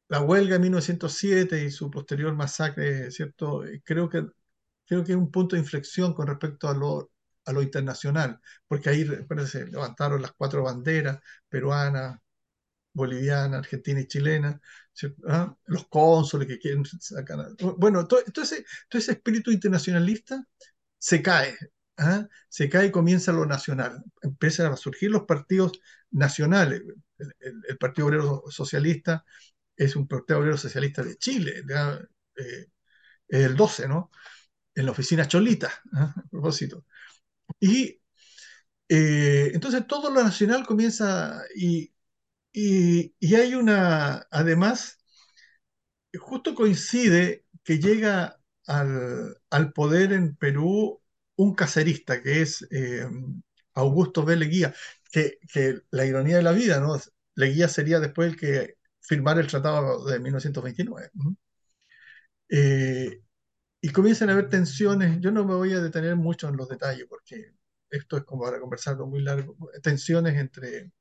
la 0.09 0.20
huelga 0.20 0.55
de 0.55 0.61
1907 0.61 1.64
y 1.64 1.70
su 1.70 1.91
posterior 1.91 2.35
masacre, 2.35 3.11
¿cierto? 3.11 3.62
Creo 3.85 4.09
que 4.09 4.27
creo 4.87 5.05
que 5.05 5.12
es 5.12 5.18
un 5.18 5.31
punto 5.31 5.57
de 5.57 5.62
inflexión 5.62 6.14
con 6.14 6.29
respecto 6.29 6.68
a 6.68 6.74
lo, 6.74 7.11
a 7.47 7.53
lo 7.53 7.62
internacional, 7.62 8.40
porque 8.66 8.90
ahí 8.90 9.07
se 9.47 9.66
levantaron 9.66 10.20
las 10.20 10.32
cuatro 10.32 10.64
banderas, 10.64 11.18
peruana, 11.49 12.20
boliviana, 12.92 13.59
argentina 13.59 14.01
y 14.01 14.09
chilena, 14.09 14.61
¿Ah? 15.28 15.55
los 15.66 15.86
cónsules 15.88 16.49
que 16.49 16.59
quieren 16.59 16.84
sacar. 16.84 17.38
Bueno, 17.78 18.07
todo, 18.07 18.20
ese, 18.42 18.64
todo 18.88 18.99
ese 18.99 19.12
espíritu 19.12 19.53
internacionalista 19.53 20.44
se 20.99 21.22
cae, 21.22 21.57
¿ah? 21.99 22.26
se 22.49 22.68
cae 22.68 22.86
y 22.86 22.90
comienza 22.90 23.32
lo 23.32 23.47
nacional. 23.47 24.03
Empiezan 24.22 24.72
a 24.72 24.76
surgir 24.76 25.11
los 25.11 25.24
partidos 25.24 25.80
nacionales. 26.11 26.82
El, 27.18 27.78
Partido 27.78 28.09
Obrero 28.09 28.44
Socialista 28.49 29.24
es 29.76 29.94
un 29.97 30.09
Partido 30.09 30.40
Obrero 30.40 30.57
Socialista 30.57 31.03
de 31.03 31.16
Chile, 31.16 31.62
eh, 32.36 32.66
el 33.28 33.57
12, 33.57 33.88
¿no? 33.88 34.11
en 34.76 34.84
la 34.84 34.92
oficina 34.92 35.26
Cholita, 35.26 35.68
¿eh? 35.68 35.99
a 35.99 36.24
propósito. 36.30 36.84
Y 37.61 38.01
eh, 38.88 39.51
entonces 39.55 39.86
todo 39.86 40.11
lo 40.11 40.22
nacional 40.24 40.66
comienza 40.66 41.42
y, 41.57 41.92
y, 42.53 43.14
y, 43.20 43.34
hay 43.36 43.55
una, 43.55 44.26
además, 44.30 44.99
justo 46.18 46.55
coincide 46.55 47.44
que 47.64 47.78
llega 47.78 48.40
al, 48.66 49.36
al 49.51 49.72
poder 49.72 50.12
en 50.12 50.36
Perú 50.36 51.01
un 51.36 51.55
cacerista, 51.55 52.22
que 52.22 52.42
es 52.42 52.66
eh, 52.70 53.07
Augusto 53.74 54.24
B. 54.24 54.36
Leguía, 54.36 54.74
que, 55.12 55.38
que, 55.53 55.80
la 55.90 56.07
ironía 56.07 56.36
de 56.38 56.42
la 56.42 56.53
vida, 56.53 56.80
¿no? 56.80 56.99
Leguía 57.34 57.68
sería 57.68 58.01
después 58.01 58.30
el 58.32 58.36
que 58.38 58.76
firmara 59.01 59.40
el 59.40 59.47
tratado 59.49 60.05
de 60.07 60.18
1929. 60.20 61.11
Eh, 62.49 63.22
y 63.81 63.91
comienzan 63.91 64.31
a 64.31 64.33
haber 64.33 64.49
tensiones. 64.49 65.20
Yo 65.20 65.31
no 65.31 65.45
me 65.45 65.55
voy 65.55 65.72
a 65.72 65.81
detener 65.81 66.16
mucho 66.16 66.49
en 66.49 66.57
los 66.57 66.68
detalles 66.68 67.07
porque 67.09 67.55
esto 67.91 68.16
es 68.16 68.24
como 68.24 68.45
para 68.45 68.61
conversarlo 68.61 69.07
muy 69.07 69.22
largo. 69.22 69.57
Tensiones 69.83 70.37
entre, 70.37 70.93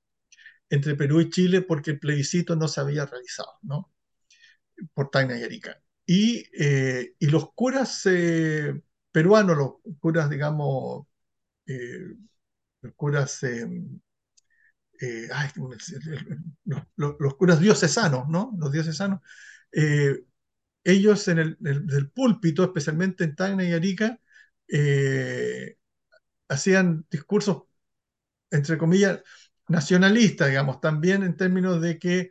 entre 0.70 0.96
Perú 0.96 1.22
y 1.22 1.30
Chile 1.30 1.62
porque 1.62 1.92
el 1.92 2.00
plebiscito 2.00 2.56
no 2.56 2.68
se 2.68 2.82
había 2.82 3.06
realizado, 3.06 3.60
¿no? 3.64 3.92
Por 4.94 5.10
Tacna 5.10 5.38
y 5.40 5.44
Arica. 5.44 5.82
Y, 6.06 6.46
eh, 6.60 7.16
y 7.20 7.28
los 7.28 7.54
curas 7.54 8.06
eh, 8.06 8.82
peruanos, 9.12 9.58
los 9.58 9.72
curas, 10.00 10.30
digamos, 10.30 11.08
eh, 11.66 12.16
los 12.82 12.94
curas, 12.96 13.44
ay, 13.44 13.68
los, 16.66 16.84
los, 16.96 17.36
curas 17.36 17.60
diocesanos, 17.60 18.28
¿no? 18.30 18.56
Los 18.60 18.72
diocesanos 18.72 19.22
ellos 20.86 21.28
en 21.28 21.40
el, 21.40 21.58
el, 21.66 21.88
el, 21.92 22.10
púlpito, 22.12 22.64
especialmente 22.64 23.26
en 23.26 23.36
Tacna 23.36 23.66
y 23.66 23.74
Arica, 23.74 24.20
eh, 24.68 25.78
hacían 26.48 27.06
discursos, 27.10 27.64
entre 28.52 28.78
comillas, 28.78 29.22
nacionalistas, 29.68 30.48
digamos, 30.50 30.80
también 30.80 31.24
en 31.24 31.36
términos 31.36 31.82
de 31.82 32.00
que 32.00 32.30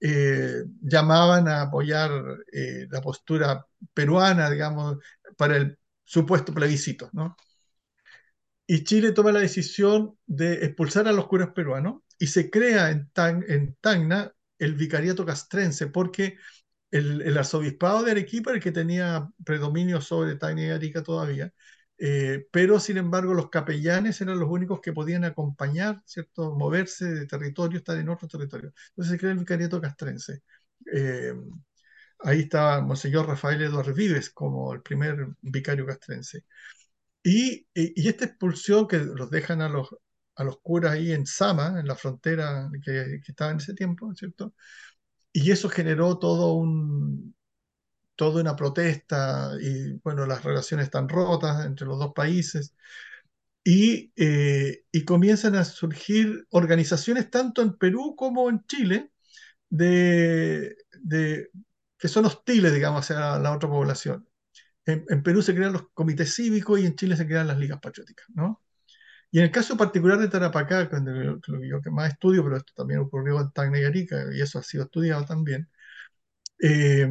eh, 0.00 0.64
llamaban 0.82 1.48
a 1.48 1.62
apoyar 1.62 2.10
eh, 2.52 2.86
la 2.90 3.00
postura 3.00 3.66
peruana, 3.94 4.50
digamos, 4.50 4.98
para 5.36 5.56
el 5.56 5.78
supuesto 6.04 6.52
plebiscito, 6.52 7.08
¿no? 7.12 7.36
Y 8.66 8.84
Chile 8.84 9.12
toma 9.12 9.32
la 9.32 9.40
decisión 9.40 10.18
de 10.26 10.64
expulsar 10.64 11.08
a 11.08 11.12
los 11.12 11.26
curas 11.26 11.50
peruanos 11.54 12.02
y 12.18 12.28
se 12.28 12.50
crea 12.50 12.90
en, 12.90 13.10
Tan, 13.10 13.44
en 13.48 13.76
Tacna 13.80 14.32
el 14.58 14.74
vicariato 14.74 15.26
castrense, 15.26 15.88
porque 15.88 16.36
el, 16.98 17.36
arzobispado 17.38 18.02
de 18.04 18.12
Arequipa 18.12 18.52
el 18.52 18.60
que 18.60 18.72
tenía 18.72 19.28
predominio 19.44 20.00
sobre 20.00 20.36
Tacna 20.36 20.62
y 20.62 20.70
Arica 20.70 21.02
todavía, 21.02 21.52
eh, 21.98 22.46
pero 22.52 22.78
sin 22.80 22.98
embargo 22.98 23.34
los 23.34 23.50
capellanes 23.50 24.20
eran 24.20 24.38
los 24.38 24.48
únicos 24.48 24.80
que 24.80 24.92
podían 24.92 25.24
acompañar, 25.24 26.02
¿cierto? 26.06 26.54
moverse 26.54 27.06
de 27.06 27.26
territorio, 27.26 27.78
estar 27.78 27.96
en 27.98 28.08
otro 28.08 28.28
territorio. 28.28 28.72
Entonces 28.90 29.12
se 29.12 29.18
crea 29.18 29.32
el 29.32 29.38
vicariato 29.38 29.80
castrense. 29.80 30.42
Eh, 30.92 31.34
ahí 32.20 32.40
estaba 32.40 32.80
Monseñor 32.80 33.26
Rafael 33.26 33.62
Eduardo 33.62 33.94
Vives 33.94 34.30
como 34.30 34.72
el 34.74 34.82
primer 34.82 35.28
vicario 35.42 35.86
castrense. 35.86 36.44
Y, 37.22 37.66
y, 37.74 38.08
esta 38.08 38.26
expulsión 38.26 38.86
que 38.88 38.98
los 38.98 39.30
dejan 39.30 39.62
a 39.62 39.68
los, 39.68 39.88
a 40.36 40.44
los 40.44 40.58
curas 40.60 40.92
ahí 40.92 41.12
en 41.12 41.26
Sama, 41.26 41.80
en 41.80 41.86
la 41.88 41.96
frontera 41.96 42.70
que, 42.84 43.20
que 43.24 43.32
estaba 43.32 43.50
en 43.52 43.58
ese 43.58 43.74
tiempo, 43.74 44.14
¿cierto? 44.14 44.54
Y 45.34 45.50
eso 45.52 45.68
generó 45.68 46.18
todo 46.18 46.54
un, 46.54 47.36
toda 48.16 48.42
una 48.42 48.56
protesta 48.56 49.52
y, 49.60 49.94
bueno, 50.04 50.26
las 50.26 50.44
relaciones 50.44 50.86
están 50.86 51.08
rotas 51.08 51.66
entre 51.66 51.86
los 51.86 51.98
dos 51.98 52.12
países. 52.14 52.74
Y, 53.64 54.12
eh, 54.16 54.84
y, 54.92 55.04
comienzan 55.06 55.56
a 55.56 55.64
surgir 55.64 56.46
organizaciones 56.50 57.30
tanto 57.30 57.62
en 57.62 57.76
Perú 57.78 58.14
como 58.16 58.50
en 58.50 58.64
Chile 58.66 59.12
de, 59.70 60.76
de 61.02 61.50
que 61.98 62.08
son 62.08 62.26
hostiles, 62.26 62.74
digamos, 62.74 63.02
hacia 63.02 63.20
la, 63.20 63.40
la 63.40 63.52
otra 63.56 63.68
población. 63.70 64.28
En, 64.86 65.06
en, 65.10 65.22
Perú 65.24 65.42
se 65.42 65.54
crean 65.56 65.74
los 65.74 65.90
comités 65.94 66.34
cívicos 66.34 66.80
y 66.80 66.86
en 66.86 66.96
Chile 66.96 67.16
se 67.16 67.26
crean 67.26 67.48
las 67.48 67.58
ligas 67.58 67.80
patrióticas, 67.80 68.26
¿no? 68.34 68.63
Y 69.34 69.38
en 69.40 69.46
el 69.46 69.50
caso 69.50 69.76
particular 69.76 70.16
de 70.20 70.28
Tarapacá, 70.28 70.88
que 70.88 70.96
lo 71.00 71.40
que 71.40 71.68
yo 71.68 71.82
que 71.82 71.90
más 71.90 72.12
estudio, 72.12 72.44
pero 72.44 72.56
esto 72.56 72.72
también 72.76 73.00
ocurrió 73.00 73.40
en 73.40 73.50
Tacna 73.50 73.80
y 73.80 74.06
y 74.38 74.40
eso 74.40 74.60
ha 74.60 74.62
sido 74.62 74.84
estudiado 74.84 75.24
también, 75.24 75.68
eh, 76.60 77.08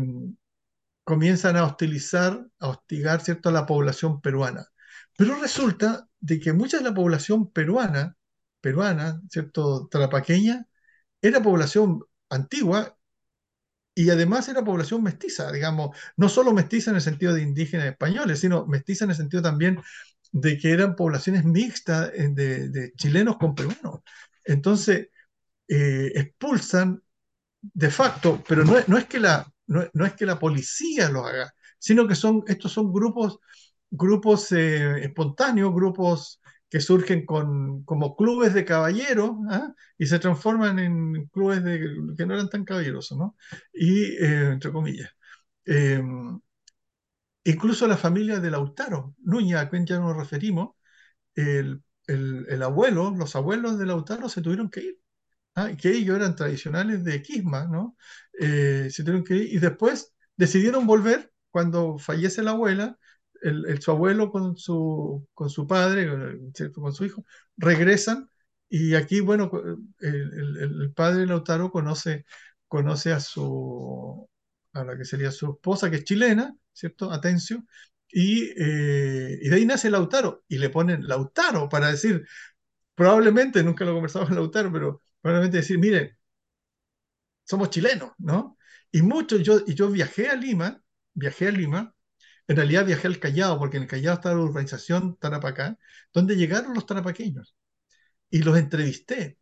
comienzan 1.04 1.58
a 1.58 1.66
hostilizar, 1.66 2.46
a 2.60 2.70
hostigar, 2.70 3.22
¿cierto?, 3.22 3.50
a 3.50 3.52
la 3.52 3.66
población 3.66 4.22
peruana. 4.22 4.68
Pero 5.18 5.36
resulta 5.40 6.08
de 6.20 6.40
que 6.40 6.54
mucha 6.54 6.78
de 6.78 6.84
la 6.84 6.94
población 6.94 7.52
peruana, 7.52 8.16
peruana, 8.62 9.22
¿cierto?, 9.30 9.88
tarapaqueña, 9.88 10.66
era 11.22 11.44
población 11.44 12.04
antigua 12.30 12.98
y 13.96 14.10
además 14.10 14.50
era 14.50 14.64
población 14.64 15.04
mestiza, 15.04 15.52
digamos, 15.52 15.96
no 16.18 16.30
solo 16.30 16.52
mestiza 16.54 16.90
en 16.92 16.96
el 16.98 17.02
sentido 17.02 17.34
de 17.34 17.44
indígenas 17.44 17.88
españoles, 17.88 18.40
sino 18.40 18.66
mestiza 18.66 19.06
en 19.06 19.12
el 19.12 19.18
sentido 19.18 19.44
también 19.44 19.80
de 20.34 20.58
que 20.58 20.72
eran 20.72 20.96
poblaciones 20.98 21.46
mixtas 21.46 22.12
de, 22.14 22.70
de 22.70 22.94
chilenos 22.94 23.38
con 23.38 23.56
peruanos. 23.56 24.02
Entonces, 24.44 25.10
eh, 25.68 26.12
expulsan 26.16 27.02
de 27.62 27.92
facto, 27.92 28.44
pero 28.48 28.64
no 28.66 28.76
no 28.88 28.98
es 28.98 29.06
que 29.06 29.20
la, 29.20 29.46
no, 29.68 29.84
no 29.94 30.06
es 30.06 30.14
que 30.14 30.26
la 30.26 30.40
policía 30.40 31.10
lo 31.10 31.26
haga, 31.26 31.54
sino 31.80 32.08
que 32.08 32.16
son, 32.16 32.44
estos 32.48 32.72
son 32.74 32.94
grupos, 32.94 33.40
grupos 33.92 34.52
eh, 34.52 35.04
espontáneos, 35.06 35.74
grupos 35.74 36.42
que 36.70 36.80
surgen 36.82 37.26
con, 37.26 37.84
como 37.86 38.16
clubes 38.16 38.54
de 38.54 38.66
caballeros 38.66 39.32
¿ah? 39.52 39.74
y 39.98 40.08
se 40.08 40.20
transforman 40.20 40.80
en 40.80 41.28
clubes 41.28 41.64
de, 41.64 41.80
que 42.18 42.26
no 42.26 42.34
eran 42.34 42.50
tan 42.50 42.66
caballerosos, 42.66 43.18
¿no? 43.18 43.36
Y, 43.74 44.04
eh, 44.24 44.52
entre 44.54 44.72
comillas. 44.72 45.10
Incluso 47.46 47.88
la 47.88 47.98
familia 47.98 48.40
de 48.40 48.52
Lautaro, 48.52 49.16
Núñez, 49.24 49.58
a 49.58 49.70
quien 49.70 49.86
ya 49.86 50.00
nos 50.00 50.16
referimos, 50.18 50.76
el, 51.36 51.84
el, 52.08 52.46
el 52.50 52.64
abuelo, 52.64 53.12
los 53.18 53.36
abuelos 53.36 53.80
de 53.80 53.86
Lautaro 53.88 54.30
se 54.30 54.42
tuvieron 54.42 54.70
que 54.70 54.82
ir 54.82 55.00
¿ah? 55.56 55.72
que 55.78 55.92
ellos 55.92 56.16
eran 56.18 56.36
tradicionales 56.36 57.04
de 57.04 57.22
Quisma, 57.22 57.68
¿no? 57.68 57.98
Eh, 58.40 58.90
se 58.92 59.04
tuvieron 59.04 59.24
que 59.26 59.36
ir 59.38 59.54
y 59.56 59.60
después 59.60 60.14
decidieron 60.38 60.88
volver 60.88 61.32
cuando 61.52 61.98
fallece 62.00 62.44
la 62.44 62.52
abuela, 62.52 62.98
el, 63.42 63.82
su 63.82 63.92
abuelo 63.92 64.32
con 64.32 64.58
su, 64.58 65.28
con 65.34 65.50
su 65.50 65.68
padre, 65.68 66.08
con 66.74 66.94
su 66.94 67.06
hijo, 67.06 67.26
regresan 67.58 68.30
y 68.70 68.96
aquí, 68.96 69.20
bueno, 69.22 69.52
el, 70.00 70.58
el- 70.60 70.82
el 70.82 70.94
padre 70.94 71.26
Lautaro 71.28 71.72
conoce, 71.72 72.26
conoce 72.68 73.12
a 73.14 73.20
su, 73.20 74.28
a 74.74 74.84
la 74.84 74.98
que 74.98 75.06
sería 75.06 75.32
su 75.32 75.52
esposa, 75.54 75.90
que 75.90 75.98
es 75.98 76.04
chilena, 76.04 76.56
¿cierto? 76.74 77.12
Atencio. 77.12 77.66
Y, 78.10 78.52
eh, 78.58 79.40
y 79.42 79.50
de 79.50 79.56
ahí 79.56 79.66
nace 79.66 79.90
Lautaro 79.90 80.44
y 80.48 80.58
le 80.58 80.70
ponen 80.70 81.08
Lautaro 81.08 81.70
para 81.70 81.92
decir, 81.92 82.26
probablemente, 82.96 83.64
nunca 83.64 83.86
lo 83.86 83.94
conversamos 83.94 84.30
con 84.30 84.38
Lautaro, 84.38 84.72
pero 84.72 85.02
probablemente 85.22 85.58
decir, 85.58 85.80
mire, 85.80 86.18
somos 87.44 87.70
chilenos, 87.70 88.12
¿no? 88.18 88.58
Y 88.92 89.02
muchos, 89.02 89.42
yo, 89.44 89.60
y 89.66 89.74
yo 89.76 89.90
viajé 89.90 90.30
a 90.30 90.36
Lima, 90.36 90.82
viajé 91.14 91.48
a 91.48 91.52
Lima, 91.52 91.96
en 92.48 92.56
realidad 92.58 92.86
viajé 92.86 93.08
al 93.08 93.20
Callao, 93.20 93.58
porque 93.60 93.78
en 93.78 93.84
el 93.84 93.90
Callao 93.90 94.16
está 94.16 94.34
la 94.34 94.42
urbanización 94.42 95.18
Tarapacá, 95.18 95.78
donde 96.14 96.36
llegaron 96.36 96.74
los 96.74 96.86
tarapaqueños, 96.86 97.56
y 98.30 98.44
los 98.44 98.58
entrevisté, 98.58 99.38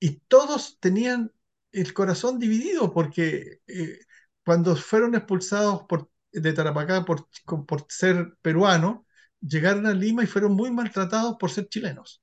y 0.00 0.20
todos 0.28 0.78
tenían 0.80 1.32
el 1.72 1.92
corazón 1.92 2.38
dividido, 2.38 2.92
porque 2.92 3.60
eh, 3.66 4.00
cuando 4.46 4.76
fueron 4.76 5.16
expulsados 5.16 5.84
por, 5.88 6.10
de 6.32 6.54
Tarapacá 6.54 7.06
por, 7.06 7.28
por 7.66 7.86
ser 7.90 8.36
peruanos, 8.42 9.00
llegaron 9.42 9.86
a 9.88 9.94
Lima 9.94 10.24
y 10.24 10.28
fueron 10.28 10.54
muy 10.54 10.72
maltratados 10.72 11.36
por 11.40 11.50
ser 11.52 11.68
chilenos. 11.68 12.22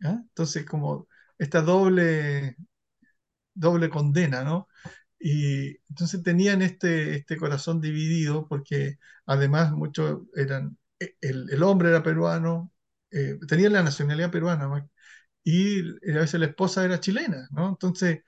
Entonces, 0.00 0.64
como 0.66 1.08
esta 1.38 1.62
doble, 1.62 2.56
doble 3.54 3.90
condena, 3.90 4.44
¿no? 4.44 4.68
Y 5.18 5.76
entonces 5.90 6.22
tenían 6.22 6.62
este, 6.62 7.16
este 7.16 7.36
corazón 7.36 7.80
dividido 7.80 8.48
porque 8.48 8.98
además 9.26 9.72
muchos 9.72 10.22
eran, 10.36 10.78
e, 11.00 11.16
el, 11.20 11.50
el 11.50 11.62
hombre 11.62 11.90
era 11.90 12.02
peruano, 12.02 12.72
eh, 13.10 13.38
tenían 13.48 13.74
la 13.74 13.82
nacionalidad 13.82 14.30
peruana 14.30 14.88
y 15.44 15.80
a 16.12 16.20
veces 16.20 16.40
la 16.40 16.46
esposa 16.46 16.84
era 16.84 17.00
chilena, 17.00 17.48
¿no? 17.52 17.68
Entonces, 17.70 18.22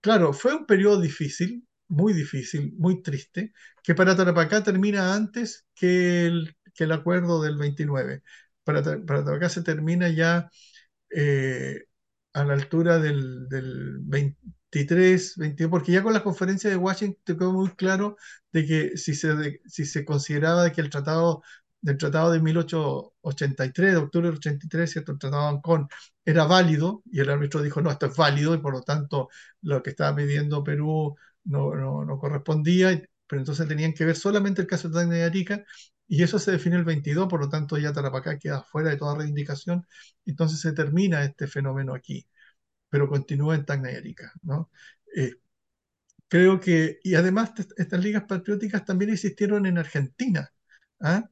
claro, 0.00 0.32
fue 0.32 0.54
un 0.56 0.66
periodo 0.66 1.00
difícil, 1.00 1.66
muy 1.90 2.12
difícil, 2.14 2.74
muy 2.78 3.02
triste, 3.02 3.52
que 3.82 3.94
para 3.94 4.16
Tarapacá 4.16 4.62
termina 4.62 5.14
antes 5.14 5.66
que 5.74 6.26
el, 6.26 6.56
que 6.74 6.84
el 6.84 6.92
acuerdo 6.92 7.42
del 7.42 7.58
29. 7.58 8.22
Para, 8.64 8.82
para 8.82 9.24
Tarapacá 9.24 9.48
se 9.48 9.62
termina 9.62 10.08
ya 10.08 10.50
eh, 11.10 11.84
a 12.32 12.44
la 12.44 12.54
altura 12.54 12.98
del, 12.98 13.48
del 13.48 13.98
23, 14.00 15.36
22, 15.36 15.70
porque 15.70 15.92
ya 15.92 16.02
con 16.02 16.12
la 16.12 16.22
conferencia 16.22 16.70
de 16.70 16.76
Washington 16.76 17.36
quedó 17.38 17.52
muy 17.52 17.70
claro 17.70 18.16
de 18.52 18.66
que 18.66 18.96
si 18.96 19.14
se, 19.14 19.34
de, 19.34 19.60
si 19.66 19.84
se 19.84 20.04
consideraba 20.04 20.70
que 20.72 20.80
el 20.80 20.90
tratado 20.90 21.42
del 21.82 21.96
tratado 21.98 22.30
de 22.32 22.40
1883, 22.40 23.92
de 23.92 23.96
octubre 23.98 24.28
del 24.28 24.36
83, 24.36 24.90
¿cierto? 24.90 25.12
el 25.12 25.18
tratado 25.18 25.44
de 25.44 25.48
Ancón, 25.56 25.88
era 26.24 26.44
válido, 26.44 27.02
y 27.10 27.20
el 27.20 27.30
árbitro 27.30 27.62
dijo, 27.62 27.80
no, 27.80 27.90
esto 27.90 28.06
es 28.06 28.16
válido, 28.16 28.54
y 28.54 28.58
por 28.58 28.72
lo 28.72 28.82
tanto 28.82 29.28
lo 29.62 29.82
que 29.82 29.90
estaba 29.90 30.14
pidiendo 30.16 30.62
Perú 30.62 31.16
no, 31.44 31.74
no, 32.04 32.18
correspondía, 32.18 33.02
pero 33.26 33.40
entonces 33.40 33.68
tenían 33.68 33.92
que 33.94 34.04
ver 34.04 34.16
solamente 34.16 34.62
el 34.62 34.68
caso 34.68 34.88
de 34.88 34.94
Tacna 34.94 35.18
y 35.18 35.22
Arica, 35.22 35.64
y 36.08 36.22
eso 36.22 36.38
se 36.38 36.52
define 36.52 36.76
el 36.76 36.84
22, 36.84 37.28
por 37.28 37.40
lo 37.40 37.48
tanto 37.48 37.78
ya 37.78 37.92
Tarapacá 37.92 38.38
queda 38.38 38.62
fuera 38.62 38.90
de 38.90 38.96
toda 38.96 39.16
reivindicación, 39.16 39.86
entonces 40.26 40.60
se 40.60 40.72
termina 40.72 41.24
este 41.24 41.46
fenómeno 41.46 41.94
aquí, 41.94 42.26
pero 42.88 43.08
continúa 43.08 43.54
en 43.56 43.64
Tacna 43.66 43.92
y 43.92 43.96
Arica, 43.96 44.32
¿no? 44.42 44.70
Eh, 45.16 45.34
creo 46.28 46.60
que, 46.60 47.00
y 47.02 47.14
además 47.14 47.52
estas 47.76 48.00
ligas 48.00 48.24
patrióticas 48.24 48.84
también 48.84 49.12
existieron 49.12 49.66
en 49.66 49.78
Argentina, 49.78 50.52
¿ah? 51.00 51.28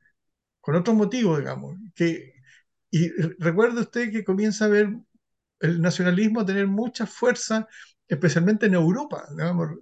con 0.61 0.77
otros 0.77 0.97
motivos, 0.97 1.39
digamos, 1.39 1.77
que, 1.95 2.35
y 2.91 3.11
recuerde 3.39 3.83
usted 3.83 4.13
que 4.13 4.25
comienza 4.25 4.67
a 4.67 4.69
ver 4.69 4.91
el 5.61 5.81
nacionalismo 5.83 6.41
a 6.41 6.47
tener 6.47 6.67
mucha 6.67 7.07
fuerza, 7.07 7.69
especialmente 8.09 8.67
en 8.67 8.75
Europa. 8.75 9.27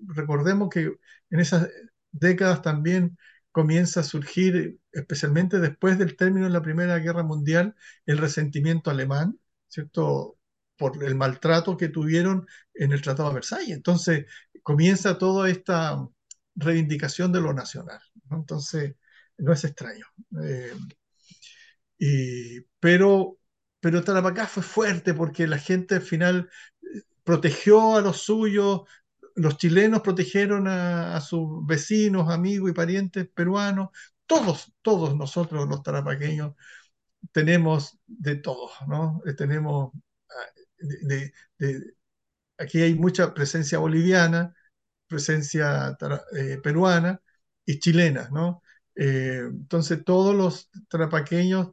Recordemos 0.09 0.69
que 0.71 0.93
en 1.31 1.41
esas 1.41 1.69
décadas 2.11 2.63
también 2.63 3.17
comienza 3.53 4.01
a 4.01 4.03
surgir, 4.03 4.79
especialmente 4.93 5.59
después 5.59 5.99
del 5.99 6.17
término 6.17 6.47
de 6.47 6.53
la 6.53 6.63
Primera 6.63 6.99
Guerra 6.99 7.23
Mundial, 7.23 7.75
el 8.05 8.19
resentimiento 8.19 8.91
alemán, 8.91 9.39
¿cierto? 9.69 10.39
Por 10.77 11.03
el 11.03 11.15
maltrato 11.15 11.77
que 11.77 11.89
tuvieron 11.89 12.47
en 12.75 12.93
el 12.93 13.01
Tratado 13.01 13.31
de 13.31 13.37
Versalles. 13.37 13.71
Entonces 13.77 14.27
comienza 14.63 15.17
toda 15.17 15.49
esta 15.49 15.97
reivindicación 16.55 17.33
de 17.33 17.41
lo 17.41 17.55
nacional. 17.55 18.01
Entonces, 18.31 18.97
no 19.39 19.53
es 19.53 19.65
extraño. 19.65 20.05
Eh, 20.43 20.73
y, 21.99 22.61
pero, 22.81 23.39
pero 23.81 24.03
Tarapacá 24.05 24.47
fue 24.47 24.63
fuerte 24.63 25.15
porque 25.15 25.47
la 25.47 25.59
gente 25.59 25.97
al 25.97 26.03
final 26.03 26.51
protegió 27.27 27.97
a 27.97 28.01
los 28.03 28.23
suyos, 28.23 28.83
los 29.35 29.57
chilenos 29.59 30.01
protegieron 30.01 30.69
a, 30.69 31.21
sus 31.21 31.67
vecinos, 31.67 32.31
amigos 32.31 32.71
y 32.71 32.75
parientes 32.75 33.29
peruanos, 33.29 33.89
todos, 34.27 34.73
todos 34.81 35.17
nosotros 35.17 35.69
los 35.69 35.83
tarapaqueños 35.83 36.55
tenemos 37.33 37.99
de 38.07 38.37
todo, 38.37 38.71
¿no? 38.87 39.21
Tenemos, 39.37 39.93
de, 40.79 41.33
de, 41.59 41.95
aquí 42.59 42.81
hay 42.81 42.95
mucha 42.95 43.35
presencia 43.35 43.79
boliviana, 43.81 44.55
presencia 45.09 45.97
eh, 46.37 46.59
peruana 46.63 47.21
y 47.65 47.81
chilena, 47.81 48.29
¿no? 48.33 48.63
Eh, 48.95 49.43
entonces 49.51 50.05
todos 50.05 50.33
los 50.35 50.71
tarapaqueños, 50.89 51.73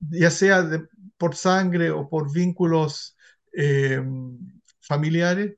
ya 0.00 0.30
sea 0.30 0.66
por 1.18 1.36
sangre 1.36 1.90
o 1.90 2.08
por 2.08 2.32
vínculos 2.32 3.16
eh, 3.52 4.02
familiares, 4.90 5.56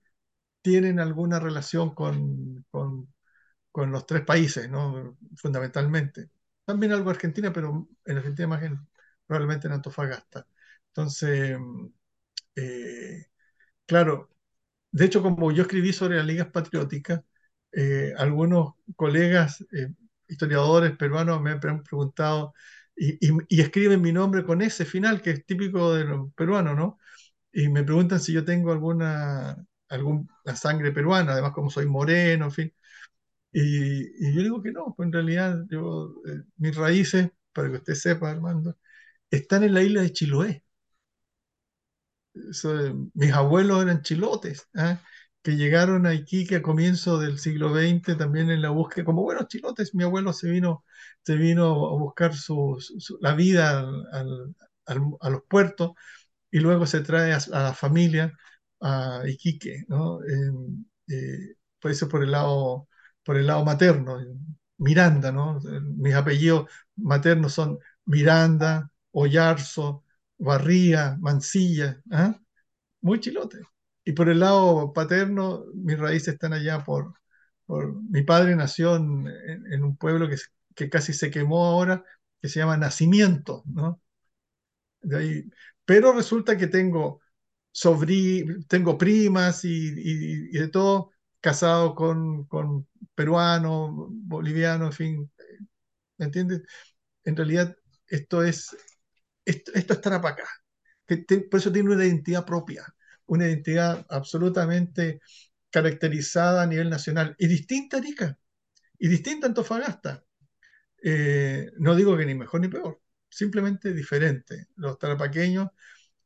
tienen 0.63 1.01
alguna 1.01 1.41
relación 1.41 1.95
con, 1.95 2.65
con, 2.71 3.93
los 3.93 4.07
tres 4.07 4.23
países, 4.25 4.71
¿no? 4.71 5.19
fundamentalmente. 5.37 6.31
También 6.65 6.93
algo 6.93 7.11
Argentina, 7.11 7.53
pero 7.53 7.89
en 8.05 8.19
Argentina 8.19 8.49
más 8.49 8.63
en, 8.63 8.79
probablemente 9.27 9.67
en 9.69 9.75
Antofagasta. 9.75 10.47
Entonces, 10.89 11.59
eh, 12.57 13.27
claro, 13.87 14.31
de 14.93 15.07
hecho, 15.07 15.23
como 15.23 15.53
yo 15.53 15.63
escribí 15.65 15.93
sobre 15.93 16.19
las 16.19 16.27
ligas 16.27 16.49
patrióticas, 16.51 17.23
eh, 17.73 18.15
algunos 18.19 18.75
colegas 18.97 19.65
eh, 19.73 19.95
historiadores 20.29 20.97
peruanos 20.97 21.43
me 21.43 21.53
han 21.53 21.61
preguntado 21.61 22.55
y, 22.97 23.15
y, 23.27 23.33
y, 23.49 23.61
escriben 23.63 24.03
mi 24.03 24.13
nombre 24.13 24.45
con 24.45 24.63
ese 24.63 24.85
final, 24.87 25.23
que 25.23 25.31
es 25.33 25.47
típico 25.47 25.95
de 25.95 26.05
los 26.05 26.33
peruanos, 26.35 26.77
¿no? 26.77 26.99
Y 27.53 27.69
me 27.69 27.85
preguntan 27.85 28.21
si 28.21 28.33
yo 28.33 28.45
tengo 28.45 28.73
alguna, 28.73 29.65
alguna 29.89 30.27
sangre 30.57 30.93
peruana, 30.93 31.33
además 31.33 31.53
como 31.53 31.71
soy 31.71 31.87
moreno, 31.87 32.47
en 32.47 32.53
fin. 32.53 32.75
Y, 33.53 34.29
y 34.29 34.35
yo 34.35 34.43
digo 34.43 34.63
que 34.63 34.73
no, 34.73 34.95
pues 34.97 35.07
en 35.09 35.13
realidad 35.15 35.65
yo, 35.71 36.15
eh, 36.27 36.43
mis 36.59 36.77
raíces, 36.77 37.31
para 37.53 37.71
que 37.71 37.77
usted 37.79 37.95
sepa, 37.95 38.31
Armando, 38.31 38.77
están 39.31 39.65
en 39.65 39.75
la 39.75 39.83
isla 39.83 40.03
de 40.03 40.13
Chiloé. 40.13 40.65
Eso, 42.35 43.11
mis 43.15 43.33
abuelos 43.33 43.83
eran 43.83 44.03
chilotes, 44.03 44.67
¿eh? 44.75 44.97
que 45.43 45.53
llegaron 45.57 46.07
a 46.07 46.15
Iquique 46.15 46.57
a 46.57 46.63
comienzos 46.63 47.21
del 47.21 47.39
siglo 47.39 47.73
XX 47.75 48.17
también 48.17 48.51
en 48.51 48.63
la 48.63 48.71
búsqueda, 48.71 49.05
como 49.05 49.23
buenos 49.23 49.49
chilotes, 49.49 49.95
mi 49.95 50.05
abuelo 50.05 50.33
se 50.33 50.49
vino, 50.51 50.85
se 51.25 51.37
vino 51.37 51.67
a 51.89 51.99
buscar 51.99 52.35
su, 52.35 52.79
su, 52.81 53.19
la 53.21 53.35
vida 53.35 53.81
al, 53.81 54.55
al, 54.87 55.01
a 55.21 55.31
los 55.31 55.43
puertos 55.49 55.93
y 56.53 56.61
luego 56.61 56.87
se 56.87 57.03
trae 57.03 57.35
a, 57.35 57.39
a 57.55 57.65
la 57.65 57.75
familia 57.75 58.35
a 58.83 59.23
Iquique, 59.27 59.85
¿no? 59.89 60.21
Eh, 61.09 61.55
por 61.81 61.91
eso 61.91 62.09
por 62.09 62.23
el 62.23 62.31
lado, 62.33 62.89
por 63.25 63.37
el 63.37 63.47
lado 63.47 63.65
materno, 63.65 64.19
Miranda, 64.79 65.33
¿no? 65.33 65.61
Mis 65.97 66.15
apellidos 66.15 66.71
maternos 66.97 67.53
son 67.55 67.79
Miranda, 68.05 68.91
Ollarzo, 69.13 70.05
Barría, 70.39 71.17
Mansilla, 71.21 72.01
¿eh? 72.11 72.35
muy 73.03 73.21
chilote. 73.21 73.61
Y 74.05 74.13
por 74.13 74.29
el 74.29 74.41
lado 74.41 74.93
paterno, 74.93 75.65
mis 75.75 75.99
raíces 75.99 76.35
están 76.35 76.53
allá 76.55 76.85
por, 76.85 77.15
por- 77.67 77.95
mi 78.11 78.23
padre 78.25 78.57
nació 78.57 78.97
en, 78.97 79.27
en- 79.73 79.85
un 79.85 79.97
pueblo 79.97 80.29
que, 80.29 80.37
que 80.75 80.91
casi 80.91 81.13
se 81.15 81.31
quemó 81.31 81.67
ahora, 81.67 82.05
que 82.41 82.49
se 82.49 82.61
llama 82.61 82.77
Nacimiento, 82.79 83.63
¿no? 83.67 84.01
De 85.03 85.17
ahí- 85.17 85.51
pero 85.85 86.13
resulta 86.13 86.57
que 86.57 86.67
tengo 86.69 87.21
sobrí, 87.73 88.45
tengo 88.69 88.99
primas 88.99 89.65
y, 89.65 89.71
y- 89.71 90.51
y 90.57 90.59
de 90.59 90.69
todo, 90.69 91.13
casado 91.41 91.95
con, 91.95 92.45
con 92.47 92.87
peruanos, 93.15 93.91
bolivianos, 94.11 94.89
en 94.91 94.93
fin, 94.93 95.33
¿me 96.19 96.27
entiendes? 96.27 96.63
En 97.25 97.37
realidad 97.37 97.77
esto 98.09 98.45
es, 98.45 98.77
esto, 99.45 99.73
esto 99.75 99.95
es 99.95 100.01
Tarapacá, 100.01 100.49
que 101.07 101.19
te- 101.19 101.41
por 101.43 101.61
eso 101.61 101.73
tiene 101.73 101.91
una 101.95 102.05
identidad 102.07 102.47
propia, 102.47 102.85
una 103.27 103.47
identidad 103.49 104.07
absolutamente 104.11 105.21
caracterizada 105.71 106.63
a 106.63 106.67
nivel 106.67 106.91
nacional 106.91 107.35
y 107.39 107.49
distinta 107.49 107.97
a 107.99 108.01
Arica 108.01 108.39
y 108.99 109.09
distinta 109.09 109.47
a 109.47 109.51
Antofagasta. 109.51 110.25
Eh, 111.03 111.71
no 111.79 111.95
digo 111.97 112.17
que 112.17 112.27
ni 112.27 112.35
mejor 112.35 112.61
ni 112.61 112.69
peor, 112.69 113.01
simplemente 113.33 113.95
diferente. 113.95 114.69
Los 114.77 114.99
tarapaqueños 114.99 115.71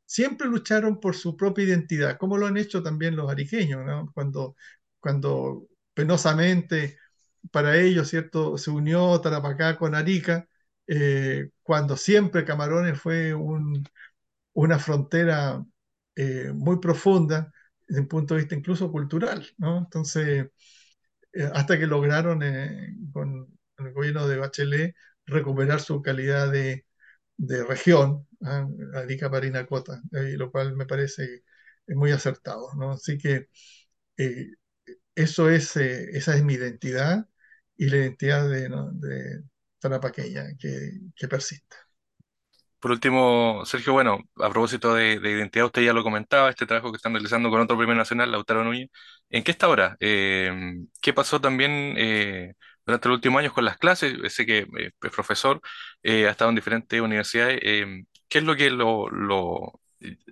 siempre 0.05 0.47
lucharon 0.47 0.99
por 0.99 1.15
su 1.15 1.35
propia 1.37 1.65
identidad, 1.65 2.17
como 2.17 2.37
lo 2.37 2.47
han 2.47 2.57
hecho 2.57 2.83
también 2.83 3.15
los 3.15 3.29
ariqueños, 3.31 3.85
¿no? 3.85 4.11
Cuando, 4.13 4.55
cuando 4.99 5.67
penosamente 5.93 6.97
para 7.51 7.77
ellos, 7.77 8.09
¿cierto? 8.09 8.57
Se 8.57 8.71
unió 8.71 9.19
Tarapacá 9.21 9.77
con 9.77 9.95
Arica, 9.95 10.47
eh, 10.87 11.49
cuando 11.63 11.97
siempre 11.97 12.45
Camarones 12.45 12.99
fue 13.01 13.33
un- 13.33 13.85
una 14.53 14.79
frontera 14.79 15.65
eh, 16.15 16.51
muy 16.53 16.79
profunda 16.79 17.51
desde 17.87 18.01
un 18.01 18.07
punto 18.07 18.33
de 18.35 18.41
vista 18.41 18.55
incluso 18.55 18.91
cultural, 18.91 19.47
¿no? 19.57 19.77
Entonces, 19.79 20.49
eh, 21.33 21.49
hasta 21.53 21.79
que 21.79 21.87
lograron 21.87 22.41
con 23.13 23.47
el 23.79 23.93
gobierno 23.93 24.27
de 24.27 24.37
Bachelet 24.37 24.95
recuperar 25.25 25.81
su 25.81 26.01
calidad 26.01 26.51
de, 26.51 26.86
de 27.37 27.63
región, 27.65 28.27
¿ah? 28.43 28.67
Arica 28.95 29.29
Parinacota, 29.31 30.01
eh, 30.13 30.35
lo 30.37 30.51
cual 30.51 30.75
me 30.75 30.85
parece 30.85 31.43
eh, 31.87 31.95
muy 31.95 32.11
acertado. 32.11 32.69
Así 32.91 33.17
que 33.17 33.49
eh, 34.17 34.47
eso 35.15 35.49
es, 35.49 35.75
eh, 35.77 36.09
esa 36.17 36.35
es 36.37 36.43
mi 36.43 36.55
identidad 36.55 37.27
y 37.77 37.87
la 37.89 37.97
identidad 37.97 38.49
de, 38.49 38.69
¿no? 38.69 38.91
que, 40.59 40.91
que 41.15 41.27
persiste. 41.27 41.75
Por 42.79 42.91
último, 42.91 43.63
Sergio, 43.65 43.93
bueno, 43.93 44.19
a 44.35 44.49
propósito 44.51 44.93
de, 44.93 45.19
de 45.19 45.31
identidad, 45.31 45.65
usted 45.65 45.81
ya 45.81 45.93
lo 45.93 46.03
comentaba, 46.03 46.49
este 46.49 46.67
trabajo 46.67 46.91
que 46.91 46.97
están 46.97 47.13
realizando 47.13 47.49
con 47.49 47.59
otro 47.61 47.75
premio 47.77 47.95
nacional, 47.95 48.31
Lautaro 48.31 48.63
Núñez. 48.63 48.89
¿En 49.29 49.43
qué 49.43 49.51
está 49.51 49.65
ahora? 49.65 49.97
Eh, 49.99 50.51
¿qué 51.01 51.11
pasó 51.13 51.41
también 51.41 51.95
eh, 51.97 52.53
durante 52.87 53.09
los 53.09 53.17
últimos 53.17 53.39
años 53.41 53.53
con 53.53 53.65
las 53.65 53.77
clases? 53.77 54.15
Sé 54.33 54.45
que 54.45 54.59
eh, 54.59 54.91
es 55.03 55.11
profesor, 55.11 55.61
eh, 56.03 56.27
ha 56.27 56.31
estado 56.31 56.49
en 56.49 56.55
diferentes 56.55 56.99
universidades. 57.01 57.59
eh, 57.63 58.05
¿qué 58.29 58.39
es 58.39 58.43
lo 58.45 58.55
que 58.55 58.69
lo, 58.71 59.09
lo, 59.09 59.79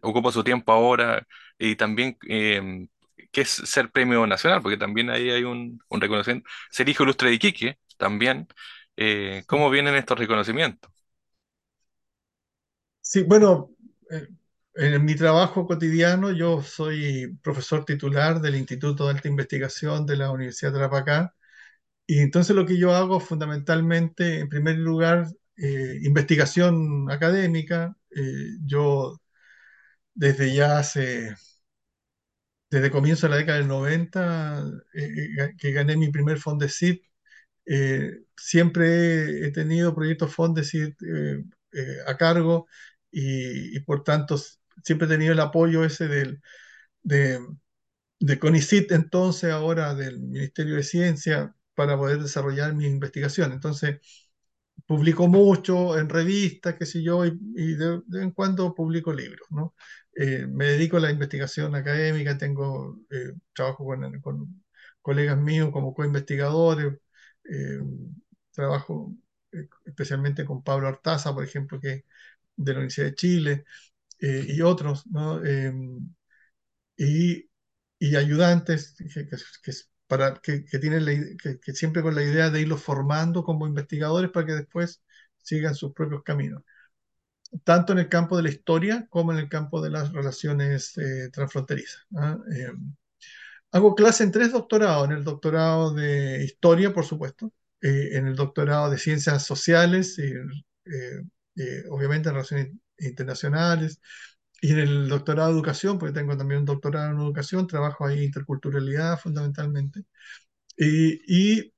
ocupa 0.01 0.32
su 0.32 0.43
tiempo 0.43 0.72
ahora? 0.72 1.28
Y 1.60 1.76
también, 1.76 2.18
¿qué 2.20 3.41
es 3.41 3.49
ser 3.49 3.91
premio 3.91 4.26
nacional? 4.28 4.62
Porque 4.62 4.78
también 4.78 5.10
ahí 5.10 5.30
hay 5.30 5.43
un, 5.43 5.80
un 5.89 6.01
reconocimiento. 6.01 6.49
Ser 6.72 6.89
hijo 6.89 7.03
ilustre 7.03 7.30
de 7.30 7.36
Iquique, 7.36 7.80
también. 7.97 8.47
¿cómo 9.47 9.70
vienen 9.70 9.95
estos 9.95 10.18
reconocimientos? 10.20 10.91
Sí, 13.01 13.24
bueno, 13.24 13.72
en 14.76 15.06
mi 15.06 15.16
trabajo 15.16 15.66
cotidiano 15.68 16.32
yo 16.32 16.62
soy 16.62 17.38
profesor 17.43 17.86
titular 17.86 18.41
del 18.41 18.56
Instituto 18.56 19.06
de 19.06 19.12
Alta 19.12 19.28
Investigación 19.30 20.06
de 20.06 20.18
la 20.18 20.32
Universidad 20.32 20.72
de 20.72 20.80
Tarapacá 20.80 21.34
y 22.08 22.20
entonces 22.20 22.56
lo 22.56 22.66
que 22.66 22.78
yo 22.78 22.93
hago 22.95 23.20
fundamentalmente, 23.20 24.39
en 24.39 24.49
primer 24.49 24.78
lugar, 24.78 25.28
eh, 25.58 25.99
investigación 26.03 27.10
académica. 27.12 27.95
Eh, 28.16 28.58
yo 28.66 29.18
desde 30.14 30.53
ya 30.53 30.80
hace, 30.80 31.36
desde 32.70 32.91
comienzo 32.91 33.28
de 33.28 33.32
la 33.32 33.38
década 33.38 33.58
del 33.60 33.68
90, 33.68 34.60
eh, 34.93 35.28
eh, 35.39 35.56
que 35.58 35.72
gané 35.72 35.95
mi 35.97 36.10
primer 36.12 36.39
Fondesit, 36.39 37.03
siempre 38.38 39.45
he 39.47 39.51
tenido 39.51 39.95
proyectos 39.95 40.34
Fondesit 40.34 40.95
a 42.08 42.18
cargo 42.18 42.68
y, 43.12 43.76
y 43.78 43.80
por 43.82 44.03
tanto 44.03 44.38
siempre 44.84 45.08
he 45.08 45.10
tenido 45.10 45.34
el 45.34 45.39
apoyo 45.39 45.84
ese 45.86 46.08
del, 46.08 46.41
de, 47.03 47.39
de 48.20 48.39
CONICIT, 48.39 48.91
entonces 48.93 49.51
ahora 49.51 49.95
del 49.95 50.20
Ministerio 50.22 50.76
de 50.78 50.84
Ciencia, 50.84 51.56
para 51.76 51.97
poder 51.97 52.19
desarrollar 52.21 52.73
mi 52.76 52.86
investigación. 52.88 53.51
Entonces, 53.53 53.99
publico 54.86 55.28
mucho 55.28 55.97
en 55.97 56.09
revistas, 56.09 56.76
qué 56.78 56.86
sé 56.86 57.03
yo, 57.03 57.26
y, 57.26 57.39
y 57.55 57.76
de, 57.76 58.01
de 58.07 58.23
en 58.23 58.32
cuando 58.32 58.73
publico 58.76 59.13
libros, 59.13 59.47
¿no? 59.51 59.76
Eh, 60.15 60.47
me 60.47 60.65
dedico 60.65 60.97
a 60.97 60.99
la 61.01 61.11
investigación 61.11 61.76
académica, 61.76 62.38
tengo 62.38 62.99
eh, 63.11 63.34
trabajo 63.53 63.86
con, 63.86 64.21
con 64.21 64.63
colegas 65.01 65.38
míos 65.38 65.69
como 65.73 65.93
coinvestigadores, 65.93 66.93
eh, 67.45 67.80
trabajo 68.51 69.13
especialmente 69.86 70.45
con 70.45 70.63
Pablo 70.63 70.88
Artaza, 70.88 71.34
por 71.34 71.43
ejemplo, 71.43 71.80
que 71.80 72.05
de 72.55 72.71
la 72.73 72.80
Universidad 72.80 73.07
de 73.07 73.15
Chile, 73.15 73.65
y 74.19 74.61
otros, 74.61 75.07
¿no? 75.07 75.41
Y, 76.97 77.49
y 77.99 78.15
ayudantes 78.15 78.95
que, 78.97 79.05
que- 79.28 79.38
que 79.63 79.71
para, 80.08 80.36
que, 80.36 80.62
tienen 80.80 81.06
la 81.06 81.14
que, 81.41 81.74
siempre 81.74 82.01
con 82.01 82.16
la 82.16 82.24
idea 82.24 82.49
de 82.49 82.62
irlos 82.62 82.82
formando 82.84 83.43
como 83.43 83.68
investigadores 83.68 84.32
para 84.32 84.45
que 84.45 84.53
después 84.53 85.01
sigan 85.41 85.76
sus 85.76 85.93
propios 85.93 86.24
caminos, 86.24 86.64
tanto 87.64 87.93
en 87.93 87.99
el 87.99 88.10
campo 88.10 88.38
de 88.38 88.43
la 88.43 88.49
historia 88.49 89.08
como 89.10 89.32
en 89.32 89.39
el 89.39 89.49
campo 89.49 89.82
de 89.82 89.89
las 89.89 90.12
relaciones 90.14 90.97
eh, 90.97 91.30
transfronterizas. 91.32 92.06
¿ah? 92.16 92.38
Eh, 92.56 92.72
hago 93.72 93.95
clase 93.95 94.24
en 94.24 94.32
tres 94.32 94.51
doctorados, 94.51 95.06
en 95.06 95.14
el 95.14 95.24
doctorado 95.24 95.93
de 95.93 96.43
historia, 96.43 96.93
por 96.93 97.06
supuesto, 97.06 97.51
eh, 97.82 98.12
en 98.14 98.28
el 98.28 98.36
doctorado 98.36 98.89
de 98.89 98.97
ciencias 98.97 99.43
sociales, 99.45 100.18
y, 100.20 100.34
obviamente 101.89 102.30
en 102.30 102.36
relaciones 102.36 102.72
internacionales, 102.99 103.99
y 104.68 104.72
en 104.72 104.80
el 104.80 105.09
doctorado 105.09 105.49
de 105.49 105.55
educación, 105.55 105.99
porque 105.99 106.13
tengo 106.13 106.38
también 106.38 106.61
un 106.61 106.66
doctorado 106.66 107.11
en 107.11 107.20
educación, 107.20 107.68
trabajo 107.68 108.05
ahí 108.05 108.24
interculturalidad 108.24 109.20
fundamentalmente. 109.20 110.05
Y, 110.78 111.22
y, 111.61 111.74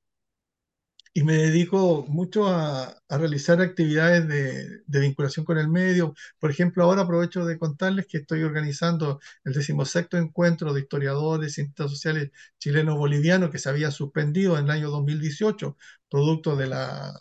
y 1.14 1.24
me 1.24 1.34
dedico 1.36 2.04
mucho 2.08 2.46
a, 2.48 2.84
a 3.08 3.18
realizar 3.18 3.60
actividades 3.60 4.28
de, 4.28 4.82
de, 4.86 5.00
vinculación 5.00 5.44
con 5.44 5.58
el 5.58 5.68
medio. 5.68 6.14
Por 6.38 6.50
ejemplo, 6.50 6.84
ahora 6.84 7.02
aprovecho 7.02 7.44
de 7.44 7.58
contarles 7.58 8.06
que 8.06 8.18
estoy 8.18 8.42
organizando 8.44 9.20
el 9.44 9.52
decimosexto 9.54 10.16
encuentro 10.16 10.72
de 10.72 10.80
historiadores 10.82 11.54
cientistas 11.54 11.90
sociales 11.90 12.30
chilenos-bolivianos 12.58 13.50
que 13.50 13.58
se 13.58 13.68
había 13.68 13.90
suspendido 13.90 14.58
en 14.58 14.66
el 14.66 14.70
año 14.70 14.90
2018, 14.90 15.76
producto 16.08 16.54
de 16.56 16.68
la, 16.68 17.20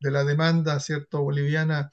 de 0.00 0.10
la 0.10 0.24
demanda 0.24 0.80
cierto, 0.80 1.22
boliviana 1.22 1.90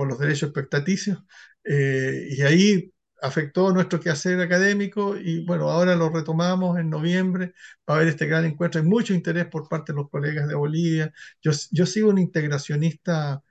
por 0.00 0.08
los 0.08 0.18
derechos 0.18 0.44
expectaticios, 0.48 1.18
eh, 1.64 2.28
y 2.30 2.42
ahí 2.42 2.92
afectó 3.22 3.70
nuestro 3.72 4.00
quehacer 4.00 4.40
académico 4.40 5.14
y 5.16 5.44
bueno, 5.44 5.68
ahora 5.70 5.94
lo 5.94 6.08
retomamos 6.08 6.78
en 6.78 6.88
noviembre 6.88 7.52
para 7.84 7.98
ver 8.00 8.08
este 8.08 8.26
gran 8.26 8.46
encuentro. 8.46 8.80
Hay 8.80 8.86
mucho 8.88 9.12
interés 9.12 9.46
por 9.46 9.68
parte 9.68 9.92
de 9.92 9.96
los 9.98 10.08
colegas 10.10 10.48
de 10.48 10.54
Bolivia. 10.54 11.12
Yo, 11.42 11.50
yo 11.70 11.84
sigo 11.86 12.08
un 12.10 12.18
integracionista 12.18 13.42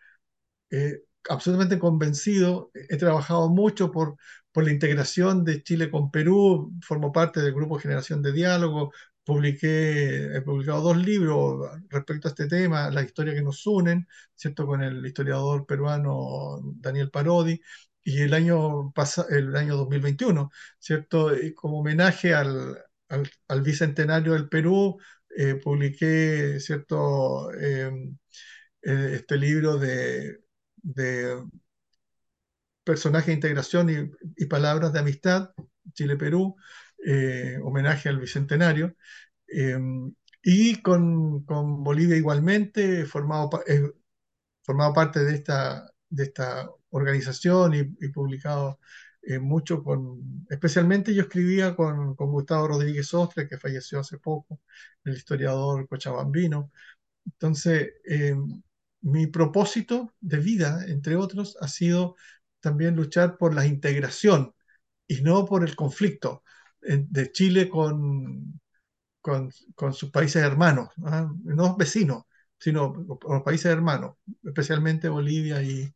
eh, 0.72 1.02
absolutamente 1.30 1.80
convencido. 1.80 2.72
He 2.74 2.98
trabajado 2.98 3.50
mucho 3.50 3.92
por, 3.92 4.18
por 4.52 4.64
la 4.66 4.72
integración 4.72 5.44
de 5.46 5.64
Chile 5.64 5.92
con 5.92 6.12
Perú, 6.12 6.74
formo 6.82 7.12
parte 7.12 7.42
del 7.42 7.54
grupo 7.54 7.80
Generación 7.80 8.22
de 8.22 8.34
Diálogo, 8.34 8.94
publiqué, 9.30 10.36
he 10.38 10.42
publicado 10.42 10.82
dos 10.82 10.98
libros 10.98 11.70
respecto 11.90 12.28
a 12.28 12.32
este 12.32 12.48
tema, 12.48 12.90
la 12.90 13.04
historia 13.04 13.34
que 13.36 13.44
nos 13.44 13.66
unen, 13.68 14.08
¿cierto? 14.36 14.66
Con 14.66 14.82
el 14.84 15.06
historiador 15.06 15.66
peruano 15.68 16.60
Daniel 16.78 17.12
Parodi. 17.12 17.62
Y 18.04 18.22
el 18.22 18.34
año, 18.34 18.92
el 19.30 19.56
año 19.56 19.78
2021, 19.78 20.52
¿cierto? 20.80 21.32
Como 21.56 21.80
homenaje 21.82 22.34
al, 22.34 22.78
al, 23.48 23.62
bicentenario 23.62 24.34
del 24.34 24.50
Perú, 24.50 24.98
eh, 25.38 25.56
publiqué, 25.56 26.60
¿cierto? 26.60 27.52
Eh, 27.54 27.92
este 28.82 29.38
libro 29.38 29.78
de, 29.78 30.40
de 30.78 31.44
personajes 32.84 33.28
de 33.28 33.34
integración 33.34 33.90
y, 33.90 34.44
y, 34.44 34.46
palabras 34.48 34.94
de 34.94 35.00
amistad, 35.00 35.52
Chile-Perú, 35.94 36.56
eh, 37.06 37.58
homenaje 37.64 38.10
al 38.10 38.20
Bicentenario. 38.20 38.96
Eh, 39.48 39.78
y 40.42 40.82
con, 40.82 41.44
con, 41.46 41.84
Bolivia 41.84 42.16
igualmente, 42.16 43.06
formado, 43.06 43.50
eh, 43.68 43.92
formado 44.64 44.94
parte 44.94 45.20
de 45.24 45.36
esta, 45.36 45.92
de 46.10 46.24
esta 46.24 46.70
organización 46.92 47.74
y, 47.76 47.84
publicado 48.10 48.80
eh, 49.22 49.40
mucho 49.40 49.84
con, 49.84 50.46
especialmente 50.50 51.14
yo 51.14 51.24
escribía 51.24 51.76
con, 51.76 52.16
con 52.16 52.32
Gustavo 52.32 52.68
Rodríguez 52.70 53.14
Ostre, 53.14 53.48
que 53.48 53.58
falleció 53.58 54.00
hace 54.00 54.18
poco, 54.18 54.62
el 55.04 55.16
historiador 55.16 55.88
cochabambino. 55.88 56.72
Entonces, 57.26 57.94
eh, 58.06 58.36
mi 59.02 59.28
propósito 59.28 60.14
de 60.22 60.38
vida, 60.40 60.86
entre 60.88 61.16
otros, 61.16 61.58
ha 61.62 61.68
sido 61.68 62.16
también 62.60 62.96
luchar 62.96 63.38
por 63.38 63.54
la 63.54 63.66
integración 63.66 64.54
y 65.08 65.22
no 65.22 65.46
por 65.46 65.64
el 65.64 65.76
conflicto 65.76 66.44
de 66.82 67.32
Chile 67.32 67.70
con, 67.70 68.62
con, 69.22 69.52
con 69.76 69.94
sus 69.94 70.12
países 70.12 70.44
hermanos, 70.44 70.90
no 71.44 71.76
vecinos, 71.78 72.24
sino 72.58 72.94
los 73.28 73.44
países 73.44 73.68
hermanos, 73.68 74.18
especialmente 74.44 75.10
Bolivia 75.10 75.62
y, 75.64 75.94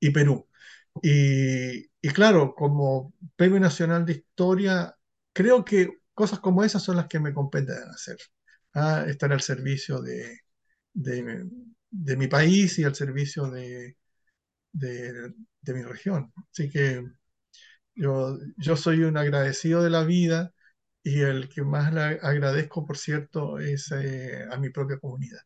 y 0.00 0.10
Perú. 0.10 0.46
Y, 1.02 1.82
y, 2.00 2.08
claro, 2.12 2.54
como 2.54 3.14
Premio 3.36 3.60
Nacional 3.60 4.04
de 4.04 4.14
Historia, 4.14 4.96
creo 5.32 5.64
que 5.64 6.00
cosas 6.14 6.40
como 6.40 6.64
esas 6.64 6.82
son 6.82 6.96
las 6.96 7.06
que 7.06 7.20
me 7.20 7.32
competen 7.34 7.76
hacer. 7.94 8.18
¿ah? 8.74 9.04
Estar 9.06 9.32
al 9.32 9.40
servicio 9.40 10.00
de, 10.02 10.40
de, 10.92 11.46
de, 11.90 12.16
mi 12.16 12.26
país 12.28 12.78
y 12.78 12.84
al 12.84 12.94
servicio 12.94 13.50
de, 13.50 13.96
de, 14.72 15.34
de 15.62 15.74
mi 15.74 15.82
región. 15.82 16.32
Así 16.52 16.70
que 16.70 17.04
yo, 17.98 18.38
yo 18.56 18.76
soy 18.76 19.02
un 19.04 19.16
agradecido 19.16 19.82
de 19.82 19.90
la 19.90 20.04
vida 20.04 20.52
y 21.02 21.20
el 21.22 21.48
que 21.48 21.62
más 21.62 21.92
le 21.92 22.02
agradezco, 22.22 22.86
por 22.86 22.96
cierto, 22.96 23.58
es 23.58 23.92
eh, 23.92 24.44
a 24.50 24.56
mi 24.58 24.70
propia 24.70 24.98
comunidad. 24.98 25.40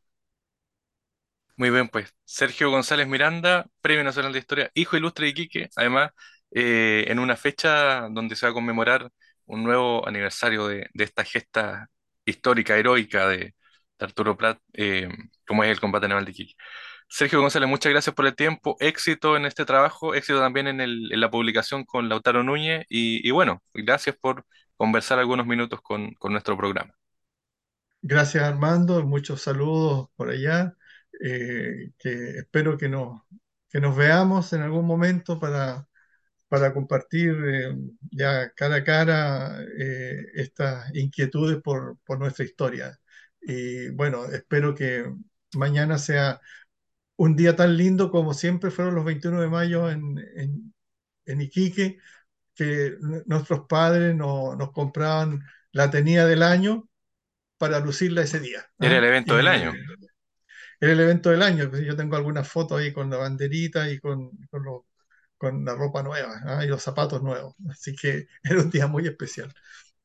Muy 1.57 1.71
bien, 1.71 1.89
pues 1.89 2.15
Sergio 2.25 2.71
González 2.71 3.07
Miranda, 3.07 3.67
Premio 3.81 4.05
Nacional 4.05 4.33
de 4.33 4.39
Historia, 4.41 4.71
hijo 4.75 4.97
ilustre 4.97 5.27
de 5.27 5.31
Iquique, 5.31 5.71
además 5.77 6.11
eh, 6.51 7.05
en 7.09 7.19
una 7.19 7.37
fecha 7.37 8.09
donde 8.11 8.37
se 8.37 8.47
va 8.47 8.51
a 8.51 8.55
conmemorar 8.55 9.11
un 9.47 9.63
nuevo 9.63 10.07
aniversario 10.07 10.67
de, 10.69 10.89
esta 10.95 11.25
gesta 11.25 11.89
histórica, 12.25 12.77
heroica 12.77 13.29
de, 13.29 13.39
de 13.39 13.55
Arturo 13.99 14.37
Prat, 14.37 14.59
eh, 14.73 15.09
como 15.47 15.65
es 15.65 15.71
el 15.71 15.81
combate 15.81 16.09
naval 16.09 16.25
de 16.25 16.33
Iquique. 16.33 16.55
Sergio 17.15 17.43
González, 17.43 17.69
muchas 17.69 17.93
gracias 17.93 18.15
por 18.15 18.27
el 18.27 18.35
tiempo, 18.35 18.75
éxito 18.81 19.37
en 19.37 19.45
este 19.45 19.67
trabajo, 19.67 20.15
éxito 20.15 20.41
también 20.41 20.67
en, 20.67 20.81
el, 20.81 21.13
en 21.13 21.21
la 21.21 21.31
publicación 21.31 21.85
con 21.85 22.09
Lautaro 22.09 22.43
Núñez 22.43 22.87
y, 22.89 23.29
y, 23.29 23.31
bueno, 23.33 23.63
gracias 23.75 24.17
por 24.19 24.47
conversar 24.79 25.19
algunos 25.19 25.47
minutos 25.47 25.83
con, 25.83 26.15
con 26.15 26.33
nuestro 26.33 26.57
programa. 26.57 26.95
Gracias 28.01 28.43
Armando, 28.43 29.05
muchos 29.07 29.43
saludos 29.43 30.09
por 30.17 30.31
allá, 30.31 30.75
eh, 31.23 31.91
que 31.99 32.39
espero 32.39 32.79
que 32.79 32.89
nos, 32.89 33.21
que 33.69 33.79
nos 33.79 33.95
veamos 33.95 34.51
en 34.55 34.63
algún 34.63 34.87
momento 34.87 35.39
para, 35.39 35.87
para 36.49 36.73
compartir 36.73 37.37
eh, 37.47 37.77
ya 38.11 38.51
cara 38.55 38.77
a 38.77 38.85
cara 38.85 39.63
eh, 39.79 40.17
estas 40.35 40.95
inquietudes 40.95 41.61
por, 41.63 41.99
por 42.07 42.19
nuestra 42.19 42.47
historia. 42.47 42.99
Y 43.43 43.91
bueno, 43.91 44.25
espero 44.25 44.75
que 44.75 45.05
mañana 45.55 45.99
sea 45.99 46.41
un 47.23 47.37
día 47.37 47.55
tan 47.55 47.77
lindo 47.77 48.11
como 48.11 48.35
siempre 48.35 48.73
fueron 48.73 48.97
los 48.97 49.05
21 49.05 49.41
de 49.41 49.49
mayo 49.49 49.89
en, 49.89 50.19
en, 50.35 50.75
en 51.25 51.41
Iquique, 51.41 51.99
que 52.53 52.97
nuestros 53.27 53.61
padres 53.69 54.17
no, 54.17 54.57
nos 54.57 54.73
compraban 54.73 55.41
la 55.71 55.89
tenida 55.89 56.27
del 56.27 56.43
año 56.43 56.89
para 57.59 57.79
lucirla 57.79 58.23
ese 58.23 58.41
día. 58.41 58.67
Era 58.77 58.99
el 58.99 59.05
evento 59.05 59.35
y, 59.35 59.37
del 59.37 59.47
año. 59.47 59.73
Era 60.81 60.93
el 60.93 60.99
evento 60.99 61.31
del 61.31 61.43
año. 61.43 61.71
Yo 61.71 61.95
tengo 61.95 62.17
algunas 62.17 62.49
fotos 62.49 62.81
ahí 62.81 62.93
con 62.93 63.09
la 63.09 63.19
banderita 63.19 63.89
y 63.89 64.01
con, 64.01 64.33
con, 64.51 64.65
lo, 64.65 64.87
con 65.39 65.65
la 65.65 65.77
ropa 65.77 66.03
nueva 66.03 66.61
¿eh? 66.61 66.65
y 66.65 66.69
los 66.69 66.83
zapatos 66.83 67.23
nuevos. 67.23 67.55
Así 67.71 67.95
que 67.95 68.27
era 68.43 68.61
un 68.61 68.71
día 68.71 68.89
muy 68.89 69.07
especial. 69.07 69.55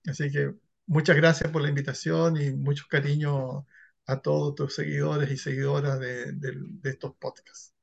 Así 0.05 0.31
que 0.31 0.53
muchas 0.85 1.15
gracias 1.15 1.49
por 1.49 1.63
la 1.63 1.69
invitación 1.69 2.39
y 2.39 2.51
mucho 2.51 2.85
cariño 2.87 3.65
a 4.07 4.21
todos 4.21 4.55
tus 4.55 4.75
seguidores 4.75 5.31
y 5.31 5.37
seguidoras 5.37 5.99
de, 6.01 6.33
de, 6.33 6.53
de 6.57 6.91
estos 6.91 7.15
podcasts. 7.17 7.76